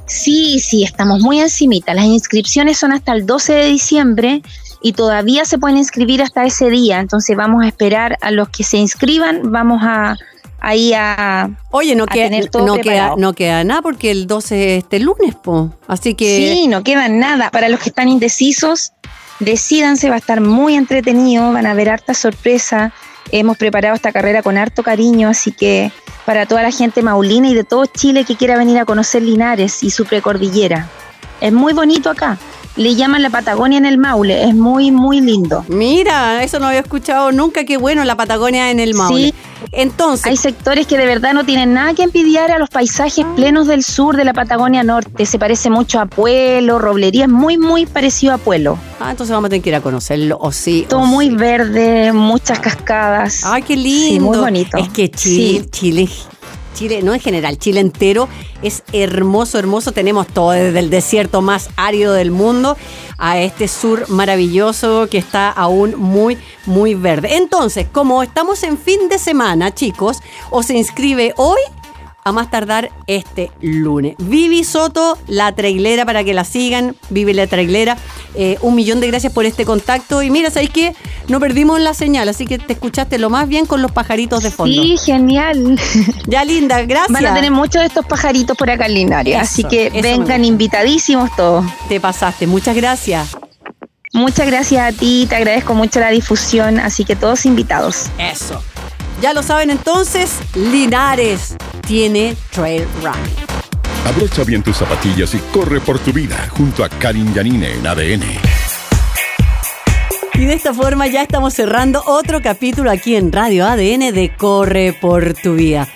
Sí, 0.07 0.61
sí, 0.61 0.85
estamos 0.85 1.21
muy 1.21 1.41
encimita. 1.41 1.95
Las 1.95 2.05
inscripciones 2.05 2.79
son 2.79 2.93
hasta 2.93 3.13
el 3.13 3.25
12 3.25 3.53
de 3.53 3.67
diciembre 3.67 4.43
y 4.83 4.93
todavía 4.93 5.45
se 5.45 5.59
pueden 5.59 5.79
inscribir 5.79 6.23
hasta 6.23 6.45
ese 6.45 6.69
día. 6.71 7.01
Entonces 7.01 7.37
vamos 7.37 7.65
a 7.65 7.69
esperar 7.69 8.19
a 8.21 8.31
los 8.31 8.49
que 8.49 8.65
se 8.65 8.77
inscriban, 8.77 9.53
vamos 9.53 9.81
a 9.83 10.17
ahí 10.61 10.93
a 10.95 11.51
Oye, 11.71 11.95
no, 11.95 12.07
queda, 12.07 12.31
no, 12.65 12.77
queda, 12.77 13.15
no 13.17 13.33
queda 13.33 13.65
nada 13.65 13.83
porque 13.83 14.11
el 14.11 14.27
12 14.27 14.77
es 14.77 14.85
este 14.85 15.01
lunes, 15.01 15.35
po. 15.35 15.73
Así 15.87 16.15
que 16.15 16.55
Sí, 16.55 16.69
no 16.69 16.83
queda 16.83 17.09
nada. 17.09 17.51
Para 17.51 17.69
los 17.69 17.81
que 17.81 17.89
están 17.89 18.09
indecisos, 18.09 18.93
decídanse, 19.41 20.09
va 20.09 20.17
a 20.17 20.19
estar 20.19 20.41
muy 20.41 20.75
entretenido, 20.75 21.53
van 21.53 21.67
a 21.67 21.75
ver 21.75 21.91
harta 21.91 22.15
sorpresa. 22.15 22.93
Hemos 23.31 23.57
preparado 23.57 23.95
esta 23.95 24.13
carrera 24.13 24.43
con 24.43 24.59
harto 24.59 24.83
cariño, 24.83 25.29
así 25.29 25.53
que 25.53 25.93
para 26.27 26.47
toda 26.47 26.63
la 26.63 26.71
gente 26.71 27.03
maulina 27.03 27.49
y 27.49 27.55
de 27.55 27.65
todo 27.65 27.87
Chile 27.87 28.25
que 28.25 28.37
quiera 28.37 28.57
venir 28.57 28.79
a 28.79 28.85
conocer 28.85 29.23
Linares 29.23 29.83
y 29.83 29.91
su 29.91 30.05
precordillera. 30.05 30.89
Es 31.41 31.53
muy 31.53 31.73
bonito 31.73 32.11
acá. 32.11 32.39
Le 32.77 32.95
llaman 32.95 33.23
la 33.23 33.29
Patagonia 33.29 33.77
en 33.77 33.85
el 33.85 33.99
Maule, 33.99 34.45
es 34.45 34.55
muy, 34.55 34.91
muy 34.91 35.21
lindo. 35.21 35.63
Mira, 35.69 36.43
eso 36.43 36.59
no 36.59 36.69
había 36.69 36.81
escuchado 36.81 37.31
nunca, 37.31 37.65
qué 37.65 37.77
bueno 37.77 38.03
la 38.05 38.17
Patagonia 38.17 38.71
en 38.71 38.81
el 38.81 38.95
Maule. 38.95 39.29
Sí, 39.29 39.35
entonces. 39.73 40.27
Hay 40.27 40.39
sectores 40.39 40.87
que 40.87 40.97
de 40.97 41.05
verdad 41.05 41.35
no 41.35 41.45
tienen 41.45 41.75
nada 41.75 41.93
que 41.93 42.03
envidiar 42.03 42.51
a 42.51 42.59
los 42.59 42.71
paisajes 42.71 43.27
plenos 43.37 43.67
del 43.67 43.85
sur 43.85 44.17
de 44.17 44.25
la 44.25 44.33
Patagonia 44.33 44.83
Norte. 44.83 45.27
Se 45.27 45.39
parece 45.39 45.69
mucho 45.69 46.01
a 46.01 46.07
Pueblo, 46.07 46.79
Roblería, 46.79 47.25
es 47.25 47.31
muy, 47.31 47.59
muy 47.59 47.85
parecido 47.85 48.33
a 48.33 48.39
Pueblo. 48.39 48.79
Ah, 49.01 49.11
entonces 49.11 49.35
vamos 49.35 49.49
a 49.49 49.51
tener 49.51 49.63
que 49.63 49.69
ir 49.69 49.77
a 49.77 49.83
conocerlo, 49.83 50.39
o 50.41 50.51
sí. 50.51 50.87
Todo 50.89 51.05
muy 51.05 51.29
verde, 51.29 52.13
muchas 52.15 52.59
cascadas. 52.59 53.45
Ay, 53.45 53.63
qué 53.63 53.77
lindo. 53.77 54.25
muy 54.25 54.39
bonito. 54.39 54.79
Es 54.79 54.89
que 54.89 55.11
Chile, 55.11 55.67
Chile 55.71 56.09
Chile, 56.75 57.03
no 57.03 57.15
en 57.15 57.21
general, 57.21 57.59
Chile 57.59 57.81
entero 57.81 58.29
es 58.63 58.83
hermoso, 58.93 59.59
hermoso. 59.59 59.93
Tenemos 59.93 60.27
todo 60.27 60.51
desde 60.51 60.79
el 60.79 60.91
desierto 60.91 61.43
más 61.43 61.71
árido 61.77 62.13
del 62.13 62.31
mundo 62.31 62.77
a 63.19 63.41
este 63.41 63.69
sur 63.69 64.09
maravilloso 64.09 65.09
que 65.11 65.19
está 65.19 65.51
aún 65.51 65.95
muy, 65.97 66.39
muy 66.67 66.95
verde. 66.95 67.37
Entonces, 67.37 67.87
como 67.91 68.23
estamos 68.23 68.63
en 68.63 68.79
fin 68.79 69.09
de 69.09 69.19
semana, 69.19 69.75
chicos, 69.75 70.19
o 70.51 70.63
se 70.63 70.77
inscribe 70.77 71.35
hoy 71.37 71.61
a 72.25 72.33
más 72.33 72.51
tardar 72.51 72.91
este 73.07 73.51
lunes. 73.61 74.15
Vivi 74.19 74.65
Soto, 74.65 75.19
la 75.27 75.53
trailera, 75.53 76.07
para 76.07 76.23
que 76.23 76.35
la 76.35 76.45
sigan. 76.45 76.95
Vivi 77.11 77.33
la 77.33 77.47
trailera. 77.47 77.97
Eh, 78.35 78.59
un 78.63 78.75
millón 78.75 79.01
de 79.01 79.09
gracias 79.09 79.33
por 79.33 79.45
este 79.45 79.65
contacto. 79.65 80.23
Y 80.23 80.31
mira, 80.31 80.51
¿sabéis 80.51 80.71
qué? 80.71 80.95
No 81.29 81.41
perdimos 81.41 81.81
la 81.81 81.95
señal, 81.95 82.29
así 82.29 82.47
que 82.47 82.59
te 82.59 82.75
escuchaste 82.75 83.19
lo 83.19 83.29
más 83.29 83.49
bien 83.49 83.67
con 83.67 83.83
los 83.83 83.91
pajaritos 83.91 84.43
de 84.43 84.51
fondo. 84.51 84.83
Sí, 84.83 84.97
genial. 85.05 85.79
Ya, 86.27 86.45
linda, 86.45 86.81
gracias. 86.83 87.13
Van 87.13 87.27
a 87.27 87.35
tener 87.35 87.51
muchos 87.51 87.81
de 87.81 87.87
estos 87.87 88.07
pajaritos 88.07 88.57
por 88.57 88.71
acá 88.71 88.87
en 88.87 88.95
Linares, 88.95 89.37
así 89.37 89.65
que 89.65 89.91
vengan 89.91 90.45
invitadísimos 90.45 91.35
todos. 91.37 91.65
Te 91.89 92.01
pasaste, 92.01 92.47
muchas 92.47 92.77
gracias. 92.77 93.37
Muchas 94.13 94.47
gracias 94.47 94.95
a 94.95 94.97
ti, 94.97 95.27
te 95.29 95.37
agradezco 95.37 95.75
mucho 95.75 96.01
la 96.01 96.11
difusión, 96.11 96.79
así 96.79 97.05
que 97.05 97.17
todos 97.17 97.45
invitados. 97.47 98.07
Eso. 98.19 98.63
Ya 99.21 99.33
lo 99.33 99.43
saben 99.43 99.71
entonces, 99.71 100.39
Linares 100.55 101.57
tiene 101.87 102.37
trail 102.51 102.87
running. 103.03 103.37
Abrocha 104.07 104.45
bien 104.45 104.63
tus 104.63 104.77
zapatillas 104.77 105.35
y 105.35 105.39
corre 105.53 105.81
por 105.81 105.99
tu 105.99 106.13
vida 106.13 106.49
junto 106.51 106.85
a 106.85 106.89
Karin 106.89 107.33
Yanine 107.33 107.73
en 107.73 107.87
ADN. 107.87 108.23
Y 110.35 110.45
de 110.45 110.55
esta 110.55 110.75
forma 110.75 111.07
ya 111.07 111.23
estamos 111.23 111.55
cerrando 111.55 112.03
otro 112.07 112.43
capítulo 112.43 112.91
aquí 112.91 113.15
en 113.15 113.31
Radio 113.31 113.67
ADN 113.67 114.13
de 114.13 114.33
Corre 114.37 114.93
por 114.93 115.35
tu 115.35 115.55
vida 115.55 115.89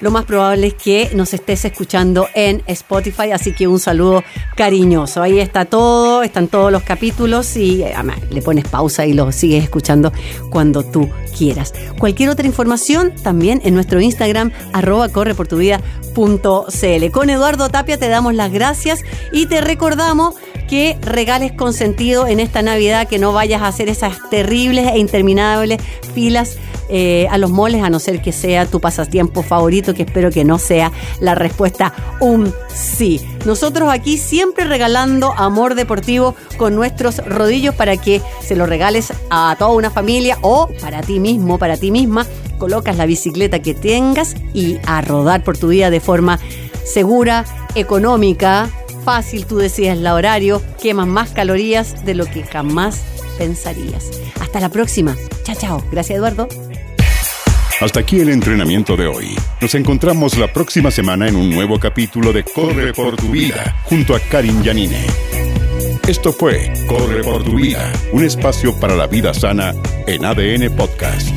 lo 0.00 0.10
más 0.10 0.24
probable 0.24 0.68
es 0.68 0.74
que 0.74 1.10
nos 1.14 1.32
estés 1.32 1.64
escuchando 1.64 2.28
en 2.34 2.62
Spotify, 2.66 3.32
así 3.32 3.52
que 3.52 3.66
un 3.66 3.80
saludo 3.80 4.22
cariñoso. 4.56 5.22
Ahí 5.22 5.38
está 5.38 5.64
todo, 5.64 6.22
están 6.22 6.48
todos 6.48 6.70
los 6.70 6.82
capítulos 6.82 7.56
y 7.56 7.82
eh, 7.82 7.94
le 8.30 8.42
pones 8.42 8.68
pausa 8.68 9.06
y 9.06 9.14
lo 9.14 9.32
sigues 9.32 9.64
escuchando 9.64 10.12
cuando 10.50 10.82
tú 10.82 11.08
quieras. 11.36 11.72
Cualquier 11.98 12.30
otra 12.30 12.46
información 12.46 13.12
también 13.22 13.60
en 13.64 13.74
nuestro 13.74 14.00
Instagram, 14.00 14.52
arroba 14.72 15.08
correportuvida.cl. 15.08 17.10
Con 17.12 17.30
Eduardo 17.30 17.68
Tapia 17.68 17.98
te 17.98 18.08
damos 18.08 18.34
las 18.34 18.52
gracias 18.52 19.00
y 19.32 19.46
te 19.46 19.60
recordamos 19.60 20.34
que 20.66 20.96
regales 21.00 21.52
con 21.52 21.72
sentido 21.72 22.26
en 22.26 22.40
esta 22.40 22.62
Navidad, 22.62 23.08
que 23.08 23.18
no 23.18 23.32
vayas 23.32 23.62
a 23.62 23.68
hacer 23.68 23.88
esas 23.88 24.16
terribles 24.30 24.86
e 24.92 24.98
interminables 24.98 25.80
filas 26.14 26.58
eh, 26.88 27.26
a 27.30 27.38
los 27.38 27.50
moles, 27.50 27.82
a 27.82 27.90
no 27.90 27.98
ser 27.98 28.22
que 28.22 28.32
sea 28.32 28.66
tu 28.66 28.80
pasatiempo 28.80 29.42
favorito, 29.42 29.92
que 29.92 30.02
espero 30.04 30.30
que 30.30 30.44
no 30.44 30.58
sea 30.58 30.92
la 31.20 31.34
respuesta 31.34 31.92
un 32.20 32.52
sí. 32.72 33.20
Nosotros 33.44 33.88
aquí 33.90 34.18
siempre 34.18 34.64
regalando 34.64 35.32
amor 35.32 35.74
deportivo 35.74 36.36
con 36.56 36.76
nuestros 36.76 37.18
rodillos 37.26 37.74
para 37.74 37.96
que 37.96 38.22
se 38.40 38.54
lo 38.54 38.66
regales 38.66 39.12
a 39.30 39.56
toda 39.58 39.72
una 39.72 39.90
familia 39.90 40.38
o 40.42 40.68
para 40.80 41.00
ti 41.00 41.18
mismo, 41.18 41.58
para 41.58 41.76
ti 41.76 41.90
misma. 41.90 42.26
Colocas 42.58 42.96
la 42.96 43.06
bicicleta 43.06 43.58
que 43.58 43.74
tengas 43.74 44.34
y 44.54 44.78
a 44.86 45.00
rodar 45.00 45.42
por 45.42 45.58
tu 45.58 45.68
vida 45.68 45.90
de 45.90 46.00
forma 46.00 46.38
segura, 46.84 47.44
económica, 47.74 48.70
fácil, 49.06 49.46
tú 49.46 49.58
decides 49.58 49.96
el 49.96 50.06
horario, 50.06 50.60
quemas 50.82 51.06
más 51.06 51.30
calorías 51.30 52.04
de 52.04 52.14
lo 52.14 52.26
que 52.26 52.42
jamás 52.42 53.04
pensarías. 53.38 54.10
Hasta 54.40 54.58
la 54.58 54.68
próxima. 54.68 55.16
Chao, 55.44 55.54
chao. 55.56 55.84
Gracias, 55.92 56.18
Eduardo. 56.18 56.48
Hasta 57.80 58.00
aquí 58.00 58.18
el 58.18 58.30
entrenamiento 58.30 58.96
de 58.96 59.06
hoy. 59.06 59.36
Nos 59.60 59.76
encontramos 59.76 60.36
la 60.36 60.52
próxima 60.52 60.90
semana 60.90 61.28
en 61.28 61.36
un 61.36 61.50
nuevo 61.50 61.78
capítulo 61.78 62.32
de 62.32 62.42
Corre 62.42 62.92
por 62.92 63.14
tu 63.14 63.28
vida 63.28 63.76
junto 63.84 64.16
a 64.16 64.18
Karin 64.18 64.64
Yanine. 64.64 65.06
Esto 66.08 66.32
fue 66.32 66.72
Corre 66.88 67.22
por 67.22 67.44
tu 67.44 67.54
vida, 67.56 67.92
un 68.12 68.24
espacio 68.24 68.74
para 68.80 68.96
la 68.96 69.06
vida 69.06 69.32
sana 69.34 69.72
en 70.06 70.24
ADN 70.24 70.74
Podcast. 70.74 71.30